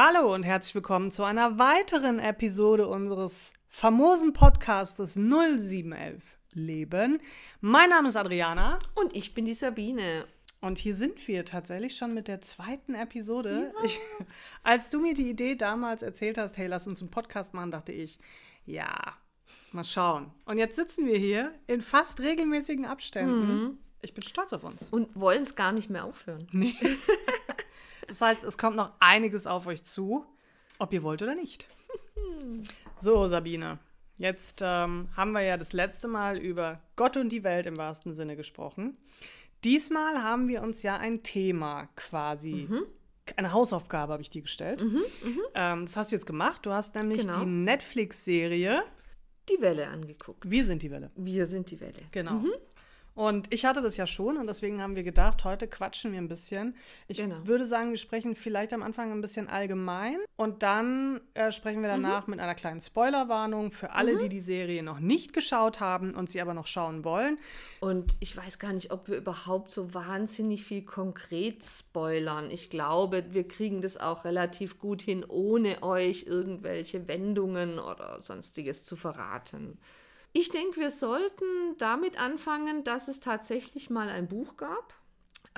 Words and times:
Hallo 0.00 0.32
und 0.32 0.44
herzlich 0.44 0.76
willkommen 0.76 1.10
zu 1.10 1.24
einer 1.24 1.58
weiteren 1.58 2.20
Episode 2.20 2.86
unseres 2.86 3.52
famosen 3.66 4.32
Podcastes 4.32 5.16
0711 5.16 6.38
Leben. 6.52 7.20
Mein 7.60 7.90
Name 7.90 8.08
ist 8.08 8.14
Adriana. 8.14 8.78
Und 8.94 9.16
ich 9.16 9.34
bin 9.34 9.44
die 9.44 9.54
Sabine. 9.54 10.24
Und 10.60 10.78
hier 10.78 10.94
sind 10.94 11.26
wir 11.26 11.44
tatsächlich 11.44 11.96
schon 11.96 12.14
mit 12.14 12.28
der 12.28 12.40
zweiten 12.40 12.94
Episode. 12.94 13.72
Ja. 13.74 13.84
Ich, 13.84 13.98
als 14.62 14.88
du 14.88 15.00
mir 15.00 15.14
die 15.14 15.30
Idee 15.30 15.56
damals 15.56 16.02
erzählt 16.02 16.38
hast, 16.38 16.58
hey, 16.58 16.68
lass 16.68 16.86
uns 16.86 17.00
einen 17.00 17.10
Podcast 17.10 17.52
machen, 17.52 17.72
dachte 17.72 17.90
ich, 17.90 18.20
ja, 18.66 19.16
mal 19.72 19.82
schauen. 19.82 20.30
Und 20.44 20.58
jetzt 20.58 20.76
sitzen 20.76 21.06
wir 21.06 21.18
hier 21.18 21.52
in 21.66 21.82
fast 21.82 22.20
regelmäßigen 22.20 22.86
Abständen. 22.86 23.62
Mhm. 23.62 23.78
Ich 24.00 24.14
bin 24.14 24.22
stolz 24.22 24.52
auf 24.52 24.62
uns. 24.62 24.90
Und 24.90 25.18
wollen 25.18 25.42
es 25.42 25.56
gar 25.56 25.72
nicht 25.72 25.90
mehr 25.90 26.04
aufhören. 26.04 26.46
Nee. 26.52 26.76
Das 28.08 28.20
heißt, 28.22 28.42
es 28.42 28.58
kommt 28.58 28.76
noch 28.76 28.92
einiges 28.98 29.46
auf 29.46 29.66
euch 29.66 29.84
zu, 29.84 30.24
ob 30.78 30.92
ihr 30.92 31.02
wollt 31.02 31.22
oder 31.22 31.34
nicht. 31.34 31.68
So, 32.98 33.28
Sabine, 33.28 33.78
jetzt 34.16 34.60
ähm, 34.64 35.08
haben 35.16 35.32
wir 35.32 35.46
ja 35.46 35.56
das 35.56 35.72
letzte 35.72 36.08
Mal 36.08 36.38
über 36.38 36.80
Gott 36.96 37.16
und 37.16 37.28
die 37.28 37.44
Welt 37.44 37.66
im 37.66 37.76
wahrsten 37.76 38.14
Sinne 38.14 38.34
gesprochen. 38.34 38.96
Diesmal 39.62 40.22
haben 40.22 40.48
wir 40.48 40.62
uns 40.62 40.82
ja 40.82 40.96
ein 40.96 41.22
Thema 41.22 41.86
quasi, 41.96 42.66
mhm. 42.68 42.86
eine 43.36 43.52
Hausaufgabe 43.52 44.14
habe 44.14 44.22
ich 44.22 44.30
dir 44.30 44.42
gestellt. 44.42 44.82
Mhm, 44.82 45.02
mh. 45.24 45.42
ähm, 45.54 45.86
das 45.86 45.96
hast 45.96 46.10
du 46.10 46.16
jetzt 46.16 46.26
gemacht. 46.26 46.64
Du 46.64 46.72
hast 46.72 46.94
nämlich 46.94 47.22
genau. 47.22 47.40
die 47.40 47.46
Netflix-Serie 47.46 48.82
Die 49.48 49.60
Welle 49.60 49.88
angeguckt. 49.88 50.48
Wir 50.48 50.64
sind 50.64 50.82
die 50.82 50.90
Welle. 50.90 51.10
Wir 51.14 51.46
sind 51.46 51.70
die 51.70 51.80
Welle. 51.80 51.94
Genau. 52.10 52.34
Mhm. 52.34 52.52
Und 53.18 53.52
ich 53.52 53.64
hatte 53.64 53.82
das 53.82 53.96
ja 53.96 54.06
schon 54.06 54.36
und 54.36 54.46
deswegen 54.46 54.80
haben 54.80 54.94
wir 54.94 55.02
gedacht, 55.02 55.42
heute 55.42 55.66
quatschen 55.66 56.12
wir 56.12 56.20
ein 56.20 56.28
bisschen. 56.28 56.76
Ich 57.08 57.16
genau. 57.16 57.34
würde 57.42 57.66
sagen, 57.66 57.90
wir 57.90 57.96
sprechen 57.96 58.36
vielleicht 58.36 58.72
am 58.72 58.80
Anfang 58.80 59.10
ein 59.10 59.20
bisschen 59.20 59.48
allgemein 59.48 60.18
und 60.36 60.62
dann 60.62 61.20
äh, 61.34 61.50
sprechen 61.50 61.82
wir 61.82 61.88
danach 61.88 62.28
mhm. 62.28 62.34
mit 62.34 62.40
einer 62.40 62.54
kleinen 62.54 62.78
Spoilerwarnung 62.80 63.72
für 63.72 63.90
alle, 63.90 64.14
mhm. 64.14 64.18
die 64.20 64.28
die 64.28 64.40
Serie 64.40 64.84
noch 64.84 65.00
nicht 65.00 65.32
geschaut 65.32 65.80
haben 65.80 66.14
und 66.14 66.30
sie 66.30 66.40
aber 66.40 66.54
noch 66.54 66.68
schauen 66.68 67.02
wollen. 67.02 67.38
Und 67.80 68.14
ich 68.20 68.36
weiß 68.36 68.60
gar 68.60 68.72
nicht, 68.72 68.92
ob 68.92 69.08
wir 69.08 69.16
überhaupt 69.16 69.72
so 69.72 69.92
wahnsinnig 69.92 70.62
viel 70.62 70.82
konkret 70.82 71.64
spoilern. 71.64 72.52
Ich 72.52 72.70
glaube, 72.70 73.24
wir 73.30 73.48
kriegen 73.48 73.82
das 73.82 73.96
auch 73.96 74.24
relativ 74.24 74.78
gut 74.78 75.02
hin, 75.02 75.24
ohne 75.26 75.82
euch 75.82 76.26
irgendwelche 76.28 77.08
Wendungen 77.08 77.80
oder 77.80 78.22
sonstiges 78.22 78.84
zu 78.84 78.94
verraten. 78.94 79.76
Ich 80.32 80.50
denke, 80.50 80.80
wir 80.80 80.90
sollten 80.90 81.76
damit 81.78 82.22
anfangen, 82.22 82.84
dass 82.84 83.08
es 83.08 83.20
tatsächlich 83.20 83.90
mal 83.90 84.08
ein 84.08 84.28
Buch 84.28 84.56
gab. 84.56 84.94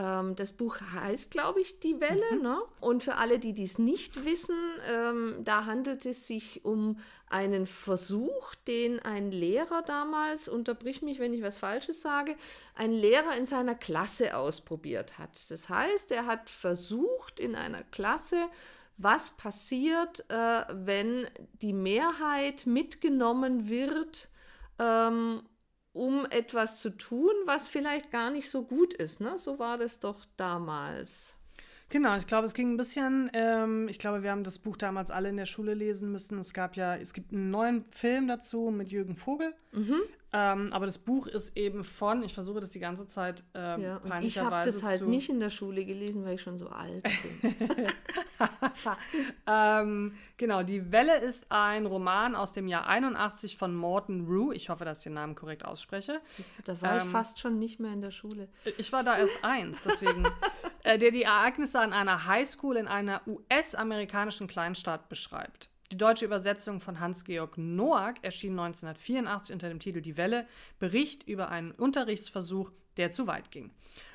Ähm, 0.01 0.35
das 0.35 0.53
Buch 0.53 0.79
heißt, 0.81 1.31
glaube 1.31 1.61
ich, 1.61 1.79
Die 1.81 2.01
Welle. 2.01 2.37
Mhm. 2.37 2.43
Ne? 2.43 2.59
Und 2.81 3.03
für 3.03 3.17
alle, 3.17 3.39
die 3.39 3.53
dies 3.53 3.79
nicht 3.79 4.25
wissen, 4.25 4.57
ähm, 4.91 5.37
da 5.45 5.67
handelt 5.67 6.07
es 6.07 6.27
sich 6.27 6.65
um 6.65 6.99
einen 7.29 7.67
Versuch, 7.67 8.55
den 8.67 9.01
ein 9.01 9.31
Lehrer 9.31 9.83
damals, 9.83 10.49
unterbrich 10.49 11.03
mich, 11.03 11.19
wenn 11.19 11.35
ich 11.35 11.43
was 11.43 11.59
Falsches 11.59 12.01
sage, 12.01 12.35
ein 12.75 12.93
Lehrer 12.93 13.37
in 13.37 13.47
seiner 13.47 13.75
Klasse 13.75 14.37
ausprobiert 14.37 15.19
hat. 15.19 15.51
Das 15.51 15.69
heißt, 15.69 16.13
er 16.13 16.27
hat 16.27 16.49
versucht, 16.49 17.39
in 17.39 17.55
einer 17.55 17.83
Klasse 17.83 18.37
was 18.97 19.31
passiert, 19.33 20.25
äh, 20.29 20.63
wenn 20.73 21.27
die 21.63 21.73
Mehrheit 21.73 22.67
mitgenommen 22.67 23.69
wird 23.69 24.30
ähm, 24.81 25.43
um 25.93 26.27
etwas 26.31 26.81
zu 26.81 26.91
tun, 26.91 27.33
was 27.45 27.69
vielleicht 27.69 28.11
gar 28.11 28.31
nicht 28.31 28.51
so 28.51 28.65
gut 28.65 28.95
ist. 28.95 29.21
Ne? 29.21 29.39
So 29.39 29.59
war 29.59 29.79
das 29.79 30.01
doch 30.01 30.25
damals. 30.37 31.35
Genau, 31.91 32.17
ich 32.17 32.27
glaube, 32.29 32.47
es 32.47 32.55
ging 32.55 32.73
ein 32.73 32.77
bisschen, 32.77 33.31
ähm, 33.33 33.89
ich 33.89 33.99
glaube, 33.99 34.23
wir 34.23 34.31
haben 34.31 34.45
das 34.45 34.61
Buch 34.61 34.77
damals 34.77 35.11
alle 35.11 35.29
in 35.29 35.37
der 35.37 35.47
Schule 35.47 35.75
lesen 35.75 36.13
müssen. 36.13 36.39
Es 36.39 36.55
gab 36.55 36.77
ja, 36.77 36.95
es 36.95 37.13
gibt 37.13 37.33
einen 37.33 37.51
neuen 37.51 37.85
Film 37.85 38.29
dazu 38.29 38.71
mit 38.71 38.91
Jürgen 38.93 39.17
Vogel. 39.17 39.53
Mhm. 39.73 40.01
Ähm, 40.33 40.69
aber 40.73 40.87
das 40.87 40.99
Buch 40.99 41.27
ist 41.27 41.57
eben 41.57 41.83
von, 41.83 42.23
ich 42.23 42.35
versuche 42.35 42.61
das 42.61 42.71
die 42.71 42.79
ganze 42.79 43.07
Zeit 43.09 43.43
ähm, 43.55 43.81
ja, 43.81 43.97
und 43.97 44.23
Ich 44.23 44.39
habe 44.39 44.65
das 44.65 44.83
halt 44.85 45.03
nicht 45.03 45.29
in 45.29 45.41
der 45.41 45.51
Schule 45.51 45.85
gelesen, 45.85 46.25
weil 46.25 46.37
ich 46.37 46.43
schon 46.43 46.57
so 46.57 46.69
alt 46.69 47.03
bin. 47.43 47.87
ähm, 49.49 50.15
genau, 50.37 50.63
Die 50.63 50.93
Welle 50.93 51.19
ist 51.19 51.51
ein 51.51 51.85
Roman 51.85 52.37
aus 52.37 52.53
dem 52.53 52.69
Jahr 52.69 52.87
81 52.87 53.57
von 53.57 53.75
Morton 53.75 54.27
Rue. 54.27 54.55
Ich 54.55 54.69
hoffe, 54.69 54.85
dass 54.85 54.99
ich 54.99 55.05
den 55.05 55.15
Namen 55.15 55.35
korrekt 55.35 55.65
ausspreche. 55.65 56.21
Siehst 56.23 56.59
du, 56.59 56.63
da 56.63 56.81
war 56.81 56.99
ich 56.99 57.03
ähm, 57.05 57.11
fast 57.11 57.41
schon 57.41 57.59
nicht 57.59 57.81
mehr 57.81 57.93
in 57.93 58.01
der 58.01 58.13
Schule. 58.13 58.49
Ich 58.79 58.93
war 58.93 59.03
da 59.03 59.19
erst 59.19 59.35
eins, 59.43 59.81
deswegen. 59.85 60.23
äh, 60.85 60.97
der 60.97 61.11
die 61.11 61.25
Ereignisse 61.25 61.81
an 61.81 61.93
einer 61.93 62.27
Highschool 62.27 62.77
in 62.77 62.87
einer 62.87 63.23
US-amerikanischen 63.27 64.47
Kleinstadt 64.47 65.09
beschreibt. 65.09 65.71
Die 65.93 65.97
deutsche 65.97 66.25
Übersetzung 66.25 66.81
von 66.81 67.01
Hans-Georg 67.01 67.59
Noack 67.59 68.23
erschien 68.23 68.53
1984 68.53 69.53
unter 69.53 69.69
dem 69.69 69.81
Titel 69.81 70.01
Die 70.01 70.17
Welle, 70.17 70.47
Bericht 70.79 71.27
über 71.27 71.49
einen 71.49 71.73
Unterrichtsversuch, 71.73 72.71
der 72.97 73.11
zu 73.11 73.27
weit 73.27 73.51
ging. 73.51 73.73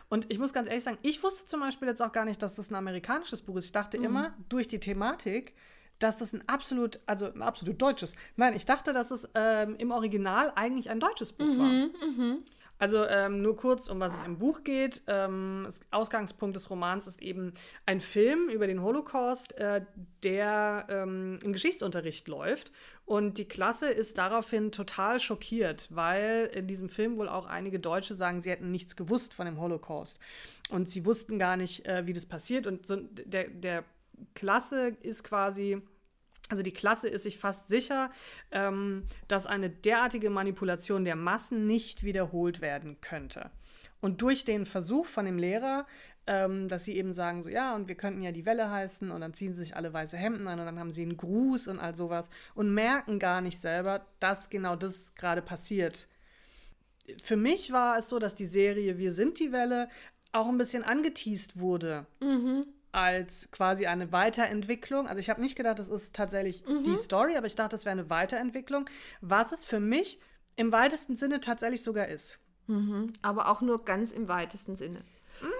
Und 0.07 0.31
ich 0.31 0.39
muss 0.39 0.53
ganz 0.53 0.69
ehrlich 0.69 0.83
sagen, 0.83 0.99
ich 1.01 1.21
wusste 1.21 1.47
zum 1.47 1.59
Beispiel 1.59 1.87
jetzt 1.89 2.01
auch 2.01 2.13
gar 2.13 2.23
nicht, 2.23 2.41
dass 2.41 2.55
das 2.55 2.69
ein 2.69 2.75
amerikanisches 2.75 3.41
Buch 3.41 3.57
ist. 3.57 3.65
Ich 3.65 3.71
dachte 3.73 3.97
mhm. 3.97 4.05
immer, 4.05 4.33
durch 4.47 4.69
die 4.69 4.79
Thematik, 4.79 5.53
dass 5.99 6.17
das 6.17 6.33
ein 6.33 6.47
absolut, 6.47 6.99
also 7.07 7.25
ein 7.25 7.41
absolut 7.41 7.81
deutsches. 7.81 8.15
Nein, 8.37 8.55
ich 8.55 8.65
dachte, 8.65 8.93
dass 8.93 9.11
es 9.11 9.29
ähm, 9.33 9.75
im 9.77 9.91
Original 9.91 10.53
eigentlich 10.55 10.89
ein 10.89 11.01
deutsches 11.01 11.33
Buch 11.33 11.45
mhm, 11.45 11.59
war. 11.59 11.67
Mhm. 11.67 12.43
Also 12.77 13.05
ähm, 13.05 13.41
nur 13.41 13.55
kurz, 13.55 13.89
um 13.89 13.99
was 13.99 14.17
es 14.17 14.23
im 14.23 14.37
Buch 14.37 14.63
geht. 14.63 15.03
Ähm, 15.07 15.69
Ausgangspunkt 15.91 16.55
des 16.55 16.69
Romans 16.69 17.07
ist 17.07 17.21
eben 17.21 17.53
ein 17.85 18.01
Film 18.01 18.49
über 18.49 18.67
den 18.67 18.81
Holocaust, 18.81 19.57
äh, 19.57 19.81
der 20.23 20.85
ähm, 20.89 21.39
im 21.43 21.53
Geschichtsunterricht 21.53 22.27
läuft. 22.27 22.71
Und 23.05 23.37
die 23.37 23.47
Klasse 23.47 23.89
ist 23.89 24.17
daraufhin 24.17 24.71
total 24.71 25.19
schockiert, 25.19 25.87
weil 25.91 26.49
in 26.53 26.67
diesem 26.67 26.89
Film 26.89 27.17
wohl 27.17 27.29
auch 27.29 27.45
einige 27.45 27.79
Deutsche 27.79 28.13
sagen, 28.13 28.41
sie 28.41 28.49
hätten 28.49 28.71
nichts 28.71 28.95
gewusst 28.95 29.33
von 29.33 29.45
dem 29.45 29.59
Holocaust. 29.59 30.19
Und 30.69 30.89
sie 30.89 31.05
wussten 31.05 31.39
gar 31.39 31.55
nicht, 31.55 31.85
äh, 31.85 32.07
wie 32.07 32.13
das 32.13 32.25
passiert. 32.25 32.67
Und 32.67 32.85
so, 32.85 32.97
der, 32.97 33.47
der 33.49 33.83
Klasse 34.33 34.97
ist 35.01 35.23
quasi 35.23 35.81
also 36.49 36.61
die 36.61 36.73
Klasse 36.73 37.07
ist 37.07 37.23
sich 37.23 37.37
fast 37.37 37.67
sicher, 37.67 38.11
ähm, 38.51 39.05
dass 39.27 39.47
eine 39.47 39.69
derartige 39.69 40.29
Manipulation 40.29 41.03
der 41.03 41.15
Massen 41.15 41.65
nicht 41.65 42.03
wiederholt 42.03 42.61
werden 42.61 43.01
könnte. 43.01 43.49
Und 43.99 44.21
durch 44.21 44.43
den 44.43 44.65
Versuch 44.65 45.07
von 45.07 45.25
dem 45.25 45.39
Lehrer, 45.39 45.87
ähm, 46.27 46.67
dass 46.67 46.85
sie 46.85 46.95
eben 46.95 47.13
sagen, 47.13 47.41
so 47.41 47.49
ja, 47.49 47.75
und 47.75 47.87
wir 47.87 47.95
könnten 47.95 48.21
ja 48.21 48.31
die 48.31 48.45
Welle 48.45 48.69
heißen 48.69 49.09
und 49.09 49.21
dann 49.21 49.33
ziehen 49.33 49.53
sie 49.53 49.63
sich 49.63 49.75
alle 49.75 49.93
weiße 49.93 50.17
Hemden 50.17 50.47
an 50.47 50.59
und 50.59 50.65
dann 50.65 50.79
haben 50.79 50.91
sie 50.91 51.03
einen 51.03 51.17
Gruß 51.17 51.67
und 51.67 51.79
all 51.79 51.95
sowas 51.95 52.29
und 52.53 52.73
merken 52.73 53.19
gar 53.19 53.41
nicht 53.41 53.59
selber, 53.59 54.05
dass 54.19 54.49
genau 54.49 54.75
das 54.75 55.15
gerade 55.15 55.41
passiert. 55.41 56.07
Für 57.23 57.37
mich 57.37 57.71
war 57.71 57.97
es 57.97 58.09
so, 58.09 58.19
dass 58.19 58.35
die 58.35 58.45
Serie 58.45 58.97
Wir 58.97 59.11
sind 59.11 59.39
die 59.39 59.51
Welle 59.51 59.89
auch 60.31 60.47
ein 60.47 60.57
bisschen 60.57 60.83
angeteased 60.83 61.59
wurde. 61.59 62.05
Mhm 62.21 62.65
als 62.95 63.51
quasi 63.51 63.85
eine 63.87 64.11
Weiterentwicklung. 64.11 65.07
Also 65.07 65.19
ich 65.19 65.29
habe 65.29 65.41
nicht 65.41 65.55
gedacht, 65.55 65.79
das 65.79 65.89
ist 65.89 66.15
tatsächlich 66.15 66.65
mhm. 66.65 66.83
die 66.83 66.95
Story, 66.95 67.35
aber 67.35 67.45
ich 67.45 67.55
dachte, 67.55 67.71
das 67.71 67.85
wäre 67.85 67.91
eine 67.91 68.09
Weiterentwicklung, 68.09 68.89
was 69.21 69.51
es 69.51 69.65
für 69.65 69.81
mich 69.81 70.19
im 70.55 70.71
weitesten 70.71 71.15
Sinne 71.15 71.41
tatsächlich 71.41 71.83
sogar 71.83 72.07
ist. 72.07 72.39
Mhm. 72.67 73.11
Aber 73.21 73.49
auch 73.49 73.61
nur 73.61 73.83
ganz 73.83 74.11
im 74.11 74.27
weitesten 74.27 74.75
Sinne. 74.75 75.03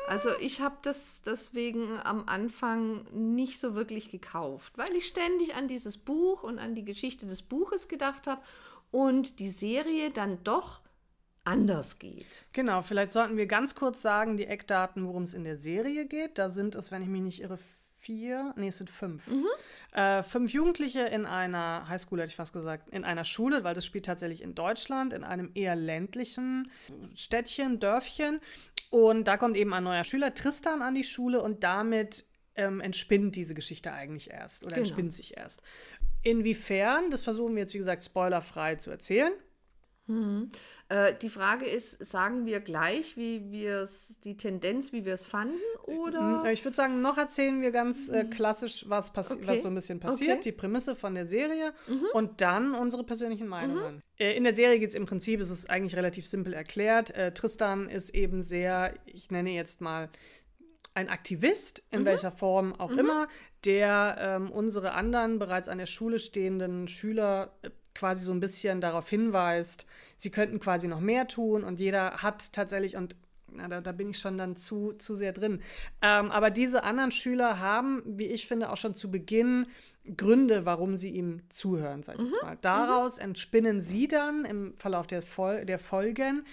Also 0.08 0.30
ich 0.40 0.62
habe 0.62 0.78
das 0.84 1.24
deswegen 1.24 2.00
am 2.04 2.24
Anfang 2.28 3.06
nicht 3.12 3.60
so 3.60 3.76
wirklich 3.76 4.10
gekauft, 4.10 4.78
weil 4.78 4.92
ich 4.96 5.06
ständig 5.06 5.56
an 5.56 5.68
dieses 5.68 5.98
Buch 5.98 6.44
und 6.44 6.60
an 6.60 6.76
die 6.76 6.86
Geschichte 6.86 7.26
des 7.26 7.42
Buches 7.42 7.90
gedacht 7.90 8.28
habe 8.28 8.42
und 8.92 9.40
die 9.40 9.50
Serie 9.50 10.12
dann 10.12 10.42
doch 10.46 10.82
anders 11.46 12.00
geht. 12.00 12.46
Genau, 12.54 12.82
vielleicht 12.82 13.12
sollten 13.12 13.38
wir 13.38 13.46
ganz 13.46 13.76
kurz 13.76 14.02
sagen, 14.02 14.38
die 14.38 14.48
Eckdaten, 14.48 15.06
worum 15.06 15.24
es 15.24 15.34
in 15.34 15.44
der 15.44 15.58
Serie 15.58 16.06
geht. 16.06 16.38
Da 16.38 16.50
sind 16.50 16.76
es, 16.76 16.92
wenn 16.92 17.02
ich 17.02 17.08
mich 17.08 17.22
nicht 17.22 17.42
irre, 17.42 17.60
vier, 18.06 18.54
nee, 18.56 18.68
es 18.68 18.78
sind 18.78 18.90
fünf. 18.90 19.28
Mhm. 19.28 19.48
Äh, 19.94 20.22
fünf 20.22 20.54
Jugendliche 20.54 21.02
in 21.02 21.26
einer 21.26 21.88
Highschool, 21.88 22.20
hätte 22.20 22.30
ich 22.30 22.36
fast 22.36 22.54
gesagt, 22.54 22.90
in 22.90 23.04
einer 23.04 23.26
Schule, 23.26 23.64
weil 23.64 23.74
das 23.74 23.86
spielt 23.86 24.06
tatsächlich 24.06 24.42
in 24.42 24.54
Deutschland, 24.54 25.12
in 25.14 25.24
einem 25.24 25.50
eher 25.56 25.76
ländlichen 25.76 26.72
Städtchen, 27.16 27.80
Dörfchen. 27.80 28.42
Und 28.92 29.28
da 29.28 29.38
kommt 29.38 29.58
eben 29.58 29.74
ein 29.74 29.84
neuer 29.84 30.04
Schüler, 30.04 30.36
Tristan, 30.36 30.82
an 30.82 30.94
die 30.94 31.04
Schule 31.04 31.42
und 31.42 31.64
damit 31.64 32.26
ähm, 32.56 32.80
entspinnt 32.80 33.36
diese 33.36 33.56
Geschichte 33.56 33.92
eigentlich 33.92 34.30
erst 34.30 34.64
oder 34.64 34.76
genau. 34.76 34.86
entspinnt 34.86 35.14
sich 35.14 35.38
erst. 35.38 35.62
Inwiefern, 36.22 37.10
das 37.10 37.24
versuchen 37.24 37.56
wir 37.56 37.62
jetzt, 37.62 37.74
wie 37.74 37.80
gesagt, 37.80 38.04
spoilerfrei 38.04 38.76
zu 38.76 38.92
erzählen. 38.92 39.32
Mhm. 40.08 40.52
Äh, 40.90 41.14
die 41.20 41.30
Frage 41.30 41.66
ist, 41.66 42.06
sagen 42.06 42.46
wir 42.46 42.60
gleich, 42.60 43.18
wie 43.18 43.52
wir 43.52 43.82
es, 43.82 44.20
die 44.24 44.38
Tendenz, 44.38 44.94
wie 44.94 45.04
wir 45.04 45.14
es 45.14 45.26
fanden, 45.26 45.58
oder? 45.84 46.46
Ich 46.52 46.64
würde 46.64 46.76
sagen, 46.76 47.02
noch 47.02 47.18
erzählen 47.18 47.62
wir 47.62 47.72
ganz 47.72 48.10
äh, 48.10 48.24
mhm. 48.24 48.30
klassisch, 48.30 48.86
was, 48.88 49.10
okay. 49.16 49.40
was 49.46 49.64
so 49.64 49.68
ein 49.68 49.76
bisschen 49.76 50.00
passiert, 50.00 50.38
okay. 50.40 50.42
die 50.44 50.52
Prämisse 50.52 50.96
von 50.96 51.16
der 51.16 51.26
Serie 51.26 51.74
mhm. 51.88 52.06
und 52.14 52.42
dann 52.42 52.76
unsere 52.76 53.04
persönlichen 53.04 53.48
Meinungen. 53.48 53.96
Mhm. 53.96 54.02
Äh, 54.20 54.38
in 54.38 54.44
der 54.44 54.54
Serie 54.54 54.80
geht 54.80 54.90
es 54.90 54.96
im 54.96 55.06
Prinzip, 55.06 55.40
es 55.40 55.50
ist 55.50 55.70
eigentlich 55.70 55.96
relativ 55.96 56.28
simpel 56.28 56.54
erklärt. 56.54 57.12
Äh, 57.12 57.34
Tristan 57.34 57.90
ist 57.90 58.14
eben 58.14 58.44
sehr, 58.44 58.94
ich 59.06 59.32
nenne 59.32 59.52
jetzt 59.52 59.82
mal 59.82 60.10
ein 60.94 61.10
Aktivist, 61.10 61.84
in 61.90 62.02
mhm. 62.02 62.06
welcher 62.06 62.32
Form 62.32 62.74
auch 62.74 62.92
mhm. 62.92 63.00
immer, 63.00 63.28
der 63.66 64.18
ähm, 64.20 64.52
unsere 64.52 64.94
anderen 64.94 65.40
bereits 65.40 65.68
an 65.68 65.80
der 65.80 65.88
Schule 65.88 66.20
stehenden 66.20 66.88
Schüler 66.88 67.56
äh, 67.64 67.70
quasi 67.96 68.26
so 68.26 68.32
ein 68.32 68.40
bisschen 68.40 68.82
darauf 68.82 69.10
hinweist, 69.10 69.86
sie 70.18 70.30
könnten 70.30 70.60
quasi 70.60 70.88
noch 70.88 71.00
mehr 71.00 71.28
tun 71.28 71.64
und 71.64 71.80
jeder 71.80 72.18
hat 72.18 72.54
tatsächlich, 72.54 72.96
und 72.96 73.16
na, 73.52 73.68
da, 73.68 73.82
da 73.82 73.92
bin 73.92 74.10
ich 74.10 74.20
schon 74.20 74.38
dann 74.38 74.56
zu, 74.56 74.94
zu 74.94 75.16
sehr 75.16 75.32
drin. 75.32 75.62
Ähm, 76.02 76.30
aber 76.32 76.50
diese 76.50 76.84
anderen 76.84 77.12
Schüler 77.12 77.60
haben, 77.60 78.04
wie 78.06 78.28
ich 78.28 78.48
finde, 78.48 78.70
auch 78.70 78.78
schon 78.78 78.94
zu 78.94 79.10
Beginn 79.10 79.68
Gründe, 80.18 80.66
warum 80.66 80.98
sie 80.98 81.10
ihm 81.10 81.42
zuhören, 81.50 82.04
sag 82.04 82.20
ich 82.20 82.26
jetzt 82.26 82.44
mal. 82.44 82.58
Daraus 82.62 83.18
entspinnen 83.18 83.82
sie 83.82 84.08
dann 84.08 84.46
im 84.46 84.76
Verlauf 84.78 85.08
der, 85.08 85.22
Fol 85.22 85.66
der 85.66 85.80
Folgen 85.80 86.44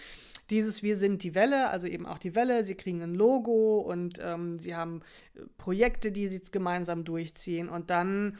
dieses 0.52 0.82
Wir 0.82 0.96
sind 0.96 1.22
die 1.22 1.34
Welle, 1.34 1.70
also 1.70 1.86
eben 1.86 2.04
auch 2.06 2.18
die 2.18 2.34
Welle, 2.34 2.62
sie 2.62 2.74
kriegen 2.74 3.02
ein 3.02 3.14
Logo 3.14 3.78
und 3.78 4.20
ähm, 4.22 4.58
sie 4.58 4.74
haben 4.74 5.00
Projekte, 5.56 6.12
die 6.12 6.28
sie 6.28 6.42
gemeinsam 6.50 7.04
durchziehen 7.04 7.68
und 7.68 7.90
dann 7.90 8.36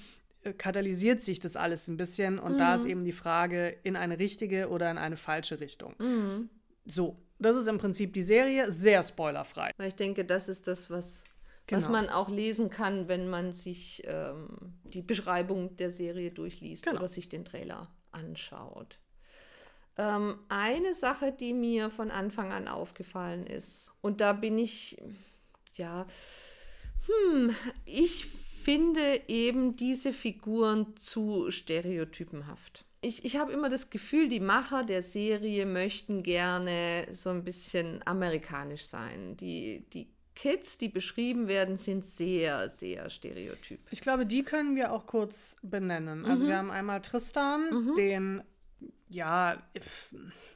katalysiert 0.58 1.22
sich 1.22 1.40
das 1.40 1.56
alles 1.56 1.88
ein 1.88 1.96
bisschen 1.96 2.38
und 2.38 2.58
da 2.58 2.74
ist 2.74 2.84
eben 2.84 3.04
die 3.04 3.12
Frage 3.12 3.68
in 3.82 3.96
eine 3.96 4.18
richtige 4.18 4.68
oder 4.70 4.90
in 4.90 4.98
eine 4.98 5.16
falsche 5.16 5.60
Richtung. 5.60 5.94
So, 6.84 7.16
das 7.38 7.56
ist 7.56 7.66
im 7.68 7.78
Prinzip 7.78 8.12
die 8.12 8.22
Serie, 8.22 8.70
sehr 8.72 9.02
spoilerfrei. 9.02 9.70
Weil 9.76 9.88
ich 9.88 9.96
denke, 9.96 10.24
das 10.24 10.48
ist 10.48 10.66
das, 10.66 10.90
was, 10.90 11.24
was 11.70 11.84
Genau. 11.86 11.90
man 11.90 12.08
auch 12.08 12.28
lesen 12.28 12.70
kann, 12.70 13.06
wenn 13.08 13.28
man 13.28 13.52
sich 13.52 14.02
ähm, 14.06 14.74
die 14.84 15.02
Beschreibung 15.02 15.76
der 15.76 15.90
Serie 15.90 16.30
durchliest 16.32 16.84
Genau. 16.86 16.98
oder 16.98 17.08
sich 17.08 17.28
den 17.28 17.44
Trailer 17.44 17.88
anschaut. 18.10 18.98
Ähm, 19.96 20.38
eine 20.48 20.94
Sache, 20.94 21.32
die 21.32 21.52
mir 21.52 21.90
von 21.90 22.10
Anfang 22.10 22.52
an 22.52 22.66
aufgefallen 22.66 23.46
ist, 23.46 23.92
und 24.00 24.20
da 24.20 24.32
bin 24.32 24.58
ich, 24.58 24.96
ja, 25.74 26.06
hm, 27.06 27.54
ich 27.84 28.26
finde 28.62 29.20
eben 29.28 29.76
diese 29.76 30.12
Figuren 30.12 30.96
zu 30.96 31.50
stereotypenhaft. 31.50 32.84
Ich, 33.00 33.24
ich 33.24 33.36
habe 33.36 33.52
immer 33.52 33.68
das 33.68 33.90
Gefühl, 33.90 34.28
die 34.28 34.40
Macher 34.40 34.84
der 34.84 35.02
Serie 35.02 35.66
möchten 35.66 36.22
gerne 36.22 37.06
so 37.12 37.30
ein 37.30 37.42
bisschen 37.42 38.00
amerikanisch 38.06 38.84
sein. 38.84 39.36
Die, 39.36 39.84
die 39.92 40.08
Kids, 40.34 40.78
die 40.78 40.88
beschrieben 40.88 41.48
werden, 41.48 41.76
sind 41.76 42.04
sehr, 42.04 42.68
sehr 42.68 43.10
stereotyp. 43.10 43.80
Ich 43.90 44.00
glaube, 44.00 44.24
die 44.24 44.44
können 44.44 44.76
wir 44.76 44.92
auch 44.92 45.06
kurz 45.06 45.56
benennen. 45.62 46.24
Also 46.24 46.46
wir 46.46 46.56
haben 46.56 46.70
einmal 46.70 47.00
Tristan, 47.00 47.94
den, 47.96 48.42
ja, 49.10 49.60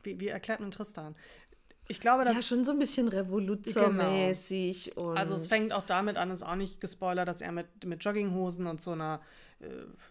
wie, 0.05 0.21
wie 0.21 0.29
erklärt 0.29 0.61
man 0.61 0.71
Tristan? 0.71 1.17
Ich 1.89 2.01
glaube, 2.01 2.25
dass 2.25 2.35
Ja, 2.35 2.43
schon 2.43 2.65
so 2.65 2.73
ein 2.73 2.79
bisschen 2.79 3.09
revoluzermäßig. 3.09 4.97
Und 4.97 5.17
Also 5.17 5.35
es 5.35 5.49
fängt 5.49 5.73
auch 5.73 5.85
damit 5.87 6.17
an, 6.17 6.31
ist 6.31 6.43
auch 6.43 6.57
nicht 6.57 6.81
gespoilert, 6.81 7.29
dass 7.29 7.41
er 7.41 7.53
mit, 7.53 7.85
mit 7.85 8.03
Jogginghosen 8.05 8.67
und 8.67 8.81
so 8.81 8.93
einer 8.93 9.21
äh, 9.61 9.67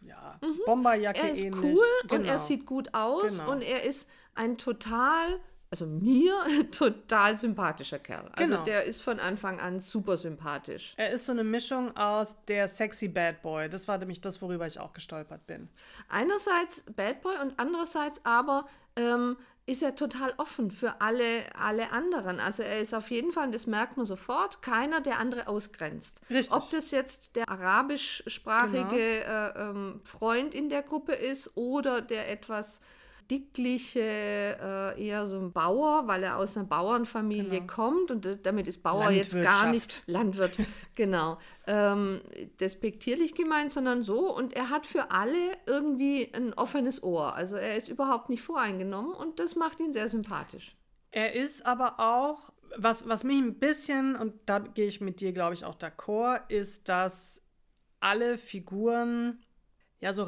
ja, 0.07 0.39
Bomberjacke 0.65 1.19
Mhm. 1.19 1.25
er 1.25 1.31
ist 1.33 1.43
ähnlich. 1.43 1.63
cool 1.77 1.85
und 2.03 2.09
Genau. 2.09 2.29
er 2.31 2.39
sieht 2.39 2.65
gut 2.65 2.93
aus 2.93 3.37
Genau. 3.37 3.51
und 3.51 3.63
er 3.63 3.83
ist 3.83 4.09
ein 4.33 4.57
total, 4.57 5.39
also 5.81 5.87
mir 5.87 6.33
total 6.71 7.37
sympathischer 7.37 7.99
Kerl. 7.99 8.29
Also 8.35 8.51
Genau. 8.53 8.63
der 8.63 8.85
ist 8.85 9.01
von 9.01 9.19
Anfang 9.19 9.59
an 9.59 9.79
super 9.79 10.15
sympathisch. 10.17 10.93
Er 10.97 11.09
ist 11.09 11.25
so 11.25 11.31
eine 11.33 11.43
Mischung 11.43 11.95
aus 11.97 12.37
der 12.47 12.67
sexy 12.67 13.07
Bad 13.09 13.41
Boy. 13.41 13.69
Das 13.69 13.87
war 13.87 13.97
nämlich 13.97 14.21
das, 14.21 14.41
worüber 14.41 14.65
ich 14.67 14.79
auch 14.79 14.93
gestolpert 14.93 15.45
bin. 15.47 15.67
Einerseits 16.09 16.83
Bad 16.95 17.21
Boy 17.21 17.35
und 17.41 17.53
andererseits 17.59 18.21
aber 18.23 18.65
ähm, 18.95 19.35
ist 19.65 19.81
er 19.83 19.95
total 19.95 20.31
offen 20.37 20.69
für 20.71 21.01
alle, 21.01 21.25
alle 21.59 21.91
anderen. 21.91 22.39
Also 22.39 22.63
er 22.63 22.79
ist 22.79 22.93
auf 22.93 23.09
jeden 23.11 23.33
Fall, 23.33 23.49
das 23.51 23.65
merkt 23.67 23.97
man 23.97 24.05
sofort, 24.05 24.61
keiner, 24.61 25.01
der 25.01 25.19
andere 25.19 25.47
ausgrenzt. 25.47 26.21
Richtig. 26.29 26.55
Ob 26.55 26.69
das 26.69 26.91
jetzt 26.91 27.35
der 27.35 27.49
arabischsprachige 27.49 28.85
Genau. 28.85 28.95
äh, 28.95 29.69
ähm, 29.69 30.01
Freund 30.03 30.53
in 30.55 30.69
der 30.69 30.83
Gruppe 30.83 31.13
ist 31.13 31.57
oder 31.57 32.01
der 32.01 32.29
etwas 32.31 32.79
dickliche, 33.31 33.99
äh, 34.01 35.05
eher 35.07 35.27
so 35.27 35.37
ein 35.39 35.51
Bauer, 35.51 36.07
weil 36.07 36.23
er 36.23 36.37
aus 36.37 36.55
einer 36.57 36.65
Bauernfamilie 36.67 37.61
Genau. 37.61 37.73
kommt 37.73 38.11
und 38.11 38.25
äh, 38.25 38.37
damit 38.41 38.67
ist 38.67 38.83
Bauer 38.83 39.09
jetzt 39.11 39.33
gar 39.33 39.71
nicht. 39.71 40.03
Landwirt, 40.07 40.57
genau, 40.95 41.37
ähm, 41.67 42.21
despektierlich 42.59 43.35
gemeint, 43.35 43.71
sondern 43.71 44.03
so. 44.03 44.35
Und 44.35 44.53
er 44.53 44.69
hat 44.69 44.85
für 44.85 45.11
alle 45.11 45.35
irgendwie 45.65 46.31
ein 46.33 46.53
offenes 46.53 47.03
Ohr. 47.03 47.35
Also 47.35 47.55
er 47.55 47.75
ist 47.75 47.89
überhaupt 47.89 48.29
nicht 48.29 48.41
voreingenommen 48.41 49.13
und 49.13 49.39
das 49.39 49.55
macht 49.55 49.79
ihn 49.79 49.91
sehr 49.93 50.09
sympathisch. 50.09 50.75
Er 51.11 51.33
ist 51.33 51.65
aber 51.65 51.99
auch, 51.99 52.51
was, 52.77 53.07
was 53.07 53.23
mich 53.23 53.37
ein 53.37 53.57
bisschen, 53.59 54.15
und 54.15 54.33
da 54.45 54.59
gehe 54.59 54.87
ich 54.87 54.99
mit 55.01 55.21
dir, 55.21 55.31
glaube 55.31 55.53
ich, 55.53 55.63
auch 55.63 55.77
d'accord, 55.77 56.41
ist, 56.49 56.89
dass 56.89 57.41
alle 57.99 58.37
Figuren 58.37 59.41
ja 60.01 60.13
so 60.13 60.23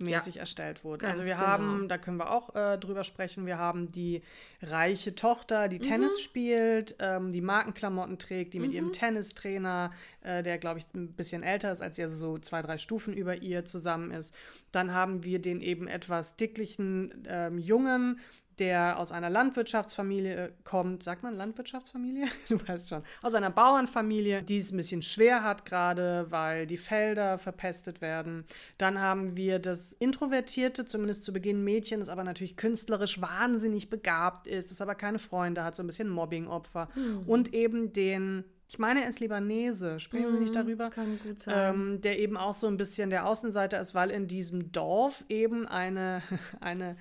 reißbrettmäßig 0.00 0.38
erstellt 0.38 0.84
wurden. 0.84 1.02
Ganz 1.02 1.18
also 1.18 1.28
wir 1.28 1.36
genau. 1.36 1.46
haben, 1.46 1.88
da 1.88 1.98
können 1.98 2.16
wir 2.16 2.30
auch 2.30 2.54
äh, 2.54 2.78
drüber 2.78 3.04
sprechen, 3.04 3.46
wir 3.46 3.58
haben 3.58 3.92
die 3.92 4.22
reiche 4.62 5.14
Tochter, 5.14 5.68
die 5.68 5.78
Mhm. 5.78 5.82
Tennis 5.82 6.20
spielt, 6.20 6.96
ähm, 6.98 7.32
die 7.32 7.40
Markenklamotten 7.40 8.18
trägt, 8.18 8.54
die 8.54 8.60
mit 8.60 8.70
Mhm. 8.70 8.76
ihrem 8.76 8.92
Tennistrainer, 8.92 9.92
äh, 10.22 10.42
der 10.42 10.58
glaube 10.58 10.78
ich 10.78 10.86
ein 10.94 11.12
bisschen 11.12 11.42
älter 11.42 11.72
ist 11.72 11.80
als 11.82 11.96
sie, 11.96 12.02
also 12.02 12.16
so 12.16 12.38
zwei, 12.38 12.62
drei 12.62 12.78
Stufen 12.78 13.14
über 13.14 13.36
ihr 13.42 13.64
zusammen 13.64 14.10
ist. 14.10 14.34
Dann 14.72 14.92
haben 14.92 15.24
wir 15.24 15.40
den 15.40 15.60
eben 15.60 15.88
etwas 15.88 16.36
dicklichen 16.36 17.24
ähm, 17.28 17.58
Jungen, 17.58 18.20
der 18.60 18.98
aus 18.98 19.10
einer 19.10 19.30
Landwirtschaftsfamilie 19.30 20.52
kommt. 20.64 21.02
Sagt 21.02 21.22
man 21.22 21.34
Landwirtschaftsfamilie? 21.34 22.26
Du 22.48 22.56
weißt 22.68 22.88
schon. 22.88 23.02
Aus 23.22 23.34
einer 23.34 23.50
Bauernfamilie, 23.50 24.42
die 24.42 24.58
es 24.58 24.70
ein 24.70 24.76
bisschen 24.76 25.02
schwer 25.02 25.42
hat 25.42 25.64
gerade, 25.64 26.26
weil 26.30 26.66
die 26.66 26.76
Felder 26.76 27.38
verpestet 27.38 28.00
werden. 28.00 28.44
Dann 28.78 29.00
haben 29.00 29.36
wir 29.36 29.58
das 29.58 29.92
introvertierte, 29.94 30.84
zumindest 30.84 31.24
zu 31.24 31.32
Beginn 31.32 31.64
Mädchen, 31.64 32.00
das 32.00 32.08
aber 32.08 32.24
natürlich 32.24 32.56
künstlerisch 32.56 33.20
wahnsinnig 33.20 33.88
begabt 33.88 34.46
ist, 34.46 34.70
das 34.70 34.80
aber 34.80 34.94
keine 34.94 35.18
Freunde 35.18 35.64
hat, 35.64 35.74
so 35.76 35.82
ein 35.82 35.86
bisschen 35.86 36.08
Mobbingopfer. 36.08 36.88
Und 37.26 37.54
eben 37.54 37.92
den, 37.92 38.44
ich 38.68 38.78
meine, 38.78 39.02
er 39.02 39.08
ist 39.08 39.20
Libanese, 39.20 39.98
sprechen 40.00 40.32
wir 40.32 40.40
nicht 40.40 40.54
darüber? 40.54 40.90
Kann 40.90 41.18
gut 41.22 41.40
sein. 41.40 41.74
ähm, 41.74 42.00
der 42.02 42.18
eben 42.18 42.36
auch 42.36 42.54
so 42.54 42.66
ein 42.66 42.76
bisschen 42.76 43.10
der 43.10 43.26
Außenseiter 43.26 43.80
ist, 43.80 43.94
weil 43.94 44.10
in 44.10 44.26
diesem 44.26 44.70
Dorf 44.72 45.24
eben 45.28 45.66
eine, 45.66 46.22
eine 46.60 46.96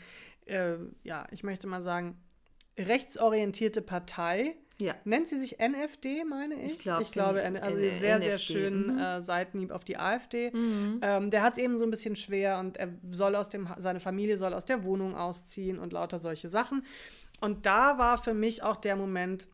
äh, 0.50 0.78
ja, 1.04 1.26
ich 1.32 1.44
möchte 1.44 1.68
mal 1.68 1.82
sagen, 1.82 2.18
rechtsorientierte 2.78 3.82
Partei. 3.82 4.56
ja. 4.78 4.96
Nennt 5.04 5.28
sie 5.28 5.40
sich 5.40 5.58
NFD, 5.60 6.24
meine 6.24 6.56
ich? 6.56 6.76
Ich 6.76 6.78
glaub, 6.80 7.02
ich 7.02 7.12
glaube, 7.12 7.42
also 7.44 7.78
N- 7.78 8.00
sehr, 8.00 8.20
sehr 8.22 8.34
NFD, 8.36 8.40
schön 8.40 8.88
mhm. 8.94 9.00
äh, 9.00 9.22
Seitenhieb 9.22 9.72
auf 9.72 9.84
die 9.84 9.98
AfD. 9.98 10.52
Ähm, 11.02 11.30
der 11.30 11.42
hat 11.44 11.54
es 11.54 11.60
eben 11.60 11.78
so 11.78 11.84
ein 11.84 11.92
bisschen 11.92 12.16
schwer 12.16 12.60
und 12.60 12.78
er 12.78 12.90
soll 13.12 13.36
aus 13.36 13.50
dem, 13.50 13.68
seine 13.78 14.00
Familie 14.00 14.38
soll 14.38 14.54
aus 14.54 14.66
der 14.66 14.84
Wohnung 14.84 15.16
ausziehen 15.16 15.78
und 15.80 15.92
lauter 15.94 16.18
solche 16.20 16.48
Sachen. 16.48 16.86
Und 17.42 17.66
da 17.66 17.98
war 17.98 18.18
für 18.22 18.34
mich 18.34 18.64
auch 18.64 18.78
der 18.78 18.96
Moment, 18.96 19.48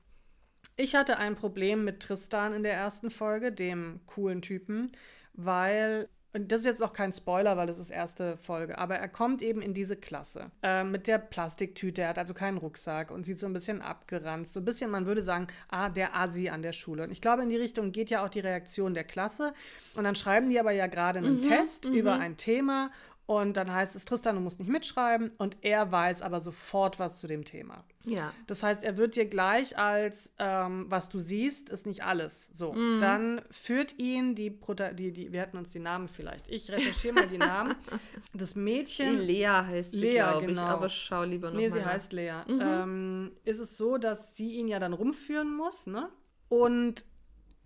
ich 0.77 0.95
hatte 0.95 1.17
ein 1.17 1.35
Problem 1.35 1.83
mit 1.83 2.01
Tristan 2.01 2.53
in 2.53 2.63
der 2.63 2.73
ersten 2.73 3.09
Folge, 3.09 3.51
dem 3.51 4.01
coolen 4.05 4.41
Typen, 4.41 4.91
weil, 5.33 6.09
und 6.35 6.51
das 6.51 6.59
ist 6.59 6.65
jetzt 6.65 6.83
auch 6.83 6.91
kein 6.91 7.13
Spoiler, 7.13 7.55
weil 7.55 7.65
das 7.65 7.79
ist 7.79 7.89
erste 7.89 8.35
Folge, 8.37 8.77
aber 8.77 8.97
er 8.97 9.07
kommt 9.07 9.41
eben 9.41 9.61
in 9.61 9.73
diese 9.73 9.95
Klasse 9.95 10.51
äh, 10.61 10.83
mit 10.83 11.07
der 11.07 11.17
Plastiktüte, 11.17 12.01
er 12.01 12.09
hat 12.09 12.17
also 12.17 12.33
keinen 12.33 12.57
Rucksack 12.57 13.09
und 13.09 13.25
sieht 13.25 13.39
so 13.39 13.47
ein 13.47 13.53
bisschen 13.53 13.81
abgeranzt, 13.81 14.51
so 14.51 14.59
ein 14.59 14.65
bisschen, 14.65 14.91
man 14.91 15.05
würde 15.05 15.21
sagen, 15.21 15.47
ah, 15.69 15.87
der 15.87 16.13
Asi 16.13 16.49
an 16.49 16.61
der 16.61 16.73
Schule. 16.73 17.03
Und 17.03 17.11
ich 17.11 17.21
glaube, 17.21 17.43
in 17.43 17.49
die 17.49 17.55
Richtung 17.55 17.93
geht 17.93 18.09
ja 18.09 18.25
auch 18.25 18.29
die 18.29 18.41
Reaktion 18.41 18.93
der 18.93 19.05
Klasse. 19.05 19.53
Und 19.95 20.03
dann 20.03 20.15
schreiben 20.15 20.49
die 20.49 20.59
aber 20.59 20.71
ja 20.71 20.87
gerade 20.87 21.19
einen 21.19 21.41
Test 21.41 21.85
über 21.85 22.19
ein 22.19 22.35
Thema 22.35 22.91
und 23.27 23.57
dann 23.57 23.73
heißt 23.73 23.95
es, 23.95 24.05
Tristan, 24.05 24.35
du 24.35 24.41
musst 24.41 24.59
nicht 24.59 24.69
mitschreiben 24.69 25.31
und 25.39 25.57
er 25.61 25.91
weiß 25.91 26.21
aber 26.21 26.41
sofort 26.41 26.99
was 26.99 27.19
zu 27.19 27.25
dem 27.25 27.43
Thema. 27.43 27.83
Ja. 28.05 28.31
Das 28.45 28.61
heißt, 28.61 28.83
er 28.83 28.97
wird 28.97 29.15
dir 29.15 29.25
gleich 29.25 29.79
als, 29.79 30.35
ähm, 30.37 30.85
was 30.89 31.09
du 31.09 31.19
siehst, 31.19 31.71
ist 31.71 31.87
nicht 31.87 32.03
alles. 32.03 32.51
So, 32.53 32.75
dann 32.99 33.41
führt 33.49 33.97
ihn 33.97 34.35
die, 34.35 34.51
Prota 34.51 34.93
die, 34.93 35.11
die, 35.11 35.31
wir 35.31 35.41
hätten 35.41 35.57
uns 35.57 35.71
die 35.71 35.79
Namen 35.79 36.07
vielleicht. 36.07 36.49
Ich 36.49 36.69
recherchiere 36.69 37.15
mal 37.15 37.27
die 37.27 37.37
Namen. 37.37 37.75
Das 38.33 38.53
Die 38.53 38.59
Mädchen, 38.59 39.19
Lea 39.19 39.45
heißt 39.45 39.93
sie, 39.93 39.97
Lea, 40.01 40.13
glaube 40.15 40.41
ich, 40.41 40.47
genau. 40.49 40.63
aber 40.63 40.89
schau 40.89 41.23
lieber 41.23 41.49
noch 41.49 41.57
nee, 41.57 41.69
mal 41.69 41.73
sie 41.73 41.79
nach. 41.79 41.93
heißt 41.93 42.13
Lea, 42.13 42.33
ähm, 42.47 43.31
ist 43.43 43.59
es 43.59 43.77
so, 43.77 43.97
dass 43.97 44.35
sie 44.35 44.55
ihn 44.55 44.67
ja 44.67 44.79
dann 44.79 44.93
rumführen 44.93 45.55
muss, 45.55 45.87
ne? 45.87 46.09
Und 46.49 47.05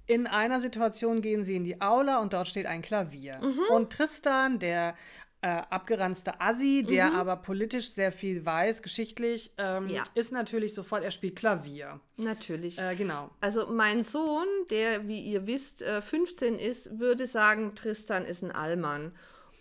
in 0.05 0.27
einer 0.27 0.59
Situation 0.59 1.21
gehen 1.21 1.43
sie 1.43 1.55
in 1.55 1.63
die 1.63 1.81
Aula 1.81 2.19
und 2.19 2.33
dort 2.33 2.47
steht 2.47 2.65
ein 2.65 2.81
Klavier. 2.81 3.39
Und 3.75 3.91
Tristan, 3.91 4.59
der 4.59 4.95
äh, 5.41 5.47
abgeranzte 5.69 6.41
Assi, 6.41 6.83
der 6.83 7.13
aber 7.13 7.37
politisch 7.37 7.91
sehr 7.91 8.11
viel 8.11 8.45
weiß, 8.45 8.81
geschichtlich, 8.81 9.51
ähm, 9.57 9.87
Ja. 9.87 10.03
ist 10.13 10.33
natürlich 10.33 10.73
sofort, 10.73 11.03
er 11.03 11.11
spielt 11.11 11.37
Klavier. 11.37 11.99
Natürlich. 12.17 12.77
Äh, 12.77 12.95
genau. 12.95 13.29
Also 13.39 13.67
mein 13.67 14.03
Sohn, 14.03 14.47
der, 14.69 15.07
wie 15.07 15.21
ihr 15.21 15.47
wisst, 15.47 15.81
äh, 15.81 16.01
15 16.01 16.59
ist, 16.59 16.99
würde 16.99 17.25
sagen, 17.25 17.73
Tristan 17.75 18.25
ist 18.25 18.43
ein 18.43 18.51
Allmann. 18.51 19.13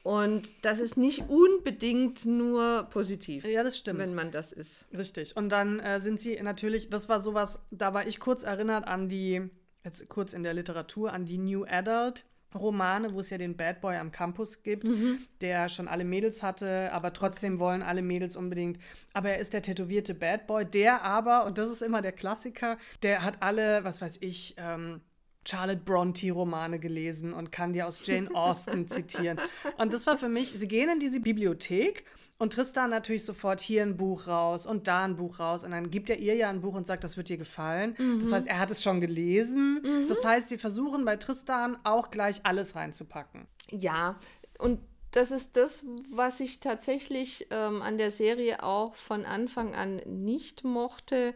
Und 0.02 0.64
das 0.64 0.78
ist 0.78 0.96
nicht 0.96 1.24
unbedingt 1.28 2.24
nur 2.24 2.84
positiv, 2.90 3.44
Ja, 3.44 3.62
das 3.62 3.76
stimmt. 3.78 3.98
wenn 3.98 4.14
man 4.14 4.30
das 4.30 4.52
ist. 4.52 4.86
Richtig. 4.96 5.36
Und 5.36 5.50
dann 5.50 5.80
äh, 5.80 6.00
sind 6.00 6.18
sie 6.18 6.40
natürlich, 6.42 6.88
das 6.88 7.08
war 7.08 7.20
sowas, 7.20 7.60
da 7.70 7.92
war 7.94 8.06
ich 8.06 8.18
kurz 8.18 8.42
erinnert 8.42 8.86
an 8.86 9.08
die, 9.08 9.48
jetzt 9.84 10.08
kurz 10.08 10.32
in 10.32 10.42
der 10.42 10.54
Literatur, 10.54 11.12
an 11.12 11.26
die 11.26 11.38
New 11.38 11.64
Adult 11.64 12.24
Romane, 12.54 13.12
wo 13.12 13.20
es 13.20 13.30
ja 13.30 13.38
den 13.38 13.56
Bad 13.56 13.80
Boy 13.80 13.96
am 13.96 14.10
Campus 14.10 14.62
gibt, 14.62 14.84
mhm. 14.84 15.18
der 15.40 15.68
schon 15.68 15.88
alle 15.88 16.04
Mädels 16.04 16.42
hatte, 16.42 16.90
aber 16.92 17.12
trotzdem 17.12 17.58
wollen 17.58 17.82
alle 17.82 18.02
Mädels 18.02 18.36
unbedingt. 18.36 18.78
Aber 19.12 19.30
er 19.30 19.38
ist 19.38 19.52
der 19.52 19.62
tätowierte 19.62 20.14
Bad 20.14 20.46
Boy, 20.46 20.64
der 20.64 21.02
aber, 21.02 21.44
und 21.44 21.58
das 21.58 21.68
ist 21.68 21.82
immer 21.82 22.02
der 22.02 22.12
Klassiker, 22.12 22.78
der 23.02 23.22
hat 23.22 23.42
alle, 23.42 23.84
was 23.84 24.00
weiß 24.00 24.18
ich, 24.20 24.54
ähm, 24.58 25.00
Charlotte 25.46 25.80
Bronte-Romane 25.82 26.78
gelesen 26.78 27.32
und 27.32 27.50
kann 27.50 27.72
dir 27.72 27.86
aus 27.86 28.00
Jane 28.04 28.34
Austen 28.34 28.88
zitieren. 28.88 29.40
Und 29.78 29.94
das 29.94 30.06
war 30.06 30.18
für 30.18 30.28
mich, 30.28 30.50
sie 30.50 30.68
gehen 30.68 30.90
in 30.90 31.00
diese 31.00 31.20
Bibliothek 31.20 32.04
und 32.38 32.52
Tristan 32.52 32.90
natürlich 32.90 33.24
sofort 33.24 33.60
hier 33.60 33.82
ein 33.82 33.96
Buch 33.96 34.28
raus 34.28 34.64
und 34.64 34.86
da 34.86 35.04
ein 35.04 35.16
Buch 35.16 35.40
raus. 35.40 35.64
Und 35.64 35.72
dann 35.72 35.90
gibt 35.90 36.08
er 36.08 36.18
ihr 36.18 36.36
ja 36.36 36.48
ein 36.48 36.60
Buch 36.60 36.74
und 36.74 36.86
sagt, 36.86 37.02
das 37.02 37.16
wird 37.16 37.28
dir 37.28 37.36
gefallen. 37.36 37.96
Mhm. 37.98 38.20
Das 38.20 38.30
heißt, 38.30 38.46
er 38.46 38.60
hat 38.60 38.70
es 38.70 38.82
schon 38.82 39.00
gelesen. 39.00 39.82
Mhm. 39.82 40.08
Das 40.08 40.24
heißt, 40.24 40.48
sie 40.48 40.58
versuchen 40.58 41.04
bei 41.04 41.16
Tristan 41.16 41.76
auch 41.82 42.10
gleich 42.10 42.40
alles 42.44 42.76
reinzupacken. 42.76 43.48
Ja, 43.70 44.18
und 44.58 44.80
das 45.10 45.32
ist 45.32 45.56
das, 45.56 45.84
was 46.12 46.38
ich 46.38 46.60
tatsächlich 46.60 47.48
ähm, 47.50 47.82
an 47.82 47.98
der 47.98 48.12
Serie 48.12 48.62
auch 48.62 48.94
von 48.94 49.24
Anfang 49.24 49.74
an 49.74 49.96
nicht 50.06 50.62
mochte. 50.62 51.34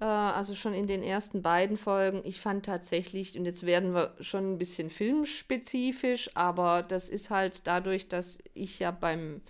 Äh, 0.00 0.04
also 0.04 0.54
schon 0.54 0.74
in 0.74 0.86
den 0.86 1.02
ersten 1.02 1.42
beiden 1.42 1.76
Folgen. 1.76 2.20
Ich 2.22 2.40
fand 2.40 2.64
tatsächlich, 2.64 3.36
und 3.36 3.44
jetzt 3.44 3.66
werden 3.66 3.92
wir 3.92 4.14
schon 4.20 4.52
ein 4.52 4.58
bisschen 4.58 4.88
filmspezifisch, 4.88 6.30
aber 6.34 6.82
das 6.82 7.08
ist 7.08 7.30
halt 7.30 7.62
dadurch, 7.66 8.08
dass 8.08 8.38
ich 8.54 8.78
ja 8.78 8.92
beim 8.92 9.40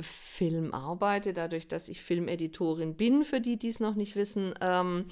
Film 0.00 0.74
arbeite, 0.74 1.32
dadurch, 1.32 1.68
dass 1.68 1.88
ich 1.88 2.02
Filmeditorin 2.02 2.96
bin, 2.96 3.24
für 3.24 3.40
die, 3.40 3.56
die 3.56 3.68
es 3.68 3.80
noch 3.80 3.94
nicht 3.94 4.16
wissen. 4.16 4.54
Ähm, 4.60 5.06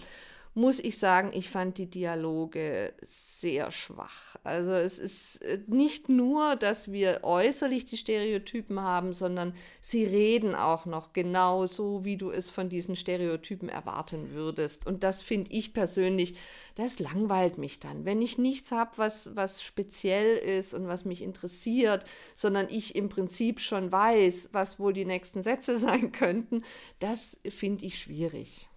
muss 0.55 0.79
ich 0.79 0.99
sagen, 0.99 1.31
ich 1.33 1.49
fand 1.49 1.79
die 1.79 1.87
Dialoge 1.87 2.93
sehr 3.01 3.71
schwach. 3.71 4.37
Also 4.45 4.73
es 4.73 4.99
ist 4.99 5.43
äh, 5.43 5.61
nicht 5.67 6.11
nur, 6.11 6.57
dass 6.57 6.93
wir 6.93 7.21
äußerlich 7.23 7.87
die 7.87 7.97
Stereotypen 7.97 8.81
haben, 8.81 9.15
sondern 9.15 9.55
sie 9.81 10.05
reden 10.05 10.55
auch 10.55 10.85
noch 10.85 11.15
genau 11.15 11.67
so, 11.67 12.05
wie 12.05 12.19
du 12.19 12.31
es 12.31 12.51
von 12.51 12.69
diesen 12.69 12.97
Stereotypen 12.97 13.71
erwarten 13.71 14.33
würdest. 14.33 14.87
Und 14.87 15.05
das 15.05 15.23
finde 15.23 15.53
ich 15.53 15.73
persönlich, 15.73 16.35
das 16.75 16.99
langweilt 16.99 17.57
mich 17.57 17.81
dann. 17.81 18.05
Wenn 18.05 18.21
ich 18.21 18.37
nichts 18.37 18.73
habe, 18.73 18.91
was, 18.97 19.35
was 19.35 19.63
speziell 19.63 20.37
ist 20.37 20.75
und 20.75 20.87
was 20.87 21.07
mich 21.07 21.23
interessiert, 21.23 22.05
sondern 22.35 22.67
ich 22.69 22.95
im 22.95 23.09
Prinzip 23.09 23.59
schon 23.59 23.91
weiß, 23.91 24.51
was 24.53 24.79
wohl 24.79 24.93
die 24.93 25.07
nächsten 25.07 25.41
Sätze 25.41 25.79
sein 25.83 26.13
könnten, 26.13 26.63
das 26.99 27.41
finde 27.49 27.87
ich 27.87 27.99
schwierig. 27.99 28.69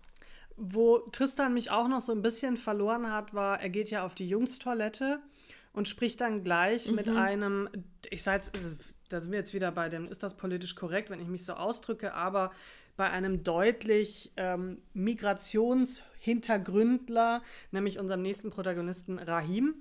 Wo 0.57 0.99
Tristan 1.11 1.53
mich 1.53 1.71
auch 1.71 1.87
noch 1.87 2.01
so 2.01 2.11
ein 2.11 2.21
bisschen 2.21 2.57
verloren 2.57 3.11
hat, 3.11 3.33
war, 3.33 3.59
er 3.59 3.69
geht 3.69 3.91
ja 3.91 4.05
auf 4.05 4.15
die 4.15 4.27
Jungstoilette 4.27 5.19
und 5.73 5.87
spricht 5.87 6.21
dann 6.21 6.43
gleich 6.43 6.87
mhm. 6.87 6.95
mit 6.95 7.09
einem, 7.09 7.69
ich 8.09 8.23
sage 8.23 8.37
jetzt, 8.37 8.51
da 9.09 9.21
sind 9.21 9.31
wir 9.31 9.39
jetzt 9.39 9.53
wieder 9.53 9.71
bei 9.71 9.89
dem, 9.89 10.07
ist 10.07 10.23
das 10.23 10.35
politisch 10.35 10.75
korrekt, 10.75 11.09
wenn 11.09 11.19
ich 11.19 11.27
mich 11.27 11.45
so 11.45 11.53
ausdrücke, 11.53 12.13
aber 12.13 12.51
bei 12.97 13.09
einem 13.09 13.43
deutlich 13.43 14.31
ähm, 14.37 14.81
Migrationshintergründler, 14.93 17.43
nämlich 17.71 17.99
unserem 17.99 18.21
nächsten 18.21 18.51
Protagonisten 18.51 19.19
Rahim. 19.19 19.75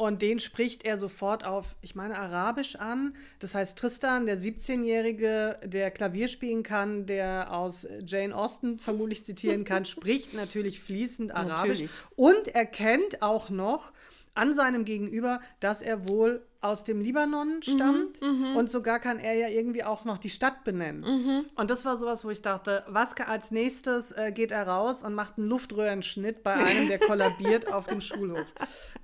Und 0.00 0.22
den 0.22 0.38
spricht 0.38 0.86
er 0.86 0.96
sofort 0.96 1.44
auf, 1.44 1.76
ich 1.82 1.94
meine, 1.94 2.18
Arabisch 2.18 2.74
an. 2.76 3.14
Das 3.38 3.54
heißt, 3.54 3.78
Tristan, 3.78 4.24
der 4.24 4.40
17-Jährige, 4.40 5.58
der 5.62 5.90
Klavier 5.90 6.28
spielen 6.28 6.62
kann, 6.62 7.04
der 7.04 7.52
aus 7.52 7.86
Jane 8.06 8.34
Austen 8.34 8.78
vermutlich 8.78 9.26
zitieren 9.26 9.66
kann, 9.66 9.84
spricht 9.84 10.32
natürlich 10.32 10.80
fließend 10.80 11.34
Arabisch. 11.34 11.80
Natürlich. 11.80 11.90
Und 12.16 12.48
er 12.48 12.64
kennt 12.64 13.20
auch 13.20 13.50
noch 13.50 13.92
an 14.32 14.54
seinem 14.54 14.86
Gegenüber, 14.86 15.42
dass 15.60 15.82
er 15.82 16.08
wohl 16.08 16.46
aus 16.60 16.84
dem 16.84 17.00
Libanon 17.00 17.56
mhm, 17.56 17.62
stammt 17.62 18.20
mhm, 18.20 18.56
und 18.56 18.70
sogar 18.70 19.00
kann 19.00 19.18
er 19.18 19.34
ja 19.34 19.48
irgendwie 19.48 19.82
auch 19.82 20.04
noch 20.04 20.18
die 20.18 20.28
Stadt 20.28 20.62
benennen. 20.64 21.00
Mhm. 21.00 21.44
Und 21.54 21.70
das 21.70 21.84
war 21.84 21.96
sowas, 21.96 22.24
wo 22.24 22.30
ich 22.30 22.42
dachte, 22.42 22.84
was 22.86 23.16
als 23.16 23.50
nächstes 23.50 24.12
äh, 24.12 24.30
geht 24.32 24.52
er 24.52 24.68
raus 24.68 25.02
und 25.02 25.14
macht 25.14 25.38
einen 25.38 25.48
Luftröhrenschnitt 25.48 26.42
bei 26.42 26.54
einem, 26.54 26.88
der 26.88 26.98
kollabiert 26.98 27.72
auf 27.72 27.86
dem 27.86 28.00
Schulhof. 28.00 28.46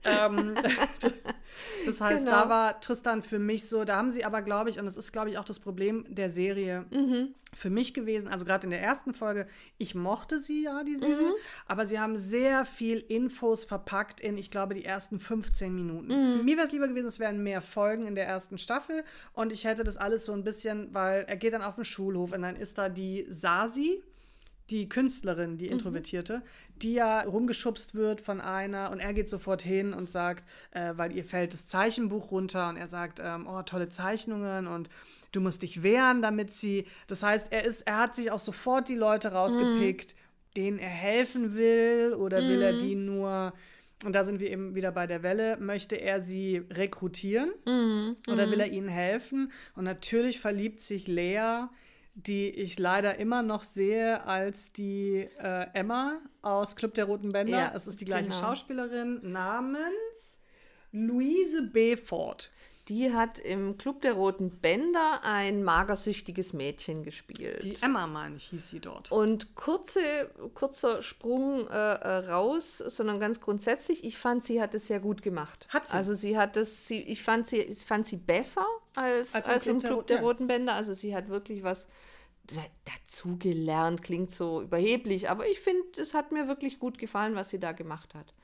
Ähm, 0.04 0.54
das 1.86 2.00
heißt, 2.00 2.24
genau. 2.24 2.42
da 2.42 2.48
war 2.48 2.80
Tristan 2.80 3.22
für 3.22 3.38
mich 3.38 3.68
so, 3.68 3.84
da 3.84 3.96
haben 3.96 4.10
sie 4.10 4.24
aber, 4.24 4.42
glaube 4.42 4.70
ich, 4.70 4.78
und 4.78 4.84
das 4.84 4.96
ist, 4.96 5.12
glaube 5.12 5.30
ich, 5.30 5.38
auch 5.38 5.44
das 5.44 5.58
Problem 5.58 6.04
der 6.08 6.30
Serie 6.30 6.84
mhm. 6.90 7.34
Für 7.54 7.70
mich 7.70 7.94
gewesen, 7.94 8.28
also 8.28 8.44
gerade 8.44 8.64
in 8.64 8.70
der 8.70 8.82
ersten 8.82 9.14
Folge, 9.14 9.46
ich 9.78 9.94
mochte 9.94 10.38
sie 10.38 10.64
ja, 10.64 10.84
die 10.84 10.96
Serie, 10.96 11.28
mhm. 11.28 11.34
aber 11.66 11.86
sie 11.86 11.98
haben 11.98 12.16
sehr 12.16 12.64
viel 12.64 12.98
Infos 12.98 13.64
verpackt 13.64 14.20
in, 14.20 14.36
ich 14.36 14.50
glaube, 14.50 14.74
die 14.74 14.84
ersten 14.84 15.18
15 15.18 15.74
Minuten. 15.74 16.08
Mhm. 16.08 16.44
Mir 16.44 16.56
wäre 16.56 16.66
es 16.66 16.72
lieber 16.72 16.88
gewesen, 16.88 17.06
es 17.06 17.18
wären 17.18 17.42
mehr 17.42 17.62
Folgen 17.62 18.06
in 18.06 18.14
der 18.14 18.26
ersten 18.26 18.58
Staffel 18.58 19.04
und 19.32 19.52
ich 19.52 19.64
hätte 19.64 19.84
das 19.84 19.96
alles 19.96 20.24
so 20.24 20.32
ein 20.32 20.44
bisschen, 20.44 20.92
weil 20.92 21.24
er 21.26 21.36
geht 21.36 21.52
dann 21.52 21.62
auf 21.62 21.76
den 21.76 21.84
Schulhof 21.84 22.32
und 22.32 22.42
dann 22.42 22.56
ist 22.56 22.78
da 22.78 22.88
die 22.88 23.26
Sasi, 23.30 24.02
die 24.70 24.88
Künstlerin, 24.88 25.58
die 25.58 25.66
mhm. 25.66 25.72
Introvertierte, 25.72 26.38
mhm. 26.38 26.78
die 26.82 26.94
ja 26.94 27.20
rumgeschubst 27.20 27.94
wird 27.94 28.20
von 28.20 28.40
einer 28.40 28.90
und 28.90 29.00
er 29.00 29.14
geht 29.14 29.28
sofort 29.28 29.62
hin 29.62 29.94
und 29.94 30.10
sagt, 30.10 30.44
äh, 30.72 30.92
weil 30.96 31.12
ihr 31.12 31.24
fällt 31.24 31.52
das 31.52 31.68
Zeichenbuch 31.68 32.30
runter 32.30 32.68
und 32.68 32.76
er 32.76 32.88
sagt, 32.88 33.20
ähm, 33.22 33.46
oh, 33.46 33.62
tolle 33.62 33.88
Zeichnungen 33.88 34.66
und 34.66 34.90
du 35.36 35.40
musst 35.40 35.62
dich 35.62 35.82
wehren, 35.82 36.22
damit 36.22 36.52
sie. 36.52 36.86
Das 37.06 37.22
heißt, 37.22 37.52
er 37.52 37.64
ist, 37.64 37.82
er 37.82 37.98
hat 37.98 38.16
sich 38.16 38.30
auch 38.30 38.38
sofort 38.38 38.88
die 38.88 38.94
Leute 38.94 39.32
rausgepickt, 39.32 40.14
mhm. 40.14 40.54
denen 40.56 40.78
er 40.78 40.88
helfen 40.88 41.54
will 41.54 42.14
oder 42.18 42.38
will 42.38 42.62
er 42.62 42.72
mhm. 42.72 42.78
die 42.80 42.94
nur 42.94 43.52
und 44.04 44.12
da 44.12 44.24
sind 44.24 44.40
wir 44.40 44.50
eben 44.50 44.74
wieder 44.74 44.92
bei 44.92 45.06
der 45.06 45.22
Welle, 45.22 45.56
möchte 45.56 45.96
er 45.96 46.20
sie 46.20 46.62
rekrutieren 46.70 47.50
mhm. 47.66 48.16
oder 48.30 48.50
will 48.50 48.56
mhm. 48.56 48.60
er 48.60 48.70
ihnen 48.70 48.88
helfen? 48.88 49.52
Und 49.74 49.84
natürlich 49.84 50.38
verliebt 50.38 50.80
sich 50.80 51.06
Lea, 51.06 51.64
die 52.14 52.50
ich 52.50 52.78
leider 52.78 53.16
immer 53.16 53.42
noch 53.42 53.62
sehe 53.62 54.22
als 54.24 54.70
die 54.72 55.28
äh, 55.38 55.66
Emma 55.72 56.18
aus 56.42 56.76
Club 56.76 56.92
der 56.92 57.06
Roten 57.06 57.32
Bänder. 57.32 57.58
Ja, 57.58 57.72
es 57.74 57.86
ist 57.86 58.00
die 58.00 58.04
gleiche 58.04 58.24
genau. 58.24 58.38
Schauspielerin 58.38 59.32
namens 59.32 60.42
Louise 60.92 61.62
B. 61.62 61.96
Ford. 61.96 62.50
Die 62.88 63.12
hat 63.12 63.40
im 63.40 63.78
Club 63.78 64.02
der 64.02 64.12
Roten 64.12 64.50
Bänder 64.50 65.20
ein 65.24 65.64
magersüchtiges 65.64 66.52
Mädchen 66.52 67.02
gespielt. 67.02 67.64
Die 67.64 67.76
Emma, 67.82 68.06
meine 68.06 68.36
ich, 68.36 68.44
hieß 68.44 68.70
sie 68.70 68.80
dort. 68.80 69.10
Und 69.10 69.56
kurze, 69.56 70.00
kurzer 70.54 71.02
Sprung 71.02 71.66
äh, 71.66 71.72
äh, 71.72 72.28
raus, 72.28 72.78
sondern 72.78 73.18
ganz 73.18 73.40
grundsätzlich, 73.40 74.04
ich 74.04 74.16
fand, 74.16 74.44
sie 74.44 74.62
hat 74.62 74.72
es 74.74 74.86
sehr 74.86 75.00
gut 75.00 75.22
gemacht. 75.22 75.66
Hat 75.70 75.88
sie? 75.88 75.96
Also 75.96 76.14
sie 76.14 76.38
hat 76.38 76.56
es, 76.56 76.86
sie, 76.86 77.00
ich 77.00 77.24
fand 77.24 77.48
sie, 77.48 77.58
ich 77.58 77.84
fand 77.84 78.06
sie 78.06 78.18
besser 78.18 78.66
als, 78.94 79.34
als, 79.34 79.48
als 79.48 79.66
im 79.66 79.80
Club, 79.80 80.06
der, 80.06 80.18
der 80.18 80.24
Roten 80.24 80.46
Bänder. 80.46 80.74
Also 80.74 80.94
sie 80.94 81.16
hat 81.16 81.28
wirklich 81.28 81.64
was 81.64 81.88
dazugelernt, 82.84 84.02
klingt 84.02 84.30
so 84.30 84.62
überheblich, 84.62 85.28
aber 85.28 85.48
ich 85.48 85.60
finde, 85.60 86.00
es 86.00 86.14
hat 86.14 86.30
mir 86.30 86.46
wirklich 86.48 86.78
gut 86.78 86.98
gefallen, 86.98 87.34
was 87.34 87.48
sie 87.48 87.58
da 87.58 87.72
gemacht 87.72 88.14
hat. 88.14 88.34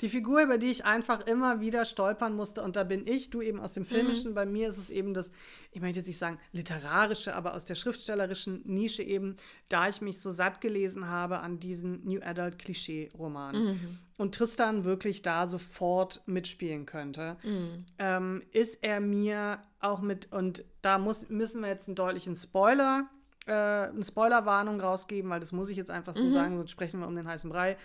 Die 0.00 0.08
Figur, 0.08 0.42
über 0.42 0.58
die 0.58 0.70
ich 0.70 0.84
einfach 0.84 1.26
immer 1.26 1.60
wieder 1.60 1.84
stolpern 1.84 2.34
musste, 2.34 2.62
und 2.62 2.76
da 2.76 2.84
bin 2.84 3.06
ich, 3.06 3.30
du 3.30 3.40
eben 3.40 3.60
aus 3.60 3.72
dem 3.72 3.84
Filmischen, 3.84 4.32
mhm. 4.32 4.34
bei 4.34 4.46
mir 4.46 4.68
ist 4.68 4.78
es 4.78 4.90
eben 4.90 5.14
das, 5.14 5.32
ich 5.72 5.80
möchte 5.80 5.98
jetzt 6.00 6.06
nicht 6.06 6.18
sagen 6.18 6.38
literarische, 6.52 7.34
aber 7.34 7.54
aus 7.54 7.64
der 7.64 7.74
schriftstellerischen 7.74 8.62
Nische 8.64 9.02
eben, 9.02 9.36
da 9.68 9.88
ich 9.88 10.00
mich 10.00 10.20
so 10.20 10.30
satt 10.30 10.60
gelesen 10.60 11.08
habe 11.08 11.40
an 11.40 11.58
diesen 11.58 12.04
New 12.04 12.20
Adult 12.22 12.58
Klischee-Romanen. 12.58 13.64
Mhm. 13.64 13.98
Und 14.18 14.34
Tristan 14.34 14.84
wirklich 14.84 15.22
da 15.22 15.46
sofort 15.46 16.22
mitspielen 16.26 16.86
könnte, 16.86 17.36
mhm. 17.42 17.84
ähm, 17.98 18.42
ist 18.52 18.82
er 18.82 19.00
mir 19.00 19.58
auch 19.80 20.00
mit, 20.00 20.32
und 20.32 20.64
da 20.82 20.98
muss, 20.98 21.28
müssen 21.28 21.62
wir 21.62 21.68
jetzt 21.68 21.88
einen 21.88 21.96
deutlichen 21.96 22.34
Spoiler 22.34 23.08
äh, 23.46 23.52
eine 23.52 24.04
Spoilerwarnung 24.04 24.80
rausgeben, 24.80 25.30
weil 25.30 25.40
das 25.40 25.52
muss 25.52 25.70
ich 25.70 25.76
jetzt 25.76 25.90
einfach 25.90 26.14
so 26.14 26.24
mhm. 26.24 26.32
sagen, 26.32 26.56
sonst 26.58 26.70
sprechen 26.70 27.00
wir 27.00 27.06
um 27.06 27.14
den 27.14 27.28
heißen 27.28 27.48
Brei. 27.48 27.76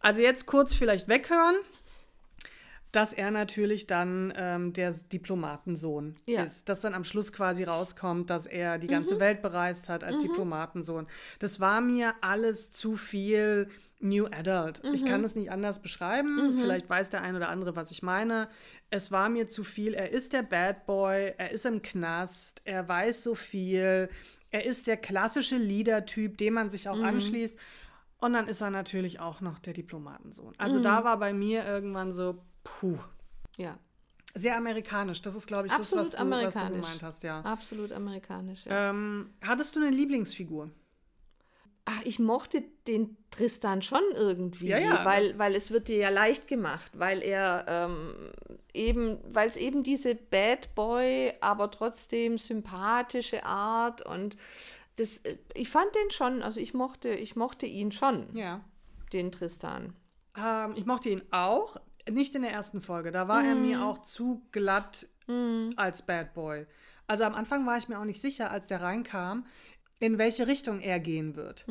Also 0.00 0.22
jetzt 0.22 0.46
kurz 0.46 0.74
vielleicht 0.74 1.08
weghören, 1.08 1.56
dass 2.92 3.12
er 3.12 3.30
natürlich 3.30 3.86
dann 3.86 4.32
ähm, 4.36 4.72
der 4.72 4.92
Diplomatensohn 4.92 6.16
ja. 6.26 6.42
ist. 6.42 6.68
Dass 6.68 6.80
dann 6.80 6.94
am 6.94 7.04
Schluss 7.04 7.32
quasi 7.32 7.64
rauskommt, 7.64 8.30
dass 8.30 8.46
er 8.46 8.78
die 8.78 8.88
ganze 8.88 9.16
mhm. 9.16 9.20
Welt 9.20 9.42
bereist 9.42 9.88
hat 9.88 10.02
als 10.02 10.16
mhm. 10.18 10.22
Diplomatensohn. 10.22 11.06
Das 11.38 11.60
war 11.60 11.80
mir 11.80 12.14
alles 12.20 12.70
zu 12.70 12.96
viel 12.96 13.68
New 14.00 14.26
Adult. 14.26 14.82
Mhm. 14.82 14.94
Ich 14.94 15.04
kann 15.04 15.22
es 15.22 15.36
nicht 15.36 15.50
anders 15.50 15.80
beschreiben. 15.82 16.34
Mhm. 16.36 16.58
Vielleicht 16.58 16.88
weiß 16.88 17.10
der 17.10 17.22
ein 17.22 17.36
oder 17.36 17.50
andere, 17.50 17.76
was 17.76 17.90
ich 17.90 18.02
meine. 18.02 18.48
Es 18.88 19.12
war 19.12 19.28
mir 19.28 19.48
zu 19.48 19.62
viel. 19.62 19.94
Er 19.94 20.10
ist 20.10 20.32
der 20.32 20.42
Bad 20.42 20.86
Boy, 20.86 21.34
er 21.36 21.52
ist 21.52 21.66
im 21.66 21.82
Knast, 21.82 22.60
er 22.64 22.88
weiß 22.88 23.22
so 23.22 23.34
viel. 23.34 24.08
Er 24.50 24.64
ist 24.64 24.88
der 24.88 24.96
klassische 24.96 25.56
Leader-Typ, 25.56 26.36
dem 26.38 26.54
man 26.54 26.70
sich 26.70 26.88
auch 26.88 26.96
mhm. 26.96 27.04
anschließt. 27.04 27.56
Und 28.20 28.34
dann 28.34 28.48
ist 28.48 28.60
er 28.60 28.70
natürlich 28.70 29.18
auch 29.18 29.40
noch 29.40 29.58
der 29.58 29.72
Diplomatensohn. 29.72 30.54
Also 30.58 30.78
mhm. 30.78 30.82
da 30.82 31.04
war 31.04 31.18
bei 31.18 31.32
mir 31.32 31.64
irgendwann 31.64 32.12
so, 32.12 32.42
puh. 32.64 32.98
Ja. 33.56 33.78
Sehr 34.34 34.56
amerikanisch. 34.56 35.22
Das 35.22 35.34
ist, 35.34 35.46
glaube 35.46 35.66
ich, 35.66 35.72
Absolut 35.72 36.06
das, 36.06 36.12
was 36.12 36.20
du, 36.20 36.28
was 36.46 36.54
du 36.54 36.74
gemeint 36.74 37.02
hast, 37.02 37.22
ja. 37.24 37.40
Absolut 37.40 37.92
amerikanisch. 37.92 38.64
Ja. 38.66 38.90
Ähm, 38.90 39.30
hattest 39.42 39.74
du 39.74 39.80
eine 39.80 39.90
Lieblingsfigur? 39.90 40.70
Ach, 41.86 42.02
ich 42.04 42.18
mochte 42.18 42.62
den 42.86 43.16
Tristan 43.30 43.82
schon 43.82 44.02
irgendwie, 44.14 44.68
ja, 44.68 44.78
ja, 44.78 45.04
weil, 45.04 45.36
weil 45.38 45.56
es 45.56 45.70
wird 45.70 45.88
dir 45.88 45.96
ja 45.96 46.08
leicht 46.10 46.46
gemacht, 46.46 46.92
weil 46.94 47.22
er 47.22 47.64
ähm, 47.66 48.14
eben, 48.74 49.18
weil 49.24 49.48
es 49.48 49.56
eben 49.56 49.82
diese 49.82 50.14
Bad 50.14 50.74
Boy, 50.74 51.32
aber 51.40 51.70
trotzdem 51.70 52.38
sympathische 52.38 53.44
Art 53.44 54.06
und 54.06 54.36
das, 55.00 55.18
äh, 55.18 55.36
ich 55.54 55.68
fand 55.68 55.86
den 55.94 56.10
schon, 56.10 56.42
also 56.42 56.60
ich 56.60 56.74
mochte, 56.74 57.08
ich 57.08 57.34
mochte 57.36 57.66
ihn 57.66 57.90
schon, 57.92 58.34
Ja. 58.34 58.60
den 59.12 59.32
Tristan. 59.32 59.94
Ähm, 60.36 60.74
ich 60.76 60.86
mochte 60.86 61.08
ihn 61.08 61.22
auch, 61.30 61.76
nicht 62.10 62.34
in 62.34 62.42
der 62.42 62.52
ersten 62.52 62.80
Folge. 62.80 63.10
Da 63.10 63.28
war 63.28 63.44
er 63.44 63.54
mir 63.54 63.84
auch 63.84 63.98
zu 64.02 64.42
glatt 64.52 65.06
als 65.76 66.02
Bad 66.02 66.34
Boy. 66.34 66.66
Also 67.06 67.22
am 67.24 67.34
Anfang 67.36 67.64
war 67.66 67.76
ich 67.76 67.88
mir 67.88 68.00
auch 68.00 68.04
nicht 68.04 68.20
sicher, 68.20 68.50
als 68.50 68.66
der 68.66 68.82
reinkam, 68.82 69.46
in 70.00 70.18
welche 70.18 70.48
Richtung 70.48 70.80
er 70.80 70.98
gehen 70.98 71.36
wird. 71.36 71.66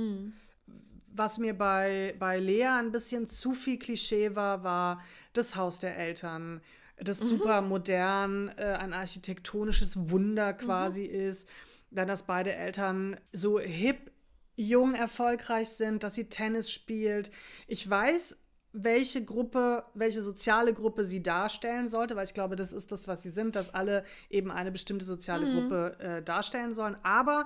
Was 1.12 1.40
mir 1.40 1.58
bei, 1.58 2.16
bei 2.20 2.38
Lea 2.40 2.66
ein 2.68 2.92
bisschen 2.94 3.28
zu 3.28 3.52
viel 3.52 3.78
Klischee 3.80 4.36
war, 4.36 4.64
war 4.64 5.02
das 5.34 5.56
Haus 5.58 5.80
der 5.80 5.98
Eltern, 5.98 6.62
das 6.98 7.20
super 7.20 7.62
modern, 7.62 8.50
äh, 8.58 8.78
ein 8.80 8.94
architektonisches 8.94 10.10
Wunder 10.10 10.54
quasi 10.54 11.04
ist. 11.04 11.50
Dann, 11.92 12.08
dass 12.08 12.24
beide 12.24 12.54
Eltern 12.54 13.20
so 13.32 13.60
hip, 13.60 14.12
jung, 14.56 14.94
erfolgreich 14.94 15.70
sind, 15.70 16.04
dass 16.04 16.16
sie 16.16 16.30
Tennis 16.30 16.72
spielt. 16.72 17.32
Ich 17.68 17.90
weiß, 17.90 18.38
welche 18.72 19.24
Gruppe, 19.24 19.84
welche 19.96 20.22
soziale 20.22 20.74
Gruppe 20.74 21.04
sie 21.06 21.24
darstellen 21.24 21.88
sollte, 21.88 22.16
weil 22.16 22.26
ich 22.26 22.34
glaube, 22.34 22.56
das 22.56 22.72
ist 22.72 22.92
das, 22.92 23.08
was 23.08 23.24
sie 23.24 23.30
sind, 23.30 23.56
dass 23.56 23.74
alle 23.74 24.04
eben 24.30 24.52
eine 24.52 24.72
bestimmte 24.72 25.06
soziale 25.06 25.46
Gruppe 25.62 25.98
äh, 26.00 26.22
darstellen 26.22 26.74
sollen. 26.74 26.98
Aber 27.02 27.46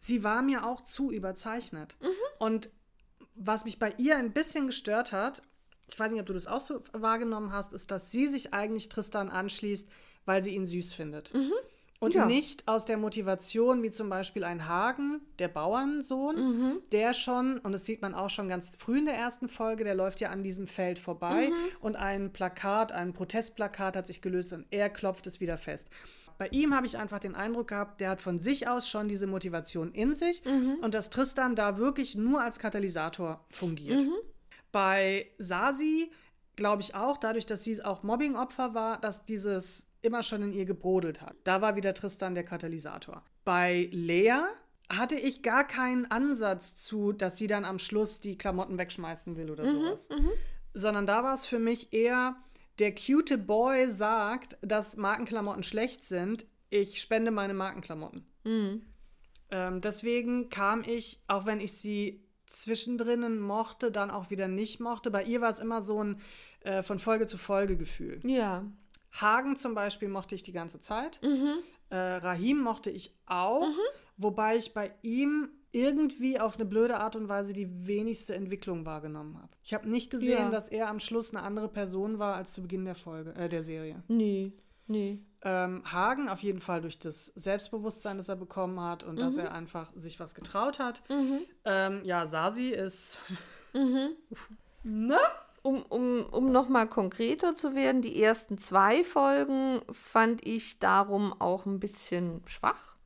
sie 0.00 0.24
war 0.24 0.42
mir 0.42 0.66
auch 0.66 0.82
zu 0.82 1.12
überzeichnet. 1.12 1.96
Und 2.38 2.70
was 3.36 3.64
mich 3.64 3.78
bei 3.78 3.94
ihr 3.98 4.16
ein 4.16 4.32
bisschen 4.32 4.66
gestört 4.66 5.12
hat, 5.12 5.42
ich 5.88 5.98
weiß 5.98 6.10
nicht, 6.10 6.20
ob 6.20 6.26
du 6.26 6.32
das 6.32 6.46
auch 6.46 6.60
so 6.60 6.82
wahrgenommen 6.92 7.52
hast, 7.52 7.72
ist, 7.72 7.90
dass 7.90 8.10
sie 8.10 8.26
sich 8.26 8.52
eigentlich 8.54 8.88
Tristan 8.88 9.28
anschließt, 9.28 9.88
weil 10.24 10.42
sie 10.42 10.54
ihn 10.54 10.66
süß 10.66 10.94
findet. 10.94 11.32
Und 12.04 12.14
Ja. 12.14 12.26
nicht 12.26 12.66
aus 12.68 12.84
der 12.84 12.96
Motivation, 12.96 13.82
wie 13.82 13.90
zum 13.90 14.08
Beispiel 14.08 14.44
ein 14.44 14.68
Hagen, 14.68 15.20
der 15.38 15.48
Bauernsohn, 15.48 16.80
der 16.92 17.14
schon, 17.14 17.58
und 17.58 17.72
das 17.72 17.84
sieht 17.84 18.02
man 18.02 18.14
auch 18.14 18.30
schon 18.30 18.48
ganz 18.48 18.76
früh 18.76 18.98
in 18.98 19.04
der 19.06 19.14
ersten 19.16 19.48
Folge, 19.48 19.84
der 19.84 19.94
läuft 19.94 20.20
ja 20.20 20.30
an 20.30 20.42
diesem 20.42 20.66
Feld 20.66 20.98
vorbei 20.98 21.50
und 21.80 21.96
ein 21.96 22.32
Plakat, 22.32 22.92
ein 22.92 23.12
Protestplakat 23.12 23.96
hat 23.96 24.06
sich 24.06 24.20
gelöst 24.20 24.52
und 24.52 24.66
er 24.70 24.90
klopft 24.90 25.26
es 25.26 25.40
wieder 25.40 25.58
fest. 25.58 25.88
Bei 26.36 26.48
ihm 26.48 26.74
habe 26.74 26.84
ich 26.86 26.98
einfach 26.98 27.20
den 27.20 27.36
Eindruck 27.36 27.68
gehabt, 27.68 28.00
der 28.00 28.10
hat 28.10 28.20
von 28.20 28.40
sich 28.40 28.66
aus 28.68 28.88
schon 28.88 29.06
diese 29.08 29.28
Motivation 29.28 29.92
in 29.92 30.14
sich 30.14 30.42
und 30.82 30.92
dass 30.92 31.08
Tristan 31.10 31.54
da 31.54 31.78
wirklich 31.78 32.16
nur 32.16 32.42
als 32.42 32.58
Katalysator 32.58 33.44
fungiert. 33.50 34.02
Bei 34.72 35.26
Sasi 35.38 36.10
glaube 36.56 36.82
ich 36.82 36.94
auch, 36.94 37.16
dadurch, 37.18 37.46
dass 37.46 37.62
sie 37.64 37.82
auch 37.84 38.02
Mobbingopfer 38.02 38.74
war, 38.74 39.00
dass 39.00 39.24
dieses 39.24 39.86
immer 40.04 40.22
schon 40.22 40.42
in 40.42 40.52
ihr 40.52 40.64
gebrodelt 40.64 41.20
hat. 41.22 41.36
Da 41.44 41.60
war 41.60 41.76
wieder 41.76 41.94
Tristan 41.94 42.34
der 42.34 42.44
Katalysator. 42.44 43.22
Bei 43.44 43.88
Lea 43.92 44.42
hatte 44.90 45.16
ich 45.16 45.42
gar 45.42 45.66
keinen 45.66 46.10
Ansatz 46.10 46.76
zu, 46.76 47.12
dass 47.12 47.38
sie 47.38 47.46
dann 47.46 47.64
am 47.64 47.78
Schluss 47.78 48.20
die 48.20 48.36
Klamotten 48.36 48.78
wegschmeißen 48.78 49.36
will 49.36 49.50
oder 49.50 49.64
sowas. 49.64 50.08
Sondern 50.74 51.06
da 51.06 51.22
war 51.22 51.34
es 51.34 51.46
für 51.46 51.58
mich 51.58 51.92
eher, 51.92 52.36
der 52.78 52.94
cute 52.94 53.38
Boy 53.38 53.88
sagt, 53.88 54.58
dass 54.60 54.96
Markenklamotten 54.96 55.62
schlecht 55.62 56.04
sind. 56.04 56.46
Ich 56.70 57.00
spende 57.00 57.30
meine 57.30 57.54
Markenklamotten. 57.54 58.26
Ähm, 59.50 59.80
deswegen 59.80 60.48
kam 60.48 60.82
ich, 60.84 61.20
auch 61.28 61.46
wenn 61.46 61.60
ich 61.60 61.72
sie 61.72 62.24
zwischendrin 62.46 63.38
mochte, 63.38 63.90
dann 63.90 64.10
auch 64.10 64.30
wieder 64.30 64.48
nicht 64.48 64.80
mochte. 64.80 65.10
Bei 65.10 65.24
ihr 65.24 65.40
war 65.40 65.50
es 65.50 65.60
immer 65.60 65.82
so 65.82 66.02
ein 66.02 66.20
äh, 66.60 66.82
von 66.82 66.98
Folge 66.98 67.26
zu 67.26 67.38
Folge 67.38 67.76
Gefühl. 67.76 68.20
Ja. 68.24 68.64
Hagen 69.20 69.56
zum 69.56 69.74
Beispiel 69.74 70.08
mochte 70.08 70.34
ich 70.34 70.42
die 70.42 70.52
ganze 70.52 70.80
Zeit. 70.80 71.20
Äh, 71.90 71.96
Rahim 71.96 72.60
mochte 72.60 72.90
ich 72.90 73.14
auch, 73.26 73.66
wobei 74.16 74.56
ich 74.56 74.74
bei 74.74 74.92
ihm 75.02 75.50
irgendwie 75.72 76.38
auf 76.38 76.54
eine 76.56 76.64
blöde 76.64 76.98
Art 76.98 77.16
und 77.16 77.28
Weise 77.28 77.52
die 77.52 77.68
wenigste 77.86 78.34
Entwicklung 78.34 78.86
wahrgenommen 78.86 79.36
habe. 79.38 79.48
Ich 79.62 79.74
habe 79.74 79.88
nicht 79.88 80.10
gesehen, 80.10 80.38
Ja. 80.44 80.50
dass 80.50 80.68
er 80.68 80.88
am 80.88 81.00
Schluss 81.00 81.34
eine 81.34 81.42
andere 81.44 81.68
Person 81.68 82.18
war 82.20 82.36
als 82.36 82.52
zu 82.52 82.62
Beginn 82.62 82.84
der 82.84 82.94
Folge, 82.94 83.34
äh, 83.34 83.48
der 83.48 83.62
Serie. 83.62 84.02
Nee, 84.08 84.52
nee. 84.86 85.18
Ähm, 85.42 85.82
Hagen 85.92 86.28
auf 86.28 86.40
jeden 86.42 86.60
Fall 86.60 86.80
durch 86.80 86.98
das 86.98 87.26
Selbstbewusstsein, 87.34 88.16
das 88.16 88.28
er 88.28 88.36
bekommen 88.36 88.80
hat 88.80 89.02
und 89.04 89.20
dass 89.20 89.36
er 89.36 89.52
einfach 89.52 89.92
sich 89.94 90.18
was 90.20 90.34
getraut 90.34 90.78
hat. 90.78 91.02
Ähm, 91.64 92.00
ja, 92.04 92.24
Sasi 92.26 92.68
ist. 92.70 93.18
Ne? 94.86 95.18
Um, 95.66 95.82
um, 95.84 96.26
um 96.26 96.52
nochmal 96.52 96.86
konkreter 96.86 97.54
zu 97.54 97.74
werden, 97.74 98.02
die 98.02 98.22
ersten 98.22 98.58
zwei 98.58 99.02
Folgen 99.02 99.80
fand 99.90 100.46
ich 100.46 100.78
darum 100.78 101.32
auch 101.40 101.64
ein 101.64 101.80
bisschen 101.80 102.42
schwach. 102.44 102.96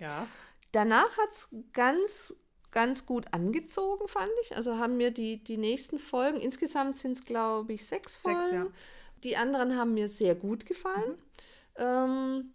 Ja. 0.00 0.26
Danach 0.72 1.16
hat 1.16 1.28
es 1.30 1.48
ganz, 1.72 2.34
ganz 2.72 3.06
gut 3.06 3.32
angezogen, 3.32 4.08
fand 4.08 4.32
ich. 4.42 4.56
Also 4.56 4.78
haben 4.78 4.96
mir 4.96 5.12
die, 5.12 5.44
die 5.44 5.58
nächsten 5.58 6.00
Folgen, 6.00 6.40
insgesamt 6.40 6.96
sind 6.96 7.12
es, 7.12 7.24
glaube 7.24 7.72
ich, 7.72 7.86
sechs 7.86 8.16
Folgen. 8.16 8.40
Sechs, 8.40 8.52
ja. 8.52 8.66
Die 9.22 9.36
anderen 9.36 9.76
haben 9.76 9.94
mir 9.94 10.08
sehr 10.08 10.34
gut 10.34 10.66
gefallen. 10.66 11.22
Ähm, 11.76 12.52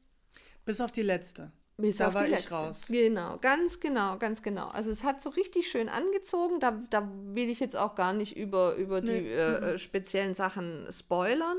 Bis 0.65 0.81
auf 0.81 0.91
die 0.91 1.03
letzte. 1.03 1.53
Bis 1.77 1.97
Da 1.97 2.07
auf 2.07 2.13
war 2.13 2.23
die 2.23 2.29
ich 2.31 2.35
letzte. 2.35 2.55
raus. 2.55 2.83
Genau, 2.87 3.37
ganz 3.41 3.79
genau, 3.79 4.17
ganz 4.17 4.41
genau. 4.43 4.67
Also 4.67 4.91
es 4.91 5.03
hat 5.03 5.21
so 5.21 5.29
richtig 5.31 5.69
schön 5.69 5.89
angezogen. 5.89 6.59
Da, 6.59 6.79
da 6.89 7.09
will 7.33 7.49
ich 7.49 7.59
jetzt 7.59 7.75
auch 7.75 7.95
gar 7.95 8.13
nicht 8.13 8.37
über, 8.37 8.75
über 8.75 9.01
die 9.01 9.07
Nee. 9.21 9.33
äh, 9.33 9.73
äh, 9.73 9.77
speziellen 9.77 10.33
Sachen 10.33 10.87
spoilern. 10.91 11.57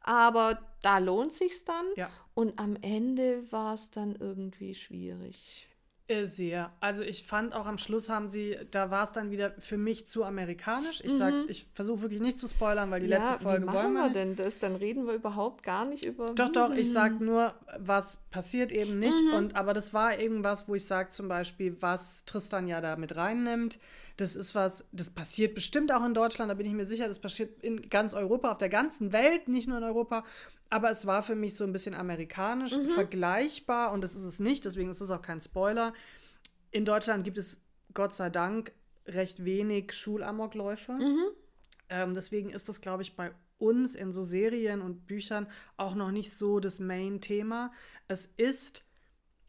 Aber 0.00 0.58
da 0.82 0.98
lohnt 0.98 1.32
sich's 1.34 1.64
dann. 1.64 1.84
Ja. 1.96 2.10
Und 2.34 2.58
am 2.58 2.76
Ende 2.82 3.50
war 3.52 3.74
es 3.74 3.90
dann 3.90 4.16
irgendwie 4.16 4.74
schwierig. 4.74 5.68
Äh, 6.12 6.26
Sehr. 6.26 6.72
Also 6.80 7.02
ich 7.02 7.24
fand 7.24 7.54
auch 7.54 7.66
am 7.66 7.78
Schluss 7.78 8.08
haben 8.08 8.28
sie, 8.28 8.56
da 8.70 8.90
war 8.90 9.02
es 9.04 9.12
dann 9.12 9.30
wieder 9.30 9.52
für 9.58 9.76
mich 9.76 10.06
zu 10.06 10.24
amerikanisch. 10.24 11.00
Ich 11.04 11.12
sag, 11.14 11.32
ich 11.48 11.66
versuche 11.74 12.02
wirklich 12.02 12.20
nicht 12.20 12.38
zu 12.38 12.46
spoilern, 12.46 12.90
weil 12.90 13.00
die 13.00 13.06
letzte 13.06 13.38
Folge 13.38 13.66
Mhm. 13.66 13.70
wie 13.70 13.74
wollen 13.74 13.92
wir 13.94 14.02
wir 14.06 14.12
denn 14.12 14.36
das? 14.36 14.58
Dann 14.58 14.76
reden 14.76 15.06
wir 15.06 15.14
überhaupt 15.14 15.62
gar 15.62 15.84
nicht 15.84 16.04
über. 16.04 16.32
Doch, 16.34 16.50
doch, 16.50 16.72
ich 16.74 16.90
sag 16.92 17.20
nur, 17.20 17.54
was 17.78 18.18
passiert 18.30 18.72
eben 18.72 18.98
nicht. 18.98 19.12
Mhm. 19.30 19.34
Und 19.34 19.56
aber 19.56 19.74
das 19.74 19.92
war 19.94 20.18
irgendwas, 20.18 20.68
wo 20.68 20.74
ich 20.74 20.84
sage 20.84 21.08
zum 21.10 21.28
Beispiel, 21.28 21.76
was 21.80 22.24
Tristan 22.24 22.68
ja 22.68 22.80
da 22.80 22.96
mit 22.96 23.16
reinnimmt. 23.16 23.78
Das 24.18 24.36
ist 24.36 24.54
was, 24.54 24.84
das 24.92 25.08
passiert 25.10 25.54
bestimmt 25.54 25.90
auch 25.90 26.04
in 26.04 26.12
Deutschland, 26.12 26.50
da 26.50 26.54
bin 26.54 26.66
ich 26.66 26.74
mir 26.74 26.84
sicher, 26.84 27.08
das 27.08 27.18
passiert 27.18 27.62
in 27.64 27.88
ganz 27.88 28.12
Europa, 28.12 28.52
auf 28.52 28.58
der 28.58 28.68
ganzen 28.68 29.12
Welt, 29.12 29.48
nicht 29.48 29.68
nur 29.68 29.78
in 29.78 29.84
Europa. 29.84 30.24
Aber 30.72 30.90
es 30.90 31.04
war 31.06 31.22
für 31.22 31.34
mich 31.34 31.54
so 31.54 31.64
ein 31.64 31.72
bisschen 31.72 31.94
amerikanisch, 31.94 32.74
Mhm. 32.74 32.88
vergleichbar, 32.88 33.92
und 33.92 34.00
das 34.02 34.14
ist 34.14 34.22
es 34.22 34.40
nicht, 34.40 34.64
deswegen 34.64 34.90
ist 34.90 35.02
es 35.02 35.10
auch 35.10 35.20
kein 35.20 35.38
Spoiler. 35.38 35.92
In 36.70 36.86
Deutschland 36.86 37.24
gibt 37.24 37.36
es 37.36 37.60
Gott 37.92 38.14
sei 38.14 38.30
Dank 38.30 38.72
recht 39.06 39.44
wenig 39.44 39.92
Schulamokläufe. 39.92 40.98
Ähm, 41.90 42.14
deswegen 42.14 42.48
ist 42.48 42.70
das, 42.70 42.80
glaube 42.80 43.02
ich, 43.02 43.16
bei 43.16 43.32
uns 43.58 43.94
in 43.94 44.12
so 44.12 44.24
Serien 44.24 44.80
und 44.80 45.06
Büchern 45.06 45.46
auch 45.76 45.94
noch 45.94 46.10
nicht 46.10 46.32
so 46.32 46.58
das 46.58 46.80
Main-Thema. 46.80 47.70
Es 48.08 48.24
ist 48.38 48.84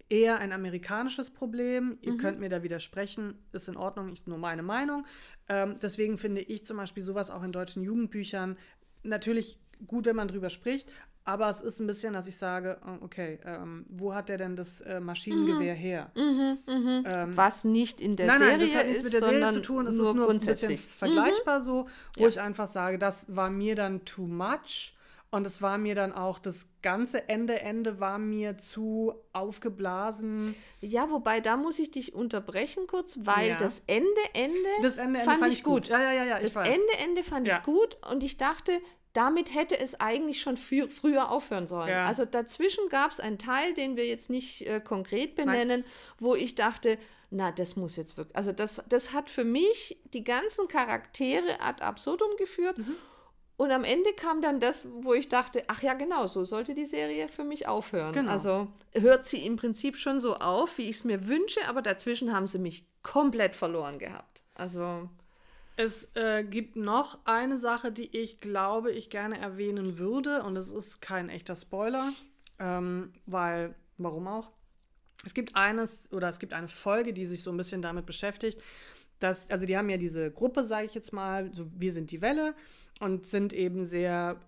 eher 0.09 0.39
ein 0.39 0.51
amerikanisches 0.51 1.29
Problem. 1.31 1.97
Ihr 2.01 2.17
könnt 2.17 2.39
mir 2.41 2.49
da 2.49 2.63
widersprechen, 2.63 3.39
ist 3.53 3.69
in 3.69 3.77
Ordnung, 3.77 4.09
ist 4.09 4.27
nur 4.27 4.37
meine 4.37 4.61
Meinung. 4.61 5.05
Ähm, 5.47 5.77
deswegen 5.81 6.17
finde 6.17 6.41
ich 6.41 6.65
zum 6.65 6.75
Beispiel 6.75 7.01
sowas 7.01 7.31
auch 7.31 7.43
in 7.43 7.53
deutschen 7.53 7.81
Jugendbüchern 7.81 8.57
natürlich 9.03 9.57
gut, 9.87 10.05
wenn 10.05 10.15
man 10.17 10.27
drüber 10.27 10.49
spricht. 10.49 10.91
Aber 11.25 11.47
es 11.49 11.61
ist 11.61 11.79
ein 11.79 11.87
bisschen, 11.87 12.13
dass 12.13 12.27
ich 12.27 12.35
sage, 12.37 12.79
oh, 12.85 13.05
okay, 13.05 13.39
ähm, 13.45 13.85
wo 13.89 14.13
hat 14.13 14.27
der 14.29 14.37
denn 14.37 14.55
das 14.57 14.81
äh, 14.81 14.99
Maschinengewehr 14.99 15.73
her? 15.73 16.11
Was 17.35 17.63
nicht 17.63 18.01
in 18.01 18.15
der 18.15 18.27
nein, 18.27 18.37
Serie 18.39 18.57
nein, 18.57 18.59
das 18.67 18.75
hat 18.75 18.85
nichts 18.87 18.97
ist, 18.99 19.03
mit 19.05 19.13
der 19.13 19.19
Serie 19.21 19.33
sondern 19.39 19.53
zu 19.53 19.61
tun. 19.61 19.87
Es 19.87 19.95
nur 19.95 20.09
ist 20.09 20.15
nur 20.15 20.29
ein 20.29 20.37
bisschen 20.37 20.47
grundsätzlich. 20.47 20.81
vergleichbar 20.81 21.61
so, 21.61 21.87
wo 22.17 22.23
Ja. 22.23 22.27
ich 22.27 22.39
einfach 22.41 22.67
sage, 22.67 22.97
das 22.97 23.33
war 23.35 23.49
mir 23.49 23.75
dann 23.75 24.03
too 24.05 24.27
much. 24.27 24.93
Und 25.31 25.47
es 25.47 25.63
war 25.63 25.79
mir 25.79 25.95
dann 25.95 26.11
auch, 26.13 26.37
das 26.37 26.67
ganze 26.83 27.27
Ende, 27.27 27.59
Ende 27.59 27.99
war 27.99 28.19
mir 28.19 28.59
zu 28.59 29.15
aufgeblasen. 29.31 30.53
Ja, 30.79 31.09
wobei 31.09 31.39
da 31.39 31.57
muss 31.57 31.79
ich 31.79 31.89
dich 31.89 32.13
unterbrechen 32.13 32.85
kurz, 32.85 33.17
weil 33.21 33.49
Ja. 33.49 33.57
das 33.57 33.81
Ende, 33.87 34.07
Ende, 34.35 34.57
Das 34.83 34.99
Ende, 34.99 35.19
Ende 35.19 35.31
fand, 35.31 35.39
fand 35.39 35.53
ich 35.53 35.63
gut. 35.63 35.87
Ja, 35.87 35.99
ja, 35.99 36.11
ja, 36.11 36.23
ja, 36.23 36.37
ich 36.37 36.43
das 36.43 36.55
weiß. 36.57 36.67
Ende, 36.67 37.03
Ende 37.03 37.23
fand 37.23 37.47
Ja. 37.47 37.57
ich 37.57 37.63
gut 37.63 37.97
und 38.11 38.23
ich 38.23 38.37
dachte, 38.37 38.73
damit 39.13 39.53
hätte 39.53 39.79
es 39.79 39.99
eigentlich 39.99 40.41
schon 40.41 40.57
frü 40.57 40.89
früher 40.89 41.29
aufhören 41.29 41.67
sollen. 41.67 41.89
Ja. 41.89 42.05
Also 42.05 42.25
dazwischen 42.25 42.89
gab 42.89 43.11
es 43.11 43.19
einen 43.19 43.37
Teil, 43.37 43.73
den 43.73 43.95
wir 43.95 44.07
jetzt 44.07 44.29
nicht 44.29 44.67
äh, 44.67 44.81
konkret 44.81 45.35
benennen, 45.35 45.85
wo 46.17 46.35
ich 46.35 46.55
dachte, 46.55 46.97
na, 47.29 47.51
das 47.51 47.75
muss 47.75 47.95
jetzt 47.95 48.17
wirklich, 48.17 48.35
also 48.35 48.51
das, 48.51 48.81
das 48.89 49.13
hat 49.13 49.29
für 49.29 49.43
mich 49.43 49.97
die 50.13 50.23
ganzen 50.23 50.67
Charaktere 50.67 51.61
ad 51.61 51.83
absurdum 51.83 52.35
geführt. 52.37 52.77
Mhm. 52.77 52.95
Und 53.55 53.71
am 53.71 53.83
Ende 53.83 54.11
kam 54.13 54.41
dann 54.41 54.59
das, 54.59 54.87
wo 55.01 55.13
ich 55.13 55.29
dachte, 55.29 55.63
ach 55.67 55.83
ja, 55.83 55.93
genau, 55.93 56.25
so 56.25 56.43
sollte 56.43 56.73
die 56.73 56.85
Serie 56.85 57.27
für 57.29 57.43
mich 57.43 57.67
aufhören. 57.67 58.13
Genau. 58.13 58.31
Also 58.31 58.67
hört 58.93 59.25
sie 59.25 59.45
im 59.45 59.57
Prinzip 59.57 59.95
schon 59.95 60.21
so 60.21 60.35
auf, 60.35 60.79
wie 60.79 60.89
ich 60.89 60.97
es 60.97 61.03
mir 61.03 61.27
wünsche, 61.27 61.67
aber 61.67 61.83
dazwischen 61.83 62.33
haben 62.33 62.47
sie 62.47 62.57
mich 62.57 62.85
komplett 63.03 63.55
verloren 63.55 63.99
gehabt. 63.99 64.43
Also, 64.55 65.07
Es 65.75 66.09
äh, 66.15 66.43
gibt 66.43 66.75
noch 66.75 67.19
eine 67.25 67.57
Sache, 67.57 67.91
die 67.91 68.15
ich 68.15 68.39
glaube, 68.39 68.91
ich 68.91 69.09
gerne 69.09 69.39
erwähnen 69.39 69.97
würde, 69.97 70.43
und 70.43 70.55
es 70.55 70.71
ist 70.71 71.01
kein 71.01 71.29
echter 71.29 71.55
Spoiler, 71.55 72.11
ähm, 72.59 73.11
weil, 73.25 73.73
warum 73.97 74.27
auch? 74.27 74.51
Es 75.25 75.33
gibt 75.33 75.55
eines 75.55 76.11
oder 76.11 76.29
es 76.29 76.39
gibt 76.39 76.53
eine 76.53 76.67
Folge, 76.67 77.13
die 77.13 77.25
sich 77.25 77.43
so 77.43 77.51
ein 77.51 77.57
bisschen 77.57 77.81
damit 77.81 78.05
beschäftigt, 78.05 78.61
dass, 79.19 79.49
also 79.49 79.65
die 79.65 79.77
haben 79.77 79.89
ja 79.89 79.97
diese 79.97 80.29
Gruppe, 80.31 80.63
sage 80.63 80.85
ich 80.85 80.93
jetzt 80.93 81.13
mal, 81.13 81.49
so 81.53 81.65
wir 81.75 81.93
sind 81.93 82.11
die 82.11 82.21
Welle 82.21 82.53
und 82.99 83.25
sind 83.25 83.53
eben 83.53 83.85
sehr 83.85 84.39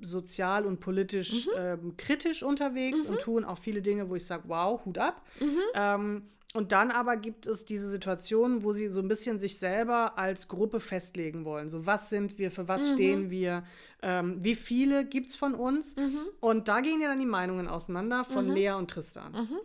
sozial 0.00 0.66
und 0.66 0.80
politisch 0.80 1.46
mhm. 1.46 1.52
ähm, 1.58 1.96
kritisch 1.96 2.42
unterwegs 2.42 3.04
mhm. 3.04 3.10
und 3.10 3.20
tun 3.20 3.44
auch 3.44 3.58
viele 3.58 3.82
Dinge, 3.82 4.08
wo 4.08 4.14
ich 4.14 4.24
sage, 4.24 4.44
wow, 4.46 4.82
Hut 4.84 4.98
ab. 4.98 5.26
Mhm. 5.40 5.58
Ähm, 5.74 6.22
und 6.52 6.72
dann 6.72 6.90
aber 6.90 7.16
gibt 7.16 7.46
es 7.46 7.64
diese 7.64 7.88
Situation, 7.88 8.64
wo 8.64 8.72
sie 8.72 8.88
so 8.88 9.00
ein 9.00 9.06
bisschen 9.06 9.38
sich 9.38 9.58
selber 9.58 10.18
als 10.18 10.48
Gruppe 10.48 10.80
festlegen 10.80 11.44
wollen. 11.44 11.68
So, 11.68 11.86
was 11.86 12.10
sind 12.10 12.38
wir, 12.38 12.50
für 12.50 12.66
was 12.66 12.82
mhm. 12.82 12.94
stehen 12.94 13.30
wir, 13.30 13.62
ähm, 14.02 14.38
wie 14.42 14.56
viele 14.56 15.04
gibt 15.04 15.28
es 15.28 15.36
von 15.36 15.54
uns? 15.54 15.94
Mhm. 15.94 16.18
Und 16.40 16.66
da 16.66 16.80
gehen 16.80 17.00
ja 17.00 17.08
dann 17.08 17.20
die 17.20 17.26
Meinungen 17.26 17.68
auseinander 17.68 18.24
von 18.24 18.48
mhm. 18.48 18.54
Lea 18.54 18.72
und 18.72 18.90
Tristan. 18.90 19.32
Mhm. 19.32 19.58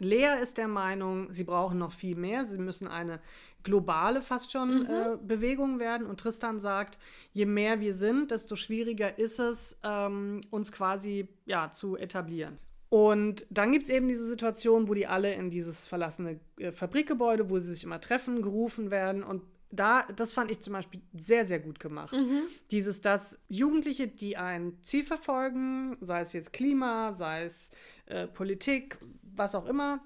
Lea 0.00 0.40
ist 0.42 0.58
der 0.58 0.66
Meinung, 0.66 1.32
sie 1.32 1.44
brauchen 1.44 1.78
noch 1.78 1.92
viel 1.92 2.16
mehr, 2.16 2.44
sie 2.44 2.58
müssen 2.58 2.88
eine 2.88 3.20
globale 3.62 4.20
fast 4.20 4.50
schon 4.50 4.80
mhm. 4.80 4.86
äh, 4.90 5.16
Bewegung 5.22 5.78
werden. 5.78 6.08
Und 6.08 6.18
Tristan 6.18 6.58
sagt, 6.58 6.98
je 7.32 7.46
mehr 7.46 7.78
wir 7.78 7.94
sind, 7.94 8.32
desto 8.32 8.56
schwieriger 8.56 9.16
ist 9.16 9.38
es, 9.38 9.78
ähm, 9.84 10.40
uns 10.50 10.72
quasi 10.72 11.28
ja, 11.46 11.70
zu 11.70 11.96
etablieren. 11.96 12.58
Und 12.92 13.46
dann 13.48 13.72
gibt 13.72 13.84
es 13.86 13.90
eben 13.90 14.06
diese 14.06 14.26
Situation, 14.26 14.86
wo 14.86 14.92
die 14.92 15.06
alle 15.06 15.32
in 15.32 15.48
dieses 15.48 15.88
verlassene 15.88 16.38
äh, 16.58 16.72
Fabrikgebäude, 16.72 17.48
wo 17.48 17.58
sie 17.58 17.72
sich 17.72 17.84
immer 17.84 18.02
treffen, 18.02 18.42
gerufen 18.42 18.90
werden. 18.90 19.22
Und 19.22 19.44
da, 19.70 20.02
das 20.14 20.34
fand 20.34 20.50
ich 20.50 20.60
zum 20.60 20.74
Beispiel 20.74 21.00
sehr, 21.14 21.46
sehr 21.46 21.58
gut 21.58 21.80
gemacht. 21.80 22.14
Mhm. 22.14 22.42
Dieses, 22.70 23.00
dass 23.00 23.38
Jugendliche, 23.48 24.08
die 24.08 24.36
ein 24.36 24.76
Ziel 24.82 25.04
verfolgen, 25.04 25.96
sei 26.02 26.20
es 26.20 26.34
jetzt 26.34 26.52
Klima, 26.52 27.14
sei 27.14 27.44
es 27.44 27.70
äh, 28.04 28.26
Politik, 28.26 28.98
was 29.22 29.54
auch 29.54 29.64
immer, 29.64 30.04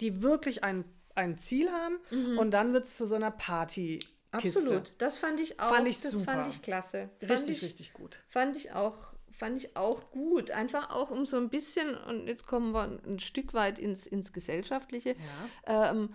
die 0.00 0.22
wirklich 0.22 0.64
ein, 0.64 0.86
ein 1.14 1.36
Ziel 1.36 1.70
haben 1.70 1.98
mhm. 2.10 2.38
und 2.38 2.50
dann 2.52 2.72
wird 2.72 2.86
es 2.86 2.96
zu 2.96 3.04
so 3.04 3.16
einer 3.16 3.30
Party. 3.30 4.00
Absolut, 4.30 4.94
das 4.96 5.18
fand 5.18 5.38
ich 5.38 5.60
auch. 5.60 5.68
Fand 5.68 5.86
ich 5.86 6.00
das 6.00 6.12
super. 6.12 6.32
fand 6.32 6.48
ich 6.48 6.62
klasse. 6.62 7.10
Richtig, 7.20 7.28
fand 7.28 7.50
ich, 7.50 7.62
richtig 7.62 7.92
gut. 7.92 8.20
Fand 8.30 8.56
ich 8.56 8.72
auch 8.72 9.15
fand 9.36 9.58
ich 9.58 9.76
auch 9.76 10.10
gut. 10.10 10.50
Einfach 10.50 10.90
auch 10.90 11.10
um 11.10 11.26
so 11.26 11.36
ein 11.36 11.50
bisschen, 11.50 11.94
und 11.94 12.26
jetzt 12.26 12.46
kommen 12.46 12.72
wir 12.72 12.98
ein 13.06 13.18
Stück 13.18 13.54
weit 13.54 13.78
ins, 13.78 14.06
ins 14.06 14.32
Gesellschaftliche, 14.32 15.14
ja. 15.66 15.90
ähm, 15.90 16.10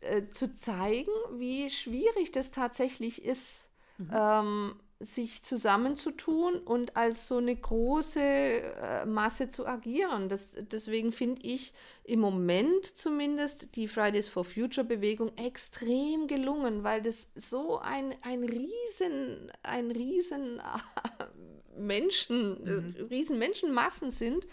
äh, 0.00 0.28
zu 0.28 0.52
zeigen, 0.54 1.12
wie 1.36 1.70
schwierig 1.70 2.32
das 2.32 2.50
tatsächlich 2.50 3.24
ist, 3.24 3.70
mhm. 3.98 4.10
ähm, 4.12 4.74
sich 4.98 5.42
zusammenzutun 5.42 6.58
und 6.58 6.96
als 6.96 7.28
so 7.28 7.38
eine 7.38 7.54
große 7.54 8.20
äh, 8.20 9.04
Masse 9.04 9.48
zu 9.48 9.66
agieren. 9.66 10.28
Das, 10.28 10.52
deswegen 10.56 11.12
finde 11.12 11.42
ich 11.42 11.74
im 12.04 12.20
Moment 12.20 12.86
zumindest 12.86 13.76
die 13.76 13.88
Fridays 13.88 14.28
for 14.28 14.44
Future 14.44 14.86
Bewegung 14.86 15.36
extrem 15.36 16.26
gelungen, 16.26 16.84
weil 16.84 17.02
das 17.02 17.32
so 17.34 17.80
ein, 17.80 18.14
ein 18.22 18.44
riesen, 18.44 19.52
ein 19.62 19.90
riesen 19.90 20.62
Menschen, 21.76 22.60
mhm. 22.62 22.94
äh, 22.96 23.02
riesen 23.02 23.38
Menschenmassen 23.38 24.10
sind, 24.10 24.46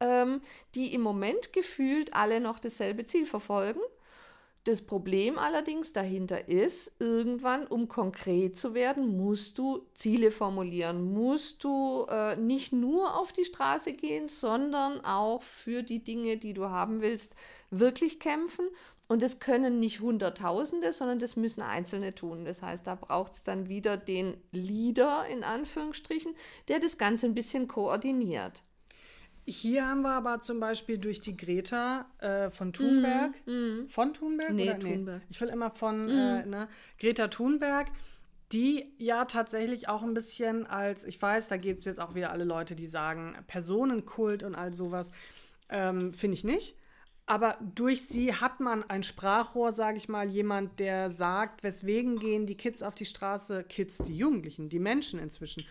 ähm, 0.00 0.40
die 0.74 0.94
im 0.94 1.00
Moment 1.00 1.52
gefühlt 1.52 2.14
alle 2.14 2.40
noch 2.40 2.58
dasselbe 2.58 3.04
Ziel 3.04 3.26
verfolgen. 3.26 3.80
Das 4.64 4.80
Problem 4.80 5.38
allerdings 5.40 5.92
dahinter 5.92 6.48
ist, 6.48 6.92
irgendwann, 7.00 7.66
um 7.66 7.88
konkret 7.88 8.56
zu 8.56 8.74
werden, 8.74 9.16
musst 9.16 9.58
du 9.58 9.84
Ziele 9.92 10.30
formulieren, 10.30 11.12
musst 11.12 11.64
du 11.64 12.06
äh, 12.08 12.36
nicht 12.36 12.72
nur 12.72 13.16
auf 13.16 13.32
die 13.32 13.44
Straße 13.44 13.92
gehen, 13.94 14.28
sondern 14.28 15.04
auch 15.04 15.42
für 15.42 15.82
die 15.82 16.04
Dinge, 16.04 16.36
die 16.36 16.54
du 16.54 16.70
haben 16.70 17.00
willst, 17.00 17.34
wirklich 17.70 18.20
kämpfen 18.20 18.68
und 19.12 19.20
das 19.20 19.40
können 19.40 19.78
nicht 19.78 20.00
Hunderttausende, 20.00 20.90
sondern 20.94 21.18
das 21.18 21.36
müssen 21.36 21.60
Einzelne 21.60 22.14
tun. 22.14 22.46
Das 22.46 22.62
heißt, 22.62 22.86
da 22.86 22.94
braucht 22.94 23.34
es 23.34 23.44
dann 23.44 23.68
wieder 23.68 23.98
den 23.98 24.38
Leader 24.52 25.26
in 25.30 25.44
Anführungsstrichen, 25.44 26.34
der 26.68 26.80
das 26.80 26.96
Ganze 26.96 27.26
ein 27.26 27.34
bisschen 27.34 27.68
koordiniert. 27.68 28.62
Hier 29.44 29.86
haben 29.86 30.00
wir 30.00 30.12
aber 30.12 30.40
zum 30.40 30.60
Beispiel 30.60 30.96
durch 30.96 31.20
die 31.20 31.36
Greta 31.36 32.06
äh, 32.20 32.48
von 32.48 32.72
Thunberg, 32.72 33.34
mm, 33.44 33.50
mm. 33.50 33.88
von 33.88 34.14
Thunberg? 34.14 34.52
Nee, 34.52 34.70
oder? 34.70 34.78
Thunberg. 34.78 35.20
Nee, 35.20 35.26
ich 35.28 35.40
will 35.42 35.48
immer 35.50 35.70
von 35.70 36.06
mm. 36.06 36.08
äh, 36.08 36.46
ne? 36.46 36.68
Greta 36.98 37.28
Thunberg, 37.28 37.88
die 38.50 38.94
ja 38.96 39.26
tatsächlich 39.26 39.90
auch 39.90 40.02
ein 40.02 40.14
bisschen 40.14 40.64
als, 40.64 41.04
ich 41.04 41.20
weiß, 41.20 41.48
da 41.48 41.58
gibt 41.58 41.80
es 41.80 41.84
jetzt 41.84 42.00
auch 42.00 42.14
wieder 42.14 42.30
alle 42.30 42.44
Leute, 42.44 42.74
die 42.74 42.86
sagen, 42.86 43.36
Personenkult 43.46 44.42
und 44.42 44.54
all 44.54 44.72
sowas, 44.72 45.12
ähm, 45.68 46.14
finde 46.14 46.34
ich 46.34 46.44
nicht. 46.44 46.76
Aber 47.32 47.56
durch 47.74 48.04
sie 48.04 48.34
hat 48.34 48.60
man 48.60 48.84
ein 48.90 49.02
Sprachrohr, 49.02 49.72
sage 49.72 49.96
ich 49.96 50.06
mal, 50.06 50.28
jemand, 50.28 50.78
der 50.78 51.08
sagt, 51.08 51.62
weswegen 51.62 52.18
gehen 52.18 52.44
die 52.44 52.58
Kids 52.58 52.82
auf 52.82 52.94
die 52.94 53.06
Straße, 53.06 53.64
Kids, 53.64 54.02
die 54.04 54.14
Jugendlichen, 54.14 54.68
die 54.68 54.78
Menschen 54.78 55.18
inzwischen, 55.18 55.64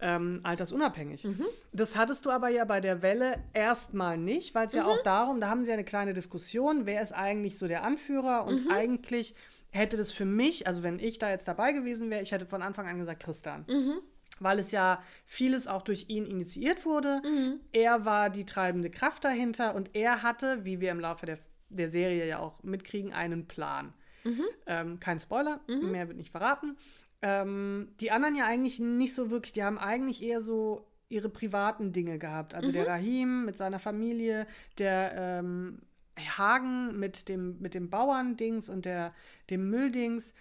ähm, 0.00 0.40
altersunabhängig. 0.42 1.22
Mhm. 1.22 1.44
Das 1.72 1.96
hattest 1.96 2.26
du 2.26 2.30
aber 2.30 2.48
ja 2.48 2.64
bei 2.64 2.80
der 2.80 3.00
Welle 3.00 3.38
erstmal 3.52 4.18
nicht, 4.18 4.56
weil 4.56 4.66
es 4.66 4.72
mhm. 4.72 4.78
ja 4.80 4.86
auch 4.86 5.04
darum, 5.04 5.40
da 5.40 5.48
haben 5.48 5.62
sie 5.62 5.70
ja 5.70 5.74
eine 5.74 5.84
kleine 5.84 6.14
Diskussion, 6.14 6.84
wer 6.84 7.00
ist 7.00 7.12
eigentlich 7.12 7.58
so 7.60 7.68
der 7.68 7.84
Anführer 7.84 8.44
und 8.44 8.64
mhm. 8.64 8.72
eigentlich 8.72 9.36
hätte 9.70 9.96
das 9.96 10.10
für 10.10 10.24
mich, 10.24 10.66
also 10.66 10.82
wenn 10.82 10.98
ich 10.98 11.20
da 11.20 11.30
jetzt 11.30 11.46
dabei 11.46 11.70
gewesen 11.70 12.10
wäre, 12.10 12.22
ich 12.22 12.32
hätte 12.32 12.46
von 12.46 12.60
Anfang 12.60 12.88
an 12.88 12.98
gesagt 12.98 13.22
Tristan. 13.22 13.64
Mhm 13.68 14.00
weil 14.40 14.58
es 14.58 14.70
ja 14.70 15.02
vieles 15.26 15.68
auch 15.68 15.82
durch 15.82 16.06
ihn 16.08 16.26
initiiert 16.26 16.84
wurde. 16.84 17.22
Mhm. 17.24 17.60
Er 17.72 18.04
war 18.04 18.30
die 18.30 18.44
treibende 18.44 18.90
Kraft 18.90 19.24
dahinter 19.24 19.74
und 19.74 19.94
er 19.94 20.22
hatte, 20.22 20.64
wie 20.64 20.80
wir 20.80 20.90
im 20.90 21.00
Laufe 21.00 21.26
der, 21.26 21.38
der 21.68 21.88
Serie 21.88 22.26
ja 22.26 22.38
auch 22.38 22.62
mitkriegen, 22.62 23.12
einen 23.12 23.46
Plan. 23.46 23.92
Mhm. 24.24 24.44
Ähm, 24.66 25.00
kein 25.00 25.18
Spoiler, 25.18 25.60
mhm. 25.68 25.90
mehr 25.90 26.08
wird 26.08 26.18
nicht 26.18 26.30
verraten. 26.30 26.76
Ähm, 27.22 27.88
die 28.00 28.10
anderen 28.10 28.36
ja 28.36 28.46
eigentlich 28.46 28.80
nicht 28.80 29.14
so 29.14 29.30
wirklich, 29.30 29.52
die 29.52 29.64
haben 29.64 29.78
eigentlich 29.78 30.22
eher 30.22 30.40
so 30.40 30.86
ihre 31.08 31.28
privaten 31.28 31.92
Dinge 31.92 32.18
gehabt. 32.18 32.54
Also 32.54 32.72
der 32.72 32.82
mhm. 32.82 32.88
Rahim 32.88 33.44
mit 33.44 33.56
seiner 33.56 33.78
Familie, 33.78 34.46
der 34.78 35.12
ähm, 35.16 35.78
Hagen 36.18 36.98
mit 36.98 37.28
dem, 37.28 37.58
mit 37.60 37.74
dem 37.74 37.90
Bauerndings 37.90 38.68
und 38.68 38.84
der, 38.84 39.12
dem 39.50 39.68
Mülldings 39.70 40.34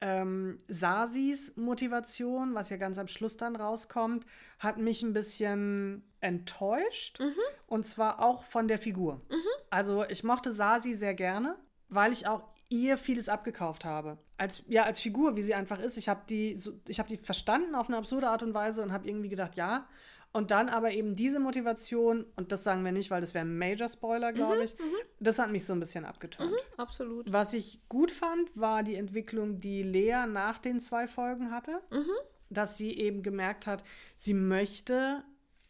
ähm, 0.00 0.58
Sasis 0.68 1.56
Motivation, 1.56 2.54
was 2.54 2.70
ja 2.70 2.76
ganz 2.76 2.98
am 2.98 3.08
Schluss 3.08 3.36
dann 3.36 3.56
rauskommt, 3.56 4.24
hat 4.58 4.78
mich 4.78 5.02
ein 5.02 5.12
bisschen 5.12 6.04
enttäuscht. 6.20 7.20
Mhm. 7.20 7.34
Und 7.66 7.84
zwar 7.84 8.20
auch 8.20 8.44
von 8.44 8.68
der 8.68 8.78
Figur. 8.78 9.22
Mhm. 9.30 9.62
Also 9.70 10.04
ich 10.04 10.24
mochte 10.24 10.52
Sasi 10.52 10.94
sehr 10.94 11.14
gerne, 11.14 11.56
weil 11.88 12.12
ich 12.12 12.26
auch 12.26 12.42
ihr 12.68 12.98
vieles 12.98 13.28
abgekauft 13.28 13.84
habe. 13.84 14.18
Als, 14.36 14.62
ja, 14.68 14.84
als 14.84 15.00
Figur, 15.00 15.36
wie 15.36 15.42
sie 15.42 15.54
einfach 15.54 15.80
ist. 15.80 15.96
Ich 15.96 16.08
habe 16.08 16.22
die, 16.28 16.56
so, 16.56 16.72
hab 16.90 17.08
die 17.08 17.16
verstanden 17.16 17.74
auf 17.74 17.88
eine 17.88 17.96
absurde 17.96 18.28
Art 18.28 18.42
und 18.42 18.54
Weise 18.54 18.82
und 18.82 18.92
habe 18.92 19.08
irgendwie 19.08 19.28
gedacht, 19.28 19.56
ja, 19.56 19.88
und 20.32 20.50
dann 20.50 20.68
aber 20.68 20.92
eben 20.92 21.14
diese 21.14 21.40
Motivation, 21.40 22.26
und 22.36 22.52
das 22.52 22.62
sagen 22.62 22.84
wir 22.84 22.92
nicht, 22.92 23.10
weil 23.10 23.20
das 23.20 23.34
wäre 23.34 23.44
ein 23.44 23.58
Major-Spoiler, 23.58 24.32
glaube 24.32 24.56
mhm, 24.56 24.62
ich, 24.62 24.78
mhm. 24.78 24.94
das 25.20 25.38
hat 25.38 25.50
mich 25.50 25.64
so 25.64 25.72
ein 25.72 25.80
bisschen 25.80 26.04
abgetönt. 26.04 26.50
Mhm, 26.50 26.80
absolut. 26.80 27.32
Was 27.32 27.54
ich 27.54 27.80
gut 27.88 28.12
fand, 28.12 28.50
war 28.54 28.82
die 28.82 28.94
Entwicklung, 28.96 29.60
die 29.60 29.82
Lea 29.82 30.26
nach 30.28 30.58
den 30.58 30.80
zwei 30.80 31.08
Folgen 31.08 31.50
hatte. 31.50 31.80
Mhm. 31.90 32.10
Dass 32.50 32.76
sie 32.76 32.96
eben 32.96 33.22
gemerkt 33.22 33.66
hat, 33.66 33.84
sie 34.16 34.34
möchte 34.34 35.22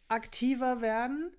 aktiver 0.07 0.81
werden 0.81 1.31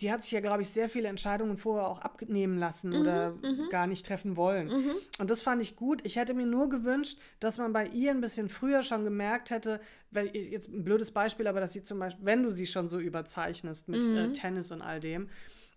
die 0.00 0.12
hat 0.12 0.22
sich 0.22 0.32
ja, 0.32 0.40
glaube 0.40 0.62
ich, 0.62 0.68
sehr 0.68 0.88
viele 0.88 1.08
Entscheidungen 1.08 1.56
vorher 1.56 1.88
auch 1.88 2.00
abnehmen 2.00 2.58
lassen 2.58 2.90
mhm, 2.90 3.00
oder 3.00 3.30
mhm. 3.30 3.68
gar 3.70 3.86
nicht 3.86 4.06
treffen 4.06 4.36
wollen. 4.36 4.68
Mhm. 4.68 4.92
Und 5.18 5.30
das 5.30 5.42
fand 5.42 5.62
ich 5.62 5.76
gut. 5.76 6.00
Ich 6.04 6.16
hätte 6.16 6.34
mir 6.34 6.46
nur 6.46 6.68
gewünscht, 6.68 7.18
dass 7.40 7.58
man 7.58 7.72
bei 7.72 7.86
ihr 7.86 8.10
ein 8.10 8.20
bisschen 8.20 8.48
früher 8.48 8.82
schon 8.82 9.04
gemerkt 9.04 9.50
hätte, 9.50 9.80
weil 10.10 10.34
jetzt 10.36 10.68
ein 10.68 10.84
blödes 10.84 11.10
Beispiel, 11.10 11.46
aber 11.46 11.60
dass 11.60 11.72
sie 11.72 11.82
zum 11.82 11.98
Beispiel, 11.98 12.24
wenn 12.24 12.42
du 12.42 12.50
sie 12.50 12.66
schon 12.66 12.88
so 12.88 12.98
überzeichnest 12.98 13.88
mit 13.88 14.04
äh, 14.04 14.28
mhm. 14.28 14.32
Tennis 14.34 14.72
und 14.72 14.82
all 14.82 15.00
dem, 15.00 15.28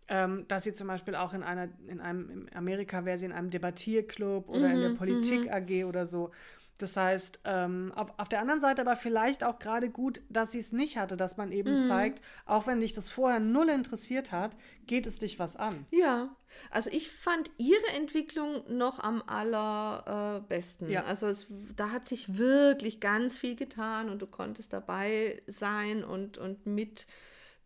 ähm, 0.09 0.45
dass 0.47 0.63
sie 0.63 0.73
zum 0.73 0.87
Beispiel 0.87 1.15
auch 1.15 1.33
in 1.33 1.43
einer, 1.43 1.67
in 1.87 1.99
einem, 1.99 2.29
in 2.29 2.55
Amerika 2.55 3.03
wäre 3.03 3.17
sie 3.17 3.25
in 3.25 3.33
einem 3.33 3.49
Debattierclub 3.49 4.49
oder 4.49 4.69
in 4.71 4.79
der 4.79 4.91
mhm, 4.91 4.97
Politik 4.97 5.45
mhm. 5.45 5.51
AG 5.51 5.85
oder 5.85 6.05
so. 6.05 6.31
Das 6.77 6.95
heißt, 6.95 7.39
ähm, 7.45 7.91
auf, 7.95 8.13
auf, 8.17 8.29
der 8.29 8.39
anderen 8.39 8.61
Seite 8.61 8.81
aber 8.81 8.95
vielleicht 8.95 9.43
auch 9.43 9.57
gerade 9.57 9.89
gut, 9.89 10.21
dass 10.29 10.51
sie 10.51 10.59
es 10.59 10.71
nicht 10.71 10.97
hatte, 10.97 11.17
dass 11.17 11.35
man 11.35 11.51
eben 11.51 11.75
mhm. 11.75 11.81
zeigt, 11.81 12.23
auch 12.45 12.67
wenn 12.67 12.79
dich 12.81 12.93
das 12.93 13.09
vorher 13.09 13.39
null 13.39 13.69
interessiert 13.69 14.31
hat, 14.31 14.55
geht 14.85 15.07
es 15.07 15.17
dich 15.17 15.39
was 15.39 15.55
an. 15.55 15.87
Ja, 15.89 16.35
also 16.69 16.91
ich 16.91 17.09
fand 17.09 17.49
ihre 17.57 17.87
Entwicklung 17.95 18.63
noch 18.69 18.99
am 18.99 19.23
allerbesten. 19.25 20.89
Äh, 20.89 20.93
ja. 20.93 21.03
Also 21.05 21.25
es, 21.25 21.47
da 21.75 21.91
hat 21.91 22.05
sich 22.05 22.37
wirklich 22.37 22.99
ganz 22.99 23.37
viel 23.37 23.55
getan 23.55 24.09
und 24.09 24.21
du 24.21 24.27
konntest 24.27 24.71
dabei 24.71 25.41
sein 25.47 26.03
und, 26.03 26.37
und 26.37 26.65
mit 26.67 27.07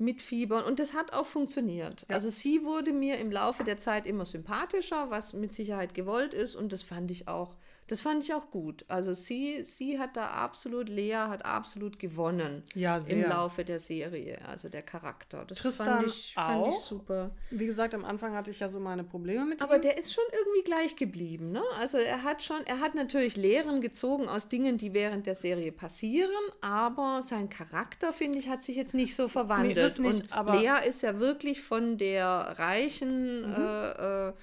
mitfiebern. 0.02 0.66
Und 0.66 0.80
das 0.80 0.94
hat 0.94 1.14
auch 1.14 1.26
funktioniert. 1.26 2.06
Ja. 2.10 2.16
Also 2.16 2.30
sie 2.30 2.64
wurde 2.64 2.92
mir 2.92 3.20
im 3.20 3.32
Laufe 3.32 3.64
der 3.64 3.78
Zeit 3.78 4.06
immer 4.06 4.26
sympathischer, 4.26 5.10
was 5.10 5.34
mit 5.34 5.54
Sicherheit 5.54 5.94
gewollt 5.94 6.34
ist. 6.34 6.56
Und 6.56 6.74
das 6.74 6.82
fand 6.82 7.12
ich 7.12 7.28
auch 7.28 7.56
Das 7.88 8.00
fand 8.00 8.24
ich 8.24 8.34
auch 8.34 8.50
gut. 8.52 8.86
Also 8.88 9.14
sie, 9.14 9.66
sie 9.66 10.00
hat 10.00 10.16
da 10.16 10.28
absolut, 10.28 10.88
Lea 10.88 11.14
hat 11.16 11.44
absolut 11.46 12.00
gewonnen 12.00 12.64
Ja, 12.74 13.02
sehr. 13.02 13.26
im 13.26 13.30
Laufe 13.30 13.66
der 13.66 13.82
Serie, 13.82 14.40
also 14.48 14.70
der 14.70 14.82
Charakter. 14.82 15.44
Das 15.46 15.58
Tristan 15.58 15.88
fand 15.88 16.08
ich, 16.08 16.34
fand 16.34 16.68
ich 16.68 16.74
auch. 16.74 16.80
super. 16.82 17.32
Wie 17.50 17.66
gesagt, 17.66 17.94
am 17.94 18.06
Anfang 18.06 18.34
hatte 18.34 18.50
ich 18.50 18.62
ja 18.62 18.70
so 18.70 18.80
meine 18.80 19.04
Probleme 19.04 19.44
mit 19.46 19.62
Aber 19.62 19.76
ihm. 19.76 19.82
der 19.82 19.98
ist 19.98 20.14
schon 20.14 20.24
irgendwie 20.32 20.64
gleich 20.64 20.96
geblieben, 20.96 21.52
ne? 21.52 21.62
Also 21.82 21.98
er 21.98 22.24
hat 22.24 22.42
schon, 22.44 22.66
er 22.66 22.80
hat 22.80 22.96
natürlich 22.96 23.36
Lehren 23.36 23.82
gezogen 23.82 24.30
aus 24.30 24.48
Dingen, 24.48 24.78
die 24.78 24.94
während 24.94 25.26
der 25.26 25.36
Serie 25.36 25.74
passieren, 25.74 26.32
aber 26.62 27.22
sein 27.24 27.50
Charakter, 27.50 28.14
finde 28.14 28.38
ich, 28.38 28.48
hat 28.48 28.62
sich 28.64 28.78
jetzt 28.78 28.94
nicht 28.94 29.16
so 29.18 29.28
verwandelt. 29.28 29.76
das 29.78 29.98
nicht, 30.00 30.22
Und 30.22 30.32
aber- 30.32 30.54
Mhm. 30.54 30.60
Lea 30.62 30.88
ist 30.88 31.02
ja 31.02 31.20
wirklich 31.20 31.62
von 31.62 31.98
der 31.98 32.26
reichen, 32.58 33.44
äh, 33.54 34.28
äh, 34.30 34.34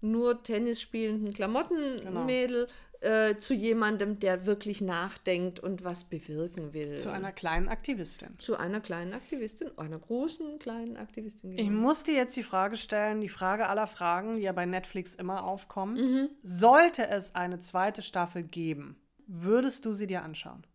nur 0.00 0.42
Tennis 0.42 0.82
spielenden 0.82 1.32
Klamottenmädel 1.32 2.68
äh, 3.04 3.36
zu 3.36 3.54
jemandem, 3.54 4.18
der 4.18 4.46
wirklich 4.46 4.80
nachdenkt 4.80 5.60
und 5.60 5.84
was 5.84 6.04
bewirken 6.04 6.72
will. 6.72 6.98
Zu 6.98 7.10
einer 7.10 7.32
kleinen 7.32 7.68
Aktivistin. 7.68 8.38
zu 8.38 8.56
einer 8.56 8.80
kleinen 8.80 9.12
Aktivistin, 9.12 9.70
einer 9.76 9.98
großen 9.98 10.58
kleinen 10.58 10.96
Aktivistin. 10.96 11.52
Ich 11.52 11.58
geworden. 11.58 11.76
muss 11.76 12.02
dir 12.02 12.14
jetzt 12.14 12.36
die 12.36 12.42
Frage 12.42 12.76
stellen, 12.76 13.20
die 13.20 13.28
Frage 13.28 13.68
aller 13.68 13.86
Fragen, 13.86 14.36
die 14.36 14.42
ja 14.42 14.52
bei 14.52 14.66
Netflix 14.66 15.14
immer 15.14 15.44
aufkommt. 15.44 15.98
Mhm. 16.00 16.30
Sollte 16.42 17.06
es 17.08 17.34
eine 17.34 17.60
zweite 17.60 18.02
Staffel 18.02 18.42
geben, 18.42 18.96
würdest 19.26 19.84
du 19.84 19.94
sie 19.94 20.06
dir 20.06 20.22
anschauen? 20.22 20.66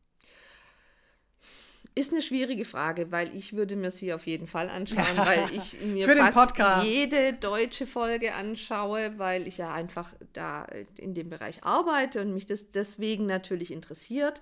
Ist 1.95 2.13
eine 2.13 2.21
schwierige 2.21 2.65
Frage, 2.65 3.11
weil 3.11 3.35
ich 3.35 3.53
würde 3.53 3.75
mir 3.75 3.91
sie 3.91 4.13
auf 4.13 4.25
jeden 4.27 4.47
Fall 4.47 4.69
anschauen, 4.69 5.05
weil 5.17 5.49
ich 5.53 5.81
mir 5.81 6.07
fast 6.31 6.57
jede 6.83 7.33
deutsche 7.33 7.87
Folge 7.87 8.33
anschaue, 8.33 9.13
weil 9.17 9.47
ich 9.47 9.57
ja 9.57 9.73
einfach 9.73 10.13
da 10.33 10.65
in 10.95 11.13
dem 11.13 11.29
Bereich 11.29 11.63
arbeite 11.63 12.21
und 12.21 12.33
mich 12.33 12.45
das 12.45 12.69
deswegen 12.69 13.25
natürlich 13.25 13.71
interessiert. 13.71 14.41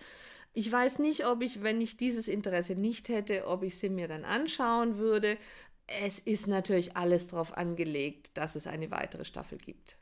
Ich 0.53 0.71
weiß 0.71 0.99
nicht, 0.99 1.25
ob 1.25 1.41
ich, 1.43 1.61
wenn 1.61 1.81
ich 1.81 1.97
dieses 1.97 2.27
Interesse 2.27 2.75
nicht 2.75 3.09
hätte, 3.09 3.47
ob 3.47 3.63
ich 3.63 3.77
sie 3.77 3.89
mir 3.89 4.07
dann 4.07 4.25
anschauen 4.25 4.97
würde. 4.97 5.37
Es 6.01 6.19
ist 6.19 6.47
natürlich 6.47 6.97
alles 6.97 7.27
darauf 7.27 7.55
angelegt, 7.55 8.31
dass 8.33 8.55
es 8.55 8.67
eine 8.67 8.91
weitere 8.91 9.23
Staffel 9.23 9.57
gibt. 9.57 9.97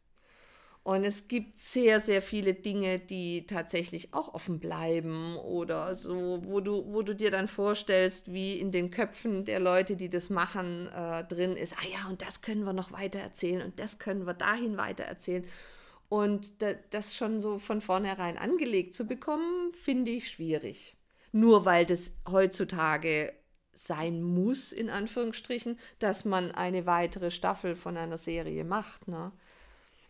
Und 0.86 1.04
es 1.04 1.28
gibt 1.28 1.58
sehr, 1.58 2.00
sehr 2.00 2.22
viele 2.22 2.54
Dinge, 2.54 3.00
die 3.00 3.48
tatsächlich 3.48 4.14
auch 4.14 4.36
offen 4.36 4.60
bleiben 4.60 5.36
oder 5.38 5.96
so, 5.96 6.44
wo 6.44 6.62
du, 6.62 6.86
wo 6.94 7.02
du 7.02 7.16
dir 7.16 7.32
dann 7.32 7.48
vorstellst, 7.48 8.32
wie 8.32 8.60
in 8.60 8.72
den 8.72 8.92
Köpfen 8.92 9.46
der 9.46 9.60
Leute, 9.60 9.96
die 9.96 10.12
das 10.12 10.30
machen, 10.30 10.88
äh, 10.90 11.24
drin 11.24 11.58
ist, 11.58 11.74
ah 11.80 11.88
ja, 11.92 12.08
und 12.08 12.22
das 12.22 12.42
können 12.42 12.66
wir 12.66 12.74
noch 12.74 12.92
weiter 12.92 13.18
erzählen 13.18 13.64
und 13.64 13.80
das 13.80 13.98
können 13.98 14.28
wir 14.28 14.36
dahin 14.36 14.78
weiter 14.78 15.06
erzählen. 15.06 15.44
Und 16.08 16.62
da, 16.62 16.74
das 16.92 17.16
schon 17.16 17.42
so 17.42 17.58
von 17.58 17.82
vornherein 17.82 18.38
angelegt 18.38 18.94
zu 18.94 19.08
bekommen, 19.08 19.72
finde 19.72 20.12
ich 20.12 20.30
schwierig. 20.30 20.96
Nur 21.32 21.66
weil 21.66 21.88
das 21.88 22.16
heutzutage 22.30 23.34
sein 23.74 24.22
muss, 24.22 24.72
in 24.72 24.92
Anführungsstrichen, 24.92 25.80
dass 25.98 26.26
man 26.26 26.52
eine 26.52 26.86
weitere 26.86 27.32
Staffel 27.32 27.76
von 27.76 27.98
einer 27.98 28.20
Serie 28.20 28.64
macht. 28.64 29.08
Ne? 29.08 29.32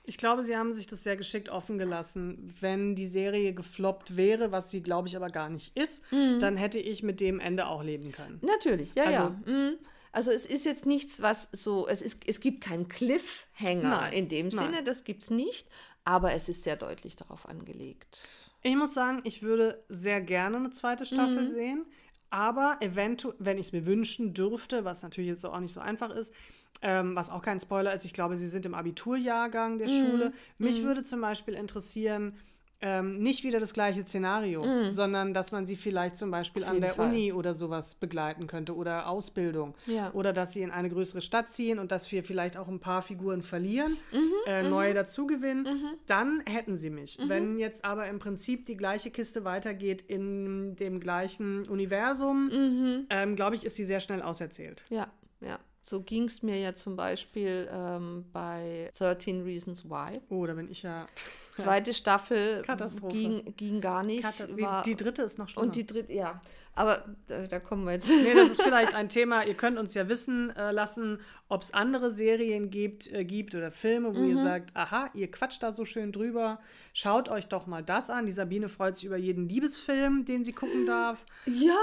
Ich 0.07 0.17
glaube, 0.17 0.43
sie 0.43 0.55
haben 0.55 0.73
sich 0.73 0.87
das 0.87 1.03
sehr 1.03 1.17
geschickt 1.17 1.49
offen 1.49 1.77
gelassen. 1.77 2.53
Wenn 2.59 2.95
die 2.95 3.07
Serie 3.07 3.53
gefloppt 3.53 4.15
wäre, 4.15 4.51
was 4.51 4.69
sie, 4.69 4.81
glaube 4.81 5.07
ich, 5.07 5.15
aber 5.15 5.29
gar 5.29 5.49
nicht 5.49 5.75
ist, 5.75 6.01
Mhm. 6.11 6.39
dann 6.39 6.57
hätte 6.57 6.79
ich 6.79 7.01
mit 7.03 7.19
dem 7.21 7.39
Ende 7.39 7.67
auch 7.67 7.83
leben 7.83 8.11
können. 8.11 8.39
Natürlich, 8.41 8.93
ja, 8.95 9.03
Also- 9.05 9.13
ja. 9.15 9.29
Mhm. 9.45 9.77
Also 10.11 10.31
es 10.31 10.45
ist 10.45 10.65
jetzt 10.65 10.85
nichts, 10.85 11.21
was 11.21 11.49
so, 11.51 11.87
es, 11.89 12.01
ist, 12.01 12.21
es 12.25 12.39
gibt 12.39 12.63
keinen 12.63 12.87
Cliffhanger 12.87 13.81
Nein, 13.89 14.13
in 14.13 14.29
dem 14.29 14.47
nein. 14.47 14.71
Sinne, 14.71 14.83
das 14.83 15.03
gibt 15.03 15.23
es 15.23 15.29
nicht, 15.29 15.67
aber 16.05 16.33
es 16.33 16.47
ist 16.47 16.63
sehr 16.63 16.77
deutlich 16.77 17.15
darauf 17.17 17.49
angelegt. 17.49 18.27
Ich 18.61 18.75
muss 18.77 18.93
sagen, 18.93 19.19
ich 19.25 19.43
würde 19.43 19.83
sehr 19.87 20.21
gerne 20.21 20.55
eine 20.57 20.71
zweite 20.71 21.05
Staffel 21.05 21.41
Mhm. 21.41 21.53
sehen, 21.53 21.85
aber 22.29 22.77
eventuell, 22.79 23.35
wenn 23.39 23.57
ich 23.57 23.67
es 23.67 23.71
mir 23.73 23.85
wünschen 23.85 24.33
dürfte, 24.33 24.85
was 24.85 25.03
natürlich 25.03 25.29
jetzt 25.29 25.45
auch 25.45 25.59
nicht 25.59 25.73
so 25.73 25.81
einfach 25.81 26.09
ist, 26.15 26.33
ähm, 26.81 27.15
was 27.15 27.29
auch 27.29 27.41
kein 27.41 27.59
Spoiler 27.59 27.93
ist, 27.93 28.05
ich 28.05 28.13
glaube, 28.13 28.37
sie 28.37 28.47
sind 28.47 28.65
im 28.65 28.73
Abiturjahrgang 28.75 29.77
der 29.79 29.87
Mhm. 29.89 29.99
Schule. 30.11 30.33
Mich 30.57 30.83
würde 30.83 31.03
zum 31.03 31.21
Beispiel 31.21 31.53
interessieren, 31.53 32.33
ähm, 32.81 33.19
nicht 33.23 33.43
wieder 33.45 33.59
das 33.61 33.73
gleiche 33.73 34.03
Szenario, 34.03 34.61
sondern 34.91 35.33
dass 35.33 35.53
man 35.53 35.65
sie 35.65 35.77
vielleicht 35.77 36.17
zum 36.17 36.29
Beispiel 36.29 36.65
an 36.65 36.75
Mhm. 36.77 36.81
der 36.81 36.91
Fall. 36.93 37.07
Uni 37.09 37.31
oder 37.31 37.53
sowas 37.53 37.95
begleiten 37.95 38.47
könnte 38.47 38.75
oder 38.75 39.07
Ausbildung. 39.07 39.73
Ja. 39.87 40.11
Oder 40.13 40.33
dass 40.33 40.51
sie 40.51 40.61
in 40.61 40.71
eine 40.71 40.89
größere 40.89 41.21
Stadt 41.21 41.49
ziehen 41.49 41.79
und 41.79 41.91
dass 41.93 42.11
wir 42.11 42.23
vielleicht 42.25 42.57
auch 42.57 42.67
ein 42.67 42.81
paar 42.81 43.01
Figuren 43.01 43.41
verlieren, 43.41 43.97
Mhm, 44.11 44.19
äh, 44.45 44.69
neue 44.69 44.93
dazugewinnen. 44.93 45.67
Dann 46.05 46.43
hätten 46.45 46.75
sie 46.75 46.89
mich. 46.89 47.17
Wenn 47.25 47.57
jetzt 47.57 47.85
aber 47.85 48.07
im 48.07 48.19
Prinzip 48.19 48.65
die 48.65 48.75
gleiche 48.77 49.09
Kiste 49.09 49.45
weitergeht 49.45 50.01
in 50.01 50.75
dem 50.75 50.99
gleichen 50.99 51.67
Universum, 51.69 52.47
Mhm. 52.47 53.05
ähm, 53.09 53.35
glaube 53.37 53.55
ich, 53.55 53.65
ist 53.65 53.77
sie 53.77 53.85
sehr 53.85 54.01
schnell 54.01 54.21
auserzählt. 54.21 54.83
Ja, 54.89 55.07
ja. 55.39 55.57
So 55.87 56.01
ging 56.01 56.23
es 56.23 56.41
mir 56.41 56.57
ja 56.59 56.73
zum 56.73 56.95
Beispiel 56.95 57.69
ähm, 57.71 58.25
bei 58.33 58.89
13 58.97 59.43
Reasons 59.43 59.85
Why. 59.85 60.19
Oh, 60.29 60.47
da 60.47 60.55
bin 60.55 60.67
ich 60.67 60.81
ja. 60.81 61.05
Zweite 61.59 61.93
Staffel 61.93 62.63
Katastrophe. 62.63 63.13
ging, 63.13 63.53
ging 63.55 63.81
gar 63.81 64.03
nicht. 64.03 64.23
Kata- 64.23 64.47
war, 64.59 64.81
die, 64.81 64.95
dritte 64.95 65.21
ist 65.21 65.37
noch 65.37 65.47
schlimmer. 65.47 65.67
und 65.67 65.75
die 65.75 65.85
dritte, 65.85 66.11
ja. 66.11 66.41
Aber 66.73 67.05
da, 67.27 67.43
da 67.45 67.59
kommen 67.59 67.85
wir 67.85 67.91
jetzt. 67.93 68.09
Nee, 68.09 68.33
das 68.33 68.49
ist 68.49 68.61
vielleicht 68.63 68.95
ein 68.95 69.09
Thema. 69.09 69.43
Ihr 69.45 69.53
könnt 69.53 69.77
uns 69.77 69.93
ja 69.93 70.09
wissen 70.09 70.49
äh, 70.55 70.71
lassen, 70.71 71.19
ob 71.49 71.61
es 71.61 71.71
andere 71.71 72.09
Serien 72.09 72.71
gibt, 72.71 73.05
äh, 73.13 73.23
gibt 73.23 73.53
oder 73.53 73.71
Filme, 73.71 74.15
wo 74.15 74.21
Mhm. 74.21 74.29
ihr 74.31 74.37
sagt, 74.37 74.75
aha, 74.75 75.11
ihr 75.13 75.29
quatscht 75.29 75.61
da 75.61 75.71
so 75.71 75.85
schön 75.85 76.11
drüber. 76.11 76.59
Schaut 76.93 77.29
euch 77.29 77.45
doch 77.47 77.67
mal 77.67 77.83
das 77.83 78.09
an. 78.09 78.25
Die 78.25 78.31
Sabine 78.31 78.69
freut 78.69 78.95
sich 78.95 79.05
über 79.05 79.17
jeden 79.17 79.47
Liebesfilm, 79.47 80.25
den 80.25 80.43
sie 80.43 80.53
gucken 80.53 80.87
darf. 80.87 81.25
ja! 81.45 81.77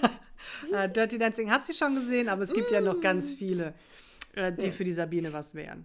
Äh, 0.72 0.88
Dirty 0.88 1.18
Dancing 1.18 1.50
hat 1.50 1.66
sie 1.66 1.72
schon 1.72 1.94
gesehen, 1.94 2.28
aber 2.28 2.42
es 2.42 2.52
gibt 2.52 2.70
ja 2.70 2.80
noch 2.80 3.00
ganz 3.00 3.34
Mm. 3.34 3.38
viele, 3.38 3.74
äh, 4.34 4.52
die 4.52 4.70
für 4.70 4.84
die 4.84 4.92
Sabine 4.92 5.32
was 5.32 5.54
wären. 5.54 5.84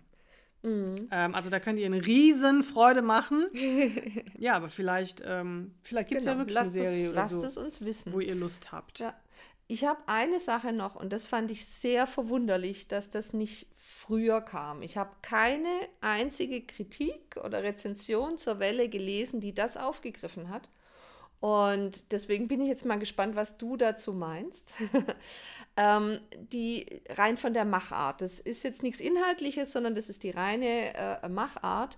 Mm. 0.63 0.95
Ähm, 1.11 1.33
also 1.35 1.49
da 1.49 1.59
könnt 1.59 1.79
ihr 1.79 1.85
eine 1.87 2.05
riesen 2.05 2.61
Freude 2.63 3.01
machen. 3.01 3.47
ja, 4.37 4.55
aber 4.55 4.69
vielleicht, 4.69 5.21
ähm, 5.25 5.73
vielleicht 5.81 6.09
gibt 6.09 6.19
es 6.19 6.25
ja 6.25 6.33
Genau, 6.33 6.41
wirklich 6.41 6.55
lasst 6.55 6.75
eine 6.75 6.85
Serie 6.85 7.03
es, 7.03 7.07
oder 7.09 7.15
lasst 7.15 7.41
so, 7.41 7.47
es 7.47 7.57
uns 7.57 7.81
wissen. 7.81 8.13
wo 8.13 8.19
ihr 8.19 8.35
Lust 8.35 8.71
habt. 8.71 8.99
Ja. 8.99 9.13
Ich 9.67 9.85
habe 9.85 10.01
eine 10.07 10.39
Sache 10.39 10.73
noch 10.73 10.95
und 10.97 11.13
das 11.13 11.25
fand 11.27 11.49
ich 11.49 11.65
sehr 11.65 12.05
verwunderlich, 12.05 12.89
dass 12.89 13.09
das 13.09 13.31
nicht 13.31 13.67
früher 13.77 14.41
kam. 14.41 14.81
Ich 14.81 14.97
habe 14.97 15.11
keine 15.21 15.69
einzige 16.01 16.61
Kritik 16.61 17.37
oder 17.41 17.63
Rezension 17.63 18.37
zur 18.37 18.59
Welle 18.59 18.89
gelesen, 18.89 19.39
die 19.39 19.53
das 19.55 19.77
aufgegriffen 19.77 20.49
hat. 20.49 20.69
Und 21.41 22.11
deswegen 22.11 22.47
bin 22.47 22.61
ich 22.61 22.67
jetzt 22.67 22.85
mal 22.85 22.99
gespannt, 22.99 23.35
was 23.35 23.57
du 23.57 23.75
dazu 23.75 24.13
meinst. 24.13 24.73
ähm, 25.75 26.19
die 26.37 27.01
rein 27.09 27.35
von 27.35 27.55
der 27.55 27.65
Machart. 27.65 28.21
Das 28.21 28.39
ist 28.39 28.61
jetzt 28.61 28.83
nichts 28.83 28.99
Inhaltliches, 28.99 29.71
sondern 29.71 29.95
das 29.95 30.07
ist 30.07 30.21
die 30.21 30.29
reine 30.29 30.93
äh, 30.93 31.27
Machart. 31.29 31.97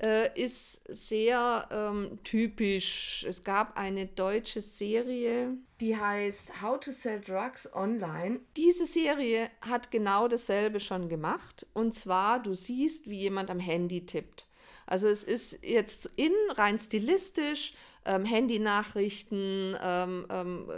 Äh, 0.00 0.40
ist 0.40 0.86
sehr 0.86 1.68
ähm, 1.72 2.20
typisch. 2.22 3.26
Es 3.28 3.42
gab 3.42 3.76
eine 3.76 4.06
deutsche 4.06 4.60
Serie, 4.60 5.56
die 5.80 5.96
heißt 5.96 6.62
How 6.62 6.78
to 6.78 6.92
Sell 6.92 7.20
Drugs 7.20 7.68
Online. 7.74 8.38
Diese 8.56 8.86
Serie 8.86 9.50
hat 9.60 9.90
genau 9.90 10.28
dasselbe 10.28 10.78
schon 10.78 11.08
gemacht. 11.08 11.66
Und 11.72 11.94
zwar, 11.94 12.40
du 12.40 12.54
siehst, 12.54 13.10
wie 13.10 13.18
jemand 13.18 13.50
am 13.50 13.58
Handy 13.58 14.06
tippt. 14.06 14.46
Also 14.86 15.08
es 15.08 15.24
ist 15.24 15.58
jetzt 15.62 16.10
in 16.16 16.32
rein 16.50 16.78
stilistisch, 16.78 17.74
ähm, 18.04 18.24
Handynachrichten, 18.24 19.76
ähm, 19.82 20.26
ähm, 20.30 20.70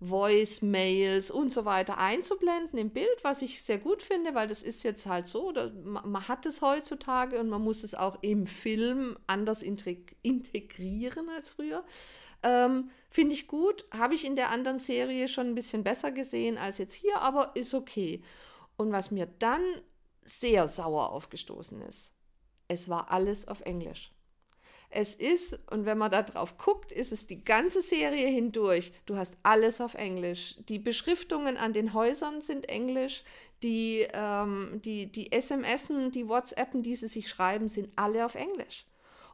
Voice-Mails 0.00 1.30
und 1.30 1.52
so 1.52 1.66
weiter 1.66 1.98
einzublenden 1.98 2.78
im 2.78 2.90
Bild, 2.90 3.22
was 3.22 3.42
ich 3.42 3.62
sehr 3.62 3.78
gut 3.78 4.02
finde, 4.02 4.34
weil 4.34 4.48
das 4.48 4.62
ist 4.62 4.82
jetzt 4.82 5.04
halt 5.04 5.26
so, 5.26 5.52
da, 5.52 5.70
man, 5.84 6.26
hat 6.26 6.46
es 6.46 6.62
heutzutage 6.62 7.38
und 7.38 7.50
man 7.50 7.62
muss 7.62 7.84
es 7.84 7.94
auch 7.94 8.18
im 8.22 8.46
Film 8.46 9.18
anders 9.26 9.60
integ 9.62 10.16
integrieren 10.22 11.28
als 11.28 11.50
früher. 11.50 11.84
Ähm, 12.42 12.90
finde 13.10 13.34
ich 13.34 13.46
gut, 13.46 13.84
habe 13.92 14.14
ich 14.14 14.24
in 14.24 14.36
der 14.36 14.48
anderen 14.48 14.78
Serie 14.78 15.28
schon 15.28 15.48
ein 15.48 15.54
bisschen 15.54 15.84
besser 15.84 16.10
gesehen 16.10 16.56
als 16.56 16.78
jetzt 16.78 16.94
hier, 16.94 17.20
aber 17.20 17.54
ist 17.54 17.74
okay. 17.74 18.22
Und 18.78 18.92
was 18.92 19.10
mir 19.10 19.26
dann 19.26 19.62
sehr 20.24 20.66
sauer 20.66 21.10
aufgestoßen 21.10 21.82
ist, 21.82 22.14
es 22.68 22.88
war 22.88 23.10
alles 23.10 23.46
auf 23.48 23.60
Englisch. 23.62 24.12
Es 24.92 25.14
ist, 25.14 25.58
und 25.70 25.86
wenn 25.86 25.98
man 25.98 26.10
da 26.10 26.22
drauf 26.22 26.58
guckt, 26.58 26.90
ist 26.90 27.12
es 27.12 27.28
die 27.28 27.44
ganze 27.44 27.80
Serie 27.80 28.26
hindurch. 28.26 28.92
Du 29.06 29.16
hast 29.16 29.38
alles 29.44 29.80
auf 29.80 29.94
Englisch. 29.94 30.56
Die 30.68 30.80
Beschriftungen 30.80 31.56
an 31.56 31.72
den 31.72 31.94
Häusern 31.94 32.40
sind 32.40 32.68
Englisch. 32.68 33.22
Die, 33.62 34.08
ähm, 34.12 34.80
die, 34.84 35.06
die 35.06 35.30
SMSen, 35.32 36.10
die 36.10 36.26
WhatsAppen, 36.26 36.82
die 36.82 36.96
sie 36.96 37.06
sich 37.06 37.28
schreiben, 37.28 37.68
sind 37.68 37.90
alle 37.94 38.24
auf 38.26 38.34
Englisch. 38.34 38.84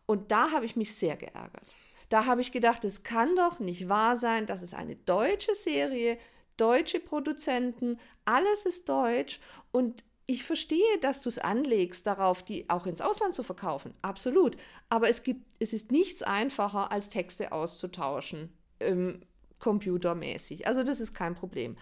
Und 0.04 0.30
da 0.30 0.52
habe 0.52 0.66
ich 0.66 0.76
mich 0.76 0.94
sehr 0.94 1.16
geärgert. 1.16 1.76
Da 2.10 2.26
habe 2.26 2.42
ich 2.42 2.52
gedacht, 2.52 2.84
es 2.84 3.02
kann 3.02 3.34
doch 3.34 3.58
nicht 3.58 3.88
wahr 3.88 4.16
sein, 4.16 4.46
dass 4.46 4.62
es 4.62 4.74
eine 4.74 4.94
deutsche 4.94 5.54
Serie, 5.54 6.18
deutsche 6.58 7.00
Produzenten, 7.00 7.98
alles 8.24 8.66
ist 8.66 8.88
deutsch 8.88 9.40
und 9.72 10.04
ich 10.26 10.44
verstehe, 10.44 10.98
dass 11.00 11.22
du 11.22 11.28
es 11.28 11.38
anlegst, 11.38 12.06
darauf 12.06 12.42
die 12.42 12.68
auch 12.68 12.86
ins 12.86 13.00
Ausland 13.00 13.34
zu 13.34 13.42
verkaufen. 13.42 13.94
Absolut. 14.02 14.56
Aber 14.88 15.08
es 15.08 15.22
gibt, 15.22 15.54
es 15.60 15.72
ist 15.72 15.92
nichts 15.92 16.22
einfacher, 16.22 16.90
als 16.90 17.10
Texte 17.10 17.52
auszutauschen. 17.52 18.52
Ähm, 18.80 19.20
computermäßig. 19.58 20.66
Also 20.66 20.82
das 20.82 21.00
ist 21.00 21.14
kein 21.14 21.34
Problem 21.34 21.76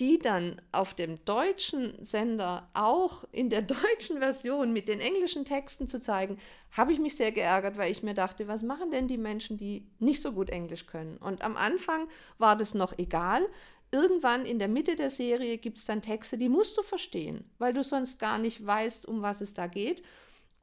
die 0.00 0.18
dann 0.18 0.60
auf 0.72 0.94
dem 0.94 1.22
deutschen 1.26 2.02
Sender 2.02 2.68
auch 2.72 3.24
in 3.32 3.50
der 3.50 3.62
deutschen 3.62 4.18
Version 4.18 4.72
mit 4.72 4.88
den 4.88 4.98
englischen 4.98 5.44
Texten 5.44 5.86
zu 5.86 6.00
zeigen, 6.00 6.38
habe 6.72 6.92
ich 6.92 6.98
mich 6.98 7.16
sehr 7.16 7.32
geärgert, 7.32 7.76
weil 7.76 7.92
ich 7.92 8.02
mir 8.02 8.14
dachte, 8.14 8.48
was 8.48 8.62
machen 8.62 8.90
denn 8.90 9.08
die 9.08 9.18
Menschen, 9.18 9.58
die 9.58 9.86
nicht 9.98 10.22
so 10.22 10.32
gut 10.32 10.48
Englisch 10.48 10.86
können? 10.86 11.18
Und 11.18 11.42
am 11.42 11.56
Anfang 11.56 12.08
war 12.38 12.56
das 12.56 12.72
noch 12.72 12.96
egal. 12.98 13.46
Irgendwann 13.92 14.46
in 14.46 14.58
der 14.58 14.68
Mitte 14.68 14.94
der 14.94 15.10
Serie 15.10 15.58
gibt 15.58 15.78
es 15.78 15.84
dann 15.84 16.02
Texte, 16.02 16.38
die 16.38 16.48
musst 16.48 16.76
du 16.78 16.82
verstehen, 16.82 17.50
weil 17.58 17.72
du 17.72 17.82
sonst 17.82 18.18
gar 18.18 18.38
nicht 18.38 18.64
weißt, 18.64 19.06
um 19.06 19.22
was 19.22 19.40
es 19.40 19.54
da 19.54 19.66
geht. 19.66 20.02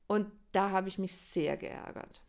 Und 0.07 0.31
da 0.53 0.69
habe 0.69 0.87
ich 0.87 0.97
mich 0.97 1.15
sehr 1.15 1.57
geärgert. 1.57 2.21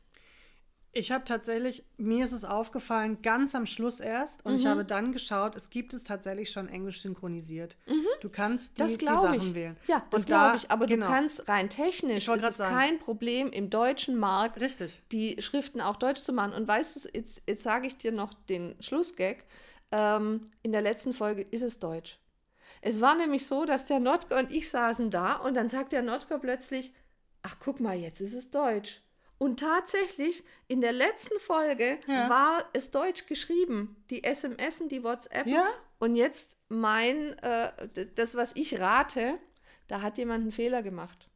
Ich 0.92 1.12
habe 1.12 1.24
tatsächlich, 1.24 1.84
mir 1.96 2.24
ist 2.24 2.32
es 2.32 2.44
aufgefallen, 2.44 3.22
ganz 3.22 3.54
am 3.54 3.66
Schluss 3.66 4.00
erst, 4.00 4.44
und 4.44 4.52
mhm. 4.52 4.58
ich 4.58 4.66
habe 4.66 4.84
dann 4.84 5.12
geschaut, 5.12 5.54
es 5.54 5.70
gibt 5.70 5.92
es 5.92 6.02
tatsächlich 6.02 6.50
schon 6.50 6.68
englisch 6.68 7.02
synchronisiert. 7.02 7.76
Mhm. 7.86 8.06
Du 8.20 8.30
kannst 8.30 8.78
die, 8.78 8.96
die 8.96 9.04
Sachen 9.04 9.34
ich. 9.34 9.54
wählen. 9.54 9.76
Ja, 9.86 10.04
das 10.10 10.26
glaube 10.26 10.56
ich, 10.56 10.70
aber 10.70 10.86
genau. 10.86 11.06
du 11.06 11.12
kannst 11.12 11.48
rein 11.48 11.68
technisch, 11.68 12.26
es 12.26 12.42
ist 12.42 12.56
sagen. 12.56 12.74
kein 12.74 12.98
Problem 12.98 13.48
im 13.48 13.70
deutschen 13.70 14.16
Markt, 14.18 14.60
Richtig. 14.60 15.00
die 15.12 15.40
Schriften 15.40 15.80
auch 15.80 15.96
deutsch 15.96 16.22
zu 16.22 16.32
machen. 16.32 16.52
Und 16.54 16.66
weißt 16.66 16.96
du, 16.96 17.08
jetzt, 17.12 17.42
jetzt 17.46 17.62
sage 17.62 17.86
ich 17.86 17.98
dir 17.98 18.10
noch 18.10 18.32
den 18.48 18.74
Schlussgag, 18.80 19.44
ähm, 19.92 20.50
in 20.62 20.72
der 20.72 20.82
letzten 20.82 21.12
Folge 21.12 21.42
ist 21.42 21.62
es 21.62 21.78
deutsch. 21.78 22.18
Es 22.80 23.00
war 23.00 23.14
nämlich 23.14 23.46
so, 23.46 23.64
dass 23.64 23.86
der 23.86 24.00
Notker 24.00 24.38
und 24.38 24.52
ich 24.52 24.70
saßen 24.70 25.10
da 25.10 25.36
und 25.36 25.54
dann 25.54 25.68
sagt 25.68 25.92
der 25.92 26.02
Notker 26.02 26.38
plötzlich, 26.38 26.92
ach 27.42 27.56
guck 27.58 27.80
mal, 27.80 27.96
jetzt 27.96 28.20
ist 28.20 28.34
es 28.34 28.50
deutsch. 28.50 29.00
Und 29.38 29.60
tatsächlich, 29.60 30.42
in 30.66 30.80
der 30.80 30.92
letzten 30.92 31.38
Folge 31.38 31.98
ja. 32.08 32.28
war 32.28 32.68
es 32.72 32.90
deutsch 32.90 33.26
geschrieben. 33.26 33.96
Die 34.10 34.24
SMS, 34.24 34.82
die 34.88 35.04
WhatsApp. 35.04 35.46
Ja. 35.46 35.68
Und 36.00 36.16
jetzt 36.16 36.58
mein, 36.68 37.38
äh, 37.38 37.70
das, 38.16 38.34
was 38.34 38.56
ich 38.56 38.80
rate, 38.80 39.38
da 39.86 40.02
hat 40.02 40.18
jemand 40.18 40.42
einen 40.42 40.52
Fehler 40.52 40.82
gemacht. 40.82 41.28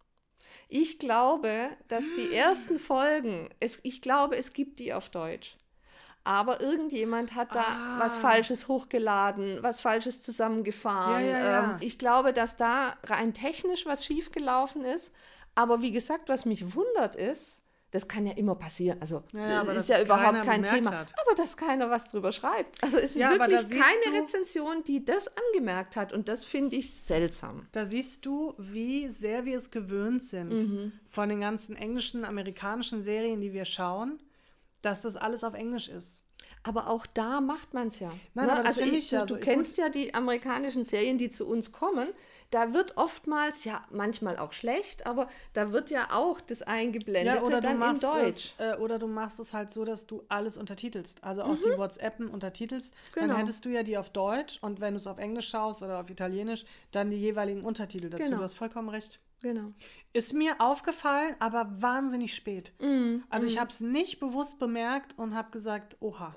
Ich 0.69 0.99
glaube, 0.99 1.71
dass 1.89 2.05
die 2.15 2.33
ersten 2.35 2.81
Folgen, 2.81 3.49
es, 3.61 3.79
ich 3.85 4.03
glaube, 4.03 4.37
es 4.37 4.53
gibt 4.53 4.81
die 4.81 4.93
auf 4.93 5.09
Deutsch. 5.09 5.57
Aber 6.25 6.61
irgendjemand 6.61 7.35
hat 7.35 7.55
da 7.55 7.65
ah. 7.67 7.99
was 7.99 8.17
Falsches 8.17 8.69
hochgeladen, 8.69 9.59
was 9.63 9.81
Falsches 9.81 10.23
zusammengefahren. 10.23 11.25
Ja, 11.25 11.31
ja, 11.31 11.45
ja. 11.45 11.65
Ähm, 11.65 11.77
ich 11.81 11.99
glaube, 11.99 12.33
dass 12.33 12.57
da 12.57 12.95
rein 13.05 13.35
technisch 13.35 13.87
was 13.87 14.05
schiefgelaufen 14.05 14.85
ist. 14.85 15.13
Aber 15.55 15.83
wie 15.83 15.93
gesagt, 15.93 16.29
was 16.29 16.45
mich 16.45 16.75
wundert 16.75 17.17
ist, 17.17 17.63
das 17.93 18.09
kann 18.09 18.27
ja 18.27 18.33
immer 18.33 18.55
passieren. 18.55 18.99
Also 19.01 19.23
ja, 19.33 19.63
ist 19.63 19.91
ja 19.91 20.01
überhaupt 20.01 20.45
kein 20.45 20.65
Thema. 20.65 20.91
Hat. 21.01 21.15
Aber 21.27 21.35
dass 21.35 21.59
keiner 21.59 21.91
was 21.91 22.09
drüber 22.09 22.33
schreibt. 22.33 22.83
Also 22.83 22.97
es 22.97 23.11
ist 23.13 23.17
ja, 23.19 23.31
wirklich 23.31 23.69
keine 23.69 24.23
Rezension, 24.23 24.83
die 24.83 25.05
das 25.05 25.29
angemerkt 25.29 25.97
hat. 25.97 26.13
Und 26.13 26.29
das 26.29 26.45
finde 26.45 26.77
ich 26.77 26.97
seltsam. 26.97 27.67
Da 27.73 27.85
siehst 27.85 28.25
du, 28.25 28.55
wie 28.57 29.09
sehr 29.11 29.45
wir 29.45 29.59
es 29.59 29.71
gewöhnt 29.71 30.23
sind 30.23 30.55
mhm. 30.55 30.93
von 31.07 31.29
den 31.29 31.41
ganzen 31.41 31.77
englischen, 31.77 32.25
amerikanischen 32.25 33.03
Serien, 33.03 33.43
die 33.43 33.53
wir 33.53 33.67
schauen, 33.67 34.23
dass 34.83 35.03
das 35.03 35.17
alles 35.17 35.45
auf 35.45 35.55
Englisch 35.55 35.89
ist. 35.89 36.25
Aber 36.65 36.89
auch 36.89 37.07
da 37.07 37.41
macht 37.41 37.75
man 37.75 37.89
es 37.89 37.99
ja. 37.99 38.13
Nein, 38.35 38.47
ne? 38.47 38.65
also 38.65 38.83
ich, 38.83 39.11
du, 39.11 39.27
du 39.27 39.37
kennst 39.39 39.79
ja 39.79 39.89
die 39.89 40.15
amerikanischen 40.15 40.85
Serien, 40.85 41.19
die 41.19 41.29
zu 41.29 41.47
uns 41.47 41.73
kommen 41.73 42.09
da 42.53 42.75
wird 42.75 42.99
oftmals, 42.99 43.65
ja, 43.65 43.83
manchmal 43.91 44.37
auch 44.37 44.53
schlecht, 44.53 45.07
aber 45.07 45.29
da 45.55 45.73
wird 45.73 45.91
ja 45.91 46.09
auch 46.13 46.39
das 46.41 46.61
Eingeblendete 46.61 47.39
ja, 47.39 47.43
oder 47.43 47.63
dann 47.63 47.81
in 47.81 48.01
Deutsch. 48.01 48.55
Das, 48.59 48.79
äh, 48.79 48.81
oder 48.81 48.99
du 48.99 49.07
machst 49.07 49.41
es 49.41 49.55
halt 49.55 49.71
so, 49.73 49.87
dass 49.87 50.07
du 50.07 50.23
alles 50.29 50.59
untertitelst. 50.59 51.25
Also 51.25 51.45
auch 51.45 51.55
mhm. 51.55 51.63
die 51.65 51.79
WhatsAppen 51.79 52.29
untertitelst. 52.29 52.95
Genau. 53.15 53.29
Dann 53.29 53.37
hättest 53.39 53.65
du 53.65 53.71
ja 53.71 53.83
die 53.83 53.97
auf 53.97 54.11
Deutsch 54.11 54.59
und 54.61 54.81
wenn 54.81 54.93
du 54.93 54.99
es 54.99 55.07
auf 55.07 55.17
Englisch 55.17 55.49
schaust 55.49 55.83
oder 55.83 55.99
auf 56.01 56.11
Italienisch, 56.11 56.67
dann 56.91 57.11
die 57.11 57.17
jeweiligen 57.17 57.65
Untertitel 57.65 58.11
dazu. 58.11 58.23
Genau. 58.23 58.37
Du 58.37 58.43
hast 58.43 58.55
vollkommen 58.55 58.91
recht. 58.91 59.19
Genau. 59.43 59.73
Ist 60.13 60.33
mir 60.35 60.61
aufgefallen, 60.61 61.35
aber 61.39 61.71
wahnsinnig 61.81 62.35
spät. 62.35 62.73
Mhm. 62.81 63.25
Also 63.29 63.47
ich 63.47 63.57
mhm. 63.57 63.61
habe 63.61 63.71
es 63.71 63.81
nicht 63.81 64.21
bewusst 64.21 64.59
bemerkt 64.59 65.19
und 65.19 65.35
habe 65.35 65.51
gesagt, 65.51 65.97
oha. 66.01 66.35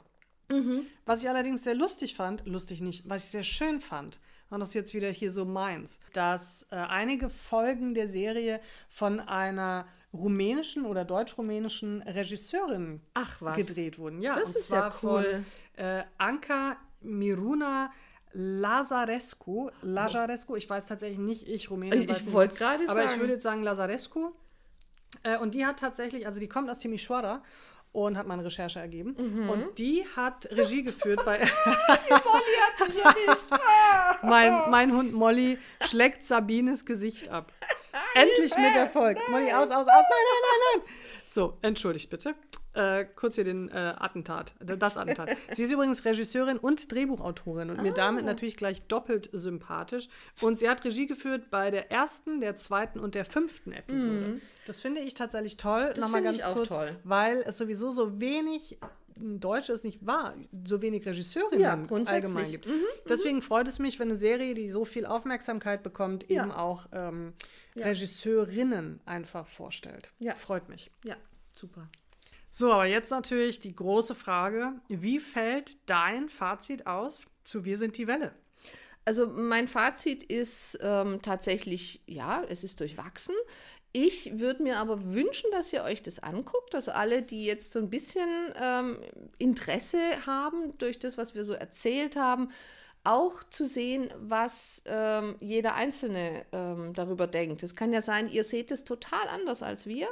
Mhm. 0.50 0.86
Was 1.06 1.24
ich 1.24 1.30
allerdings 1.30 1.64
sehr 1.64 1.76
lustig 1.76 2.16
fand, 2.16 2.46
lustig 2.46 2.82
nicht, 2.82 3.08
was 3.10 3.26
ich 3.26 3.30
sehr 3.32 3.44
schön 3.44 3.82
fand, 3.82 4.20
und 4.50 4.60
das 4.60 4.70
ist 4.70 4.76
jetzt 4.76 4.94
wieder 4.94 5.10
hier 5.10 5.32
so 5.32 5.44
meins, 5.44 6.00
dass 6.14 6.68
äh, 6.72 6.76
einige 6.76 7.30
Folgen 7.30 7.96
der 7.96 8.08
Serie 8.08 8.62
von 8.90 9.20
einer 9.20 9.88
rumänischen 10.14 10.86
oder 10.86 11.04
deutsch-rumänischen 11.04 12.02
Regisseurin 12.04 13.02
gedreht 13.56 14.00
wurden. 14.00 14.22
Ja, 14.22 14.36
das 14.36 14.56
ist 14.56 14.72
ja 14.72 14.94
cool. 15.04 15.44
Von, 15.76 15.84
äh, 15.84 16.04
Anka 16.18 16.78
Miruna 17.02 17.92
Lazarescu. 18.38 19.70
Lazarescu, 19.82 20.56
ich 20.56 20.70
weiß 20.70 20.88
tatsächlich 20.88 21.20
nicht, 21.20 21.48
ich 21.48 21.72
Rumänien 21.72 22.10
Ich 22.10 22.32
wollte 22.34 22.56
gerade 22.56 22.86
sagen. 22.86 23.00
Aber 23.00 23.06
ich 23.12 23.18
würde 23.18 23.34
jetzt 23.34 23.44
sagen 23.44 23.64
Lazarescu. 23.64 24.32
Äh, 25.24 25.38
und 25.38 25.56
die 25.56 25.66
hat 25.66 25.80
tatsächlich, 25.80 26.28
also 26.28 26.42
die 26.42 26.50
kommt 26.50 26.70
aus 26.70 26.80
Timișoara 26.80 27.42
und 27.94 28.18
hat 28.18 28.28
meine 28.28 28.44
Recherche 28.44 28.80
ergeben. 28.80 29.16
Mhm. 29.18 29.50
Und 29.50 29.78
die 29.78 30.06
hat 30.18 30.50
Regie 30.52 30.84
geführt 30.84 31.24
bei. 31.24 31.38
Molly 32.10 32.56
hat 32.68 32.88
mich 32.88 33.06
erwischt. 33.06 33.44
mein, 34.24 34.70
mein 34.70 34.92
Hund 34.92 35.14
Molly 35.14 35.58
schlägt 35.86 36.26
Sabines 36.26 36.86
Gesicht 36.86 37.30
ab. 37.30 37.54
Endlich 38.16 38.56
mit 38.58 38.76
Erfolg. 38.76 39.18
Molly, 39.30 39.54
aus, 39.54 39.72
aus, 39.72 39.88
aus. 39.88 39.88
Nein, 39.88 40.04
nein, 40.10 40.42
nein, 40.42 40.82
nein. 40.82 40.94
So, 41.24 41.58
entschuldigt 41.62 42.10
bitte 42.10 42.36
äh, 42.76 43.06
kurz 43.16 43.36
hier 43.36 43.44
den 43.44 43.70
äh, 43.70 43.94
Attentat, 43.98 44.54
das 44.60 44.98
Attentat. 44.98 45.30
Sie 45.54 45.64
ist 45.64 45.72
übrigens 45.72 46.04
Regisseurin 46.06 46.58
und 46.58 46.92
Drehbuchautorin 46.92 47.70
und 47.70 47.80
ah. 47.80 47.82
mir 47.82 47.94
damit 47.94 48.26
natürlich 48.26 48.58
gleich 48.58 48.84
doppelt 48.84 49.30
sympathisch. 49.32 50.10
Und 50.42 50.60
sie 50.60 50.70
hat 50.70 50.84
Regie 50.84 51.08
geführt 51.08 51.50
bei 51.50 51.72
der 51.72 51.92
ersten, 51.92 52.42
der 52.42 52.56
zweiten 52.56 53.00
und 53.00 53.16
der 53.16 53.26
fünften 53.26 53.72
Episode. 53.72 54.28
Mhm. 54.28 54.42
Das 54.68 54.82
finde 54.82 55.02
ich 55.02 55.14
tatsächlich 55.14 55.58
toll. 55.58 55.92
Das 55.96 56.00
Nochmal 56.00 56.24
ganz 56.24 56.38
ich 56.38 56.46
auch 56.46 56.56
kurz, 56.56 56.70
toll. 56.70 56.96
weil 57.04 57.44
es 57.46 57.58
sowieso 57.58 57.92
so 57.92 58.20
wenig 58.20 58.78
Deutsch 59.18 59.70
ist 59.70 59.86
nicht 59.86 60.06
wahr, 60.06 60.36
so 60.66 60.82
wenig 60.82 61.06
Regisseurinnen 61.06 61.62
ja, 61.62 61.82
allgemein 62.06 62.52
gibt. 62.52 62.68
Mhm, 62.68 62.74
mhm, 62.74 62.86
Deswegen 63.08 63.42
freut 63.42 63.66
es 63.66 63.80
mich, 63.80 63.98
wenn 63.98 64.10
eine 64.10 64.18
Serie, 64.18 64.54
die 64.56 64.70
so 64.70 64.84
viel 64.84 65.06
Aufmerksamkeit 65.06 65.84
bekommt, 65.84 66.30
ja. 66.30 66.44
eben 66.44 66.52
auch 66.52 66.88
ähm, 66.92 67.34
ja. 67.76 67.86
Regisseurinnen 67.86 69.00
einfach 69.06 69.48
vorstellt. 69.48 70.12
Freut 70.36 70.68
mich. 70.68 70.92
Ja, 71.06 71.16
super. 71.54 71.90
So, 72.58 72.72
aber 72.72 72.86
jetzt 72.86 73.12
natürlich 73.12 73.60
die 73.60 73.76
große 73.76 74.16
Frage: 74.16 74.72
Wie 74.88 75.20
fällt 75.20 75.90
dein 75.90 76.30
Fazit 76.30 76.88
aus 76.88 77.26
zu 77.44 77.66
Wir 77.66 77.78
sind 77.78 77.98
die 77.98 78.08
Welle? 78.08 78.34
Also, 79.04 79.28
mein 79.28 79.68
Fazit 79.68 80.24
ist 80.24 80.80
ähm, 80.82 81.22
tatsächlich, 81.22 82.02
ja, 82.08 82.46
es 82.48 82.64
ist 82.64 82.80
durchwachsen. 82.80 83.36
Ich 83.92 84.40
würde 84.40 84.64
mir 84.64 84.78
aber 84.78 85.14
wünschen, 85.14 85.52
dass 85.52 85.74
ihr 85.74 85.84
euch 85.84 86.02
das 86.02 86.20
anguckt. 86.20 86.76
Also 86.76 86.92
alle, 86.92 87.24
die 87.24 87.44
jetzt 87.44 87.74
so 87.74 87.80
ein 87.80 87.90
bisschen 87.90 88.30
ähm, 88.58 89.00
Interesse 89.38 90.00
haben 90.26 90.78
durch 90.78 90.98
das, 90.98 91.18
was 91.18 91.36
wir 91.36 91.44
so 91.44 91.54
erzählt 91.54 92.16
haben, 92.16 92.52
auch 93.04 93.44
zu 93.44 93.66
sehen, 93.66 94.10
was 94.18 94.82
ähm, 94.86 95.36
jeder 95.42 95.76
Einzelne 95.76 96.46
ähm, 96.54 96.94
darüber 96.94 97.28
denkt. 97.28 97.64
Es 97.64 97.76
kann 97.76 97.92
ja 97.92 98.02
sein, 98.02 98.30
ihr 98.30 98.46
seht 98.46 98.72
es 98.72 98.86
total 98.86 99.28
anders 99.28 99.62
als 99.62 99.88
wir. 99.88 100.08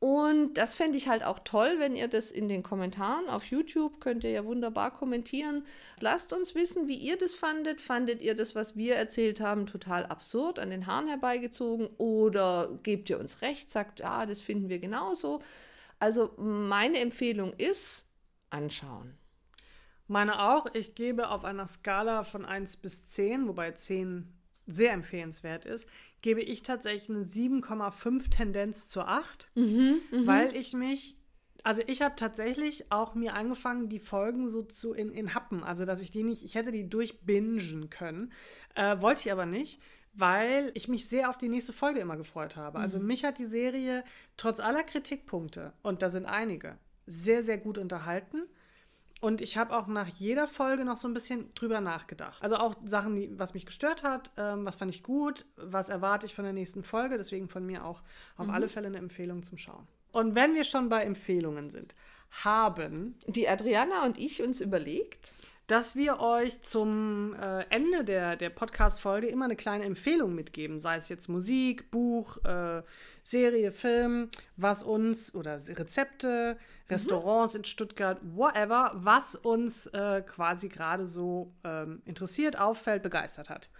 Und 0.00 0.54
das 0.54 0.74
fände 0.74 0.98
ich 0.98 1.08
halt 1.08 1.24
auch 1.24 1.38
toll, 1.38 1.76
wenn 1.78 1.96
ihr 1.96 2.08
das 2.08 2.30
in 2.30 2.48
den 2.48 2.62
Kommentaren 2.62 3.28
auf 3.28 3.46
YouTube 3.46 4.00
könnt 4.00 4.22
ihr 4.24 4.30
ja 4.30 4.44
wunderbar 4.44 4.90
kommentieren. 4.90 5.64
Lasst 6.00 6.32
uns 6.32 6.54
wissen, 6.54 6.88
wie 6.88 6.96
ihr 6.96 7.16
das 7.16 7.34
fandet. 7.34 7.80
Fandet 7.80 8.20
ihr 8.20 8.34
das, 8.34 8.54
was 8.54 8.76
wir 8.76 8.96
erzählt 8.96 9.40
haben, 9.40 9.66
total 9.66 10.04
absurd, 10.04 10.58
an 10.58 10.70
den 10.70 10.86
Haaren 10.86 11.08
herbeigezogen? 11.08 11.88
Oder 11.96 12.78
gebt 12.82 13.08
ihr 13.08 13.18
uns 13.18 13.40
recht, 13.40 13.70
sagt, 13.70 14.00
ja, 14.00 14.10
ah, 14.10 14.26
das 14.26 14.42
finden 14.42 14.68
wir 14.68 14.78
genauso? 14.78 15.40
Also 15.98 16.34
meine 16.36 16.98
Empfehlung 16.98 17.54
ist, 17.54 18.06
anschauen. 18.50 19.16
Meine 20.06 20.42
auch. 20.42 20.66
Ich 20.74 20.94
gebe 20.94 21.30
auf 21.30 21.44
einer 21.44 21.66
Skala 21.66 22.24
von 22.24 22.44
1 22.44 22.76
bis 22.76 23.06
10, 23.06 23.48
wobei 23.48 23.72
10 23.72 24.32
sehr 24.66 24.92
empfehlenswert 24.92 25.64
ist, 25.64 25.88
gebe 26.22 26.40
ich 26.40 26.62
tatsächlich 26.62 27.10
eine 27.10 27.24
7,5 27.24 28.30
Tendenz 28.30 28.88
zu 28.88 29.02
8, 29.02 29.48
mhm, 29.54 30.00
mh. 30.10 30.26
weil 30.26 30.56
ich 30.56 30.72
mich, 30.72 31.16
also 31.62 31.82
ich 31.86 32.02
habe 32.02 32.14
tatsächlich 32.16 32.90
auch 32.90 33.14
mir 33.14 33.34
angefangen, 33.34 33.88
die 33.88 33.98
Folgen 33.98 34.48
so 34.48 34.62
zu 34.62 34.94
in, 34.94 35.12
in 35.12 35.34
Happen, 35.34 35.62
also 35.62 35.84
dass 35.84 36.00
ich 36.00 36.10
die 36.10 36.22
nicht, 36.22 36.44
ich 36.44 36.54
hätte 36.54 36.72
die 36.72 36.88
durchbingen 36.88 37.90
können, 37.90 38.32
äh, 38.74 39.00
wollte 39.00 39.22
ich 39.22 39.32
aber 39.32 39.46
nicht, 39.46 39.80
weil 40.14 40.70
ich 40.74 40.88
mich 40.88 41.08
sehr 41.08 41.28
auf 41.28 41.36
die 41.36 41.48
nächste 41.48 41.72
Folge 41.72 42.00
immer 42.00 42.16
gefreut 42.16 42.56
habe. 42.56 42.78
Also 42.78 42.98
mhm. 42.98 43.06
mich 43.06 43.24
hat 43.24 43.38
die 43.38 43.44
Serie 43.44 44.04
trotz 44.36 44.60
aller 44.60 44.84
Kritikpunkte, 44.84 45.72
und 45.82 46.02
da 46.02 46.08
sind 46.08 46.24
einige, 46.24 46.78
sehr, 47.06 47.42
sehr 47.42 47.58
gut 47.58 47.78
unterhalten. 47.78 48.44
Und 49.24 49.40
ich 49.40 49.56
habe 49.56 49.74
auch 49.74 49.86
nach 49.86 50.08
jeder 50.08 50.46
Folge 50.46 50.84
noch 50.84 50.98
so 50.98 51.08
ein 51.08 51.14
bisschen 51.14 51.48
drüber 51.54 51.80
nachgedacht. 51.80 52.42
Also 52.42 52.56
auch 52.56 52.74
Sachen, 52.84 53.38
was 53.38 53.54
mich 53.54 53.64
gestört 53.64 54.02
hat, 54.02 54.30
ähm, 54.36 54.66
was 54.66 54.76
fand 54.76 54.94
ich 54.94 55.02
gut, 55.02 55.46
was 55.56 55.88
erwarte 55.88 56.26
ich 56.26 56.34
von 56.34 56.44
der 56.44 56.52
nächsten 56.52 56.82
Folge. 56.82 57.16
Deswegen 57.16 57.48
von 57.48 57.64
mir 57.64 57.86
auch 57.86 58.02
auf 58.36 58.50
alle 58.50 58.68
Fälle 58.68 58.88
eine 58.88 58.98
Empfehlung 58.98 59.42
zum 59.42 59.56
Schauen. 59.56 59.88
Und 60.12 60.34
wenn 60.34 60.54
wir 60.54 60.62
schon 60.62 60.90
bei 60.90 61.04
Empfehlungen 61.04 61.70
sind, 61.70 61.94
haben 62.44 63.14
Die 63.26 63.48
Adriana 63.48 64.04
und 64.04 64.18
ich 64.18 64.42
uns 64.42 64.60
überlegt, 64.60 65.32
dass 65.66 65.96
wir 65.96 66.20
euch 66.20 66.60
zum 66.60 67.34
äh, 67.40 67.64
Ende 67.70 68.04
der, 68.04 68.36
der 68.36 68.50
Podcast-Folge 68.50 69.28
immer 69.28 69.46
eine 69.46 69.56
kleine 69.56 69.84
Empfehlung 69.84 70.34
mitgeben, 70.34 70.78
sei 70.78 70.96
es 70.96 71.08
jetzt 71.08 71.28
Musik, 71.28 71.90
Buch, 71.90 72.44
äh, 72.44 72.82
Serie, 73.22 73.72
Film, 73.72 74.28
was 74.56 74.82
uns 74.82 75.34
oder 75.34 75.58
Rezepte, 75.66 76.58
Restaurants 76.90 77.54
in 77.54 77.64
Stuttgart, 77.64 78.20
whatever, 78.22 78.92
was 78.94 79.34
uns 79.34 79.86
äh, 79.86 80.22
quasi 80.22 80.68
gerade 80.68 81.06
so 81.06 81.54
ähm, 81.64 82.02
interessiert, 82.04 82.58
auffällt, 82.58 83.02
begeistert 83.02 83.48
hat. 83.48 83.70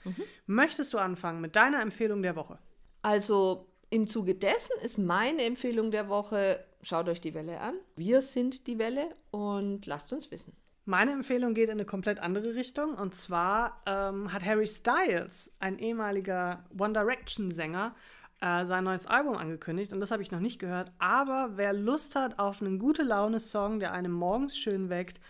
Möchtest 0.46 0.94
du 0.94 0.98
anfangen 0.98 1.42
mit 1.42 1.54
deiner 1.54 1.82
Empfehlung 1.82 2.22
der 2.22 2.34
Woche? 2.34 2.58
Also 3.02 3.68
im 3.90 4.06
Zuge 4.06 4.34
dessen 4.34 4.72
ist 4.82 4.96
meine 4.96 5.42
Empfehlung 5.42 5.90
der 5.90 6.08
Woche, 6.08 6.64
schaut 6.80 7.08
euch 7.10 7.20
die 7.20 7.34
Welle 7.34 7.60
an. 7.60 7.74
Wir 7.96 8.22
sind 8.22 8.66
die 8.66 8.78
Welle 8.78 9.14
und 9.30 9.84
lasst 9.84 10.10
uns 10.12 10.30
wissen. 10.30 10.56
Meine 10.86 11.12
Empfehlung 11.12 11.54
geht 11.54 11.66
in 11.66 11.72
eine 11.72 11.84
komplett 11.86 12.18
andere 12.18 12.54
Richtung. 12.54 12.94
Und 12.94 13.14
zwar 13.14 13.80
ähm, 13.86 14.32
hat 14.32 14.44
Harry 14.44 14.66
Styles, 14.66 15.54
ein 15.58 15.78
ehemaliger 15.78 16.64
One 16.78 16.92
Direction-Sänger, 16.92 17.94
äh, 18.40 18.64
sein 18.66 18.84
neues 18.84 19.06
Album 19.06 19.36
angekündigt. 19.38 19.92
Und 19.94 20.00
das 20.00 20.10
habe 20.10 20.22
ich 20.22 20.30
noch 20.30 20.40
nicht 20.40 20.58
gehört. 20.58 20.92
Aber 20.98 21.52
wer 21.56 21.72
Lust 21.72 22.16
hat 22.16 22.38
auf 22.38 22.60
einen 22.60 22.78
gute 22.78 23.02
Laune-Song, 23.02 23.80
der 23.80 23.92
einem 23.92 24.12
morgens 24.12 24.58
schön 24.58 24.90
weckt, 24.90 25.20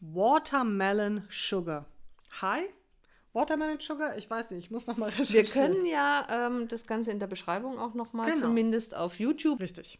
Watermelon 0.00 1.22
Sugar. 1.30 1.86
Hi? 2.42 2.60
Watermelon 3.32 3.80
Sugar? 3.80 4.16
Ich 4.18 4.28
weiß 4.28 4.50
nicht, 4.50 4.64
ich 4.66 4.70
muss 4.70 4.86
noch 4.86 4.96
mal 4.98 5.10
Wir 5.10 5.20
recherchieren. 5.20 5.72
können 5.72 5.86
ja 5.86 6.26
ähm, 6.30 6.68
das 6.68 6.86
Ganze 6.86 7.10
in 7.12 7.18
der 7.18 7.26
Beschreibung 7.28 7.78
auch 7.78 7.94
nochmal, 7.94 8.26
Genau. 8.30 8.46
zumindest 8.46 8.94
auf 8.96 9.18
YouTube. 9.18 9.58
Richtig. 9.60 9.98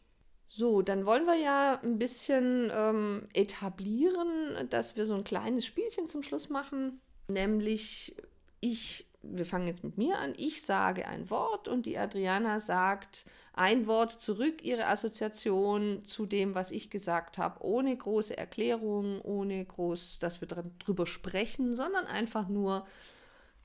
So, 0.49 0.81
dann 0.81 1.05
wollen 1.05 1.27
wir 1.27 1.37
ja 1.37 1.79
ein 1.83 1.99
bisschen 1.99 2.73
ähm, 2.75 3.29
etablieren, 3.35 4.69
dass 4.71 4.97
wir 4.97 5.05
so 5.05 5.15
ein 5.15 5.25
kleines 5.25 5.67
Spielchen 5.67 6.09
zum 6.09 6.23
Schluss 6.23 6.49
machen. 6.49 7.01
Nämlich, 7.29 8.17
ich, 8.61 9.07
wir 9.23 9.45
fangen 9.45 9.67
jetzt 9.67 9.85
mit 9.85 9.99
mir 9.99 10.19
an, 10.19 10.33
ich 10.39 10.63
sage 10.63 11.07
ein 11.07 11.29
Wort 11.29 11.69
und 11.69 11.85
die 11.85 11.99
Adriana 11.99 12.61
sagt 12.61 13.27
ein 13.53 13.87
Wort 13.87 14.13
zurück, 14.13 14.65
ihre 14.65 14.87
Assoziation 14.87 16.05
zu 16.07 16.25
dem, 16.25 16.55
was 16.55 16.71
ich 16.71 16.89
gesagt 16.89 17.37
habe, 17.37 17.63
ohne 17.63 17.95
große 17.95 18.37
Erklärung, 18.39 19.21
ohne 19.21 19.63
groß, 19.63 20.19
dass 20.19 20.41
wir 20.41 20.49
drüber 20.49 21.07
sprechen, 21.07 21.77
sondern 21.77 22.07
einfach 22.07 22.49
nur, 22.49 22.87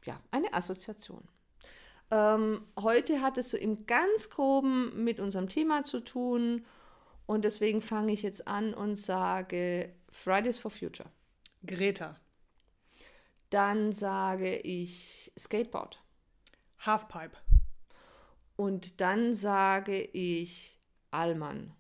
ja, 0.04 0.20
eine 0.32 0.54
Assoziation. 0.54 1.24
Ähm, 2.14 2.62
heute 2.80 3.22
hat 3.22 3.40
es 3.40 3.50
so 3.50 3.58
im 3.58 3.88
ganz 3.88 4.30
groben 4.30 5.04
mit 5.04 5.20
unserem 5.20 5.50
Thema 5.50 5.84
zu 5.84 6.00
tun 6.00 6.62
und 7.26 7.44
deswegen 7.44 7.82
fange 7.82 8.14
ich 8.14 8.22
jetzt 8.22 8.48
an 8.48 8.76
und 8.76 8.94
sage 8.96 9.92
Fridays 10.12 10.60
for 10.60 10.70
Future. 10.70 11.10
Greta. 11.66 12.16
Dann 13.50 13.94
sage 13.94 14.58
ich 14.58 15.32
Skateboard 15.40 16.04
Halfpipe. 16.86 17.36
und 18.58 19.02
dann 19.02 19.34
sage 19.34 20.00
ich 20.00 20.80
Allmann. 21.10 21.74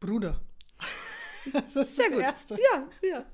Bruder. 0.00 0.40
Das 1.52 1.74
ist 1.74 1.96
Sehr 1.96 2.04
das 2.06 2.14
gut. 2.14 2.22
Erste. 2.22 2.56
Ja, 2.72 2.88
ja. 3.02 3.26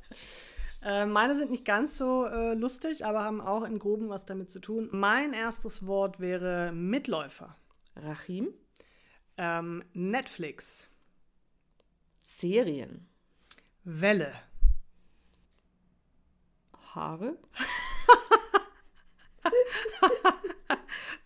Äh, 0.82 1.06
meine 1.06 1.34
sind 1.36 1.50
nicht 1.50 1.64
ganz 1.64 1.98
so 1.98 2.26
äh, 2.26 2.54
lustig, 2.54 3.04
aber 3.04 3.24
haben 3.24 3.40
auch 3.40 3.64
im 3.64 3.78
Groben 3.78 4.08
was 4.08 4.26
damit 4.26 4.50
zu 4.52 4.60
tun. 4.60 4.88
Mein 4.92 5.32
erstes 5.32 5.86
Wort 5.86 6.20
wäre 6.20 6.72
Mitläufer. 6.72 7.56
Rachim, 7.96 8.52
Ähm, 9.36 9.82
Netflix. 9.92 10.86
Serien, 12.20 13.08
Welle. 13.84 14.32
Haare, 16.94 17.36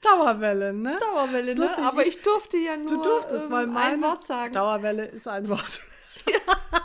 Dauerwelle, 0.03 0.73
ne? 0.73 0.99
Dauerwelle, 1.01 1.55
ne? 1.55 1.79
Aber 1.79 2.05
ich- 2.07 2.21
durfte 2.23 2.57
ja 2.59 2.77
nur 2.77 2.87
Du 2.89 3.03
durftest, 3.03 3.45
ähm, 3.47 3.51
weil 3.51 3.67
mein 3.67 3.95
ein 3.95 4.03
Wort 4.03 4.23
sagen. 4.23 4.53
Dauerwelle 4.53 5.07
ist 5.07 5.27
ein 5.29 5.49
Wort. 5.49 5.81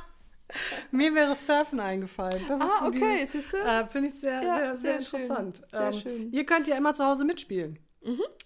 Mir 0.91 1.13
wäre 1.15 1.35
Surfen 1.35 1.79
eingefallen. 1.79 2.41
Das 2.47 2.59
ist 2.59 2.65
ah, 2.65 2.87
okay, 2.87 3.19
dieses- 3.21 3.31
siehst 3.31 3.53
du? 3.53 3.57
Äh, 3.57 3.85
Finde 3.85 4.09
ich 4.09 4.15
sehr, 4.19 4.41
Ja, 4.41 4.57
sehr, 4.57 4.75
sehr, 4.75 4.75
sehr 4.75 5.01
schön. 5.01 5.19
interessant. 5.21 5.61
Sehr 5.71 5.81
ähm, 5.81 5.93
schön. 5.93 6.31
Ihr 6.31 6.45
könnt 6.45 6.67
ja 6.67 6.75
immer 6.77 6.93
zu 6.93 7.05
Hause 7.05 7.25
mitspielen. 7.25 7.79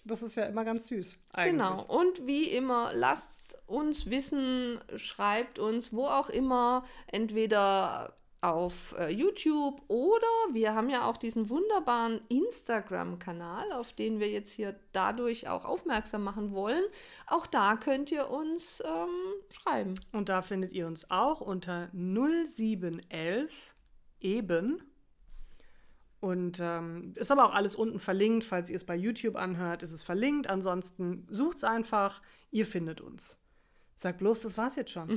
Das 0.04 0.22
ist 0.22 0.34
ja 0.34 0.46
immer 0.46 0.64
ganz 0.64 0.88
süß. 0.88 1.16
Eigentlich. 1.32 1.52
Genau. 1.52 1.84
Und 1.84 2.26
wie 2.26 2.44
immer, 2.50 2.90
lasst 2.94 3.56
uns 3.66 4.10
wissen, 4.10 4.80
schreibt 4.96 5.60
uns, 5.60 5.92
wo 5.92 6.06
auch 6.06 6.28
immer, 6.30 6.84
entweder 7.06 8.16
auf 8.42 8.94
äh, 8.98 9.08
YouTube 9.08 9.80
oder 9.86 10.26
wir 10.52 10.74
haben 10.74 10.90
ja 10.90 11.08
auch 11.08 11.16
diesen 11.16 11.48
wunderbaren 11.48 12.20
Instagram-Kanal, 12.28 13.72
auf 13.72 13.92
den 13.92 14.18
wir 14.18 14.28
jetzt 14.28 14.50
hier 14.50 14.74
dadurch 14.90 15.48
auch 15.48 15.64
aufmerksam 15.64 16.24
machen 16.24 16.52
wollen. 16.52 16.82
Auch 17.28 17.46
da 17.46 17.76
könnt 17.76 18.10
ihr 18.10 18.28
uns 18.30 18.82
ähm, 18.84 19.08
schreiben. 19.50 19.94
Und 20.10 20.28
da 20.28 20.42
findet 20.42 20.72
ihr 20.72 20.88
uns 20.88 21.08
auch 21.08 21.40
unter 21.40 21.88
0711 21.92 23.74
eben. 24.20 24.82
Und 26.18 26.58
ähm, 26.60 27.12
ist 27.16 27.30
aber 27.30 27.46
auch 27.46 27.54
alles 27.54 27.76
unten 27.76 28.00
verlinkt. 28.00 28.44
Falls 28.44 28.70
ihr 28.70 28.76
es 28.76 28.84
bei 28.84 28.96
YouTube 28.96 29.36
anhört, 29.36 29.84
ist 29.84 29.92
es 29.92 30.02
verlinkt. 30.02 30.48
Ansonsten 30.48 31.28
sucht 31.30 31.58
es 31.58 31.64
einfach. 31.64 32.22
Ihr 32.50 32.66
findet 32.66 33.00
uns. 33.00 33.38
Sag 33.94 34.18
bloß, 34.18 34.40
das 34.40 34.58
war's 34.58 34.74
jetzt 34.74 34.90
schon. 34.90 35.08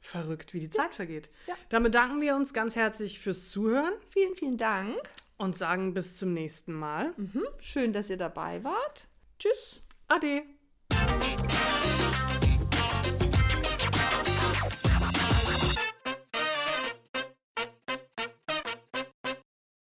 Verrückt, 0.00 0.54
wie 0.54 0.60
die 0.60 0.70
Zeit 0.70 0.94
vergeht. 0.94 1.30
Ja. 1.46 1.54
Dann 1.68 1.82
bedanken 1.82 2.20
wir 2.20 2.34
uns 2.36 2.52
ganz 2.54 2.76
herzlich 2.76 3.20
fürs 3.20 3.50
Zuhören 3.50 3.92
Vielen, 4.10 4.34
vielen 4.34 4.56
Dank. 4.56 4.96
und 5.36 5.56
sagen 5.58 5.94
bis 5.94 6.16
zum 6.16 6.32
nächsten 6.32 6.72
Mal. 6.72 7.12
Mhm. 7.16 7.44
Schön, 7.58 7.92
dass 7.92 8.10
ihr 8.10 8.16
dabei 8.16 8.62
wart. 8.64 9.08
Tschüss. 9.38 9.82
Ade. 10.08 10.42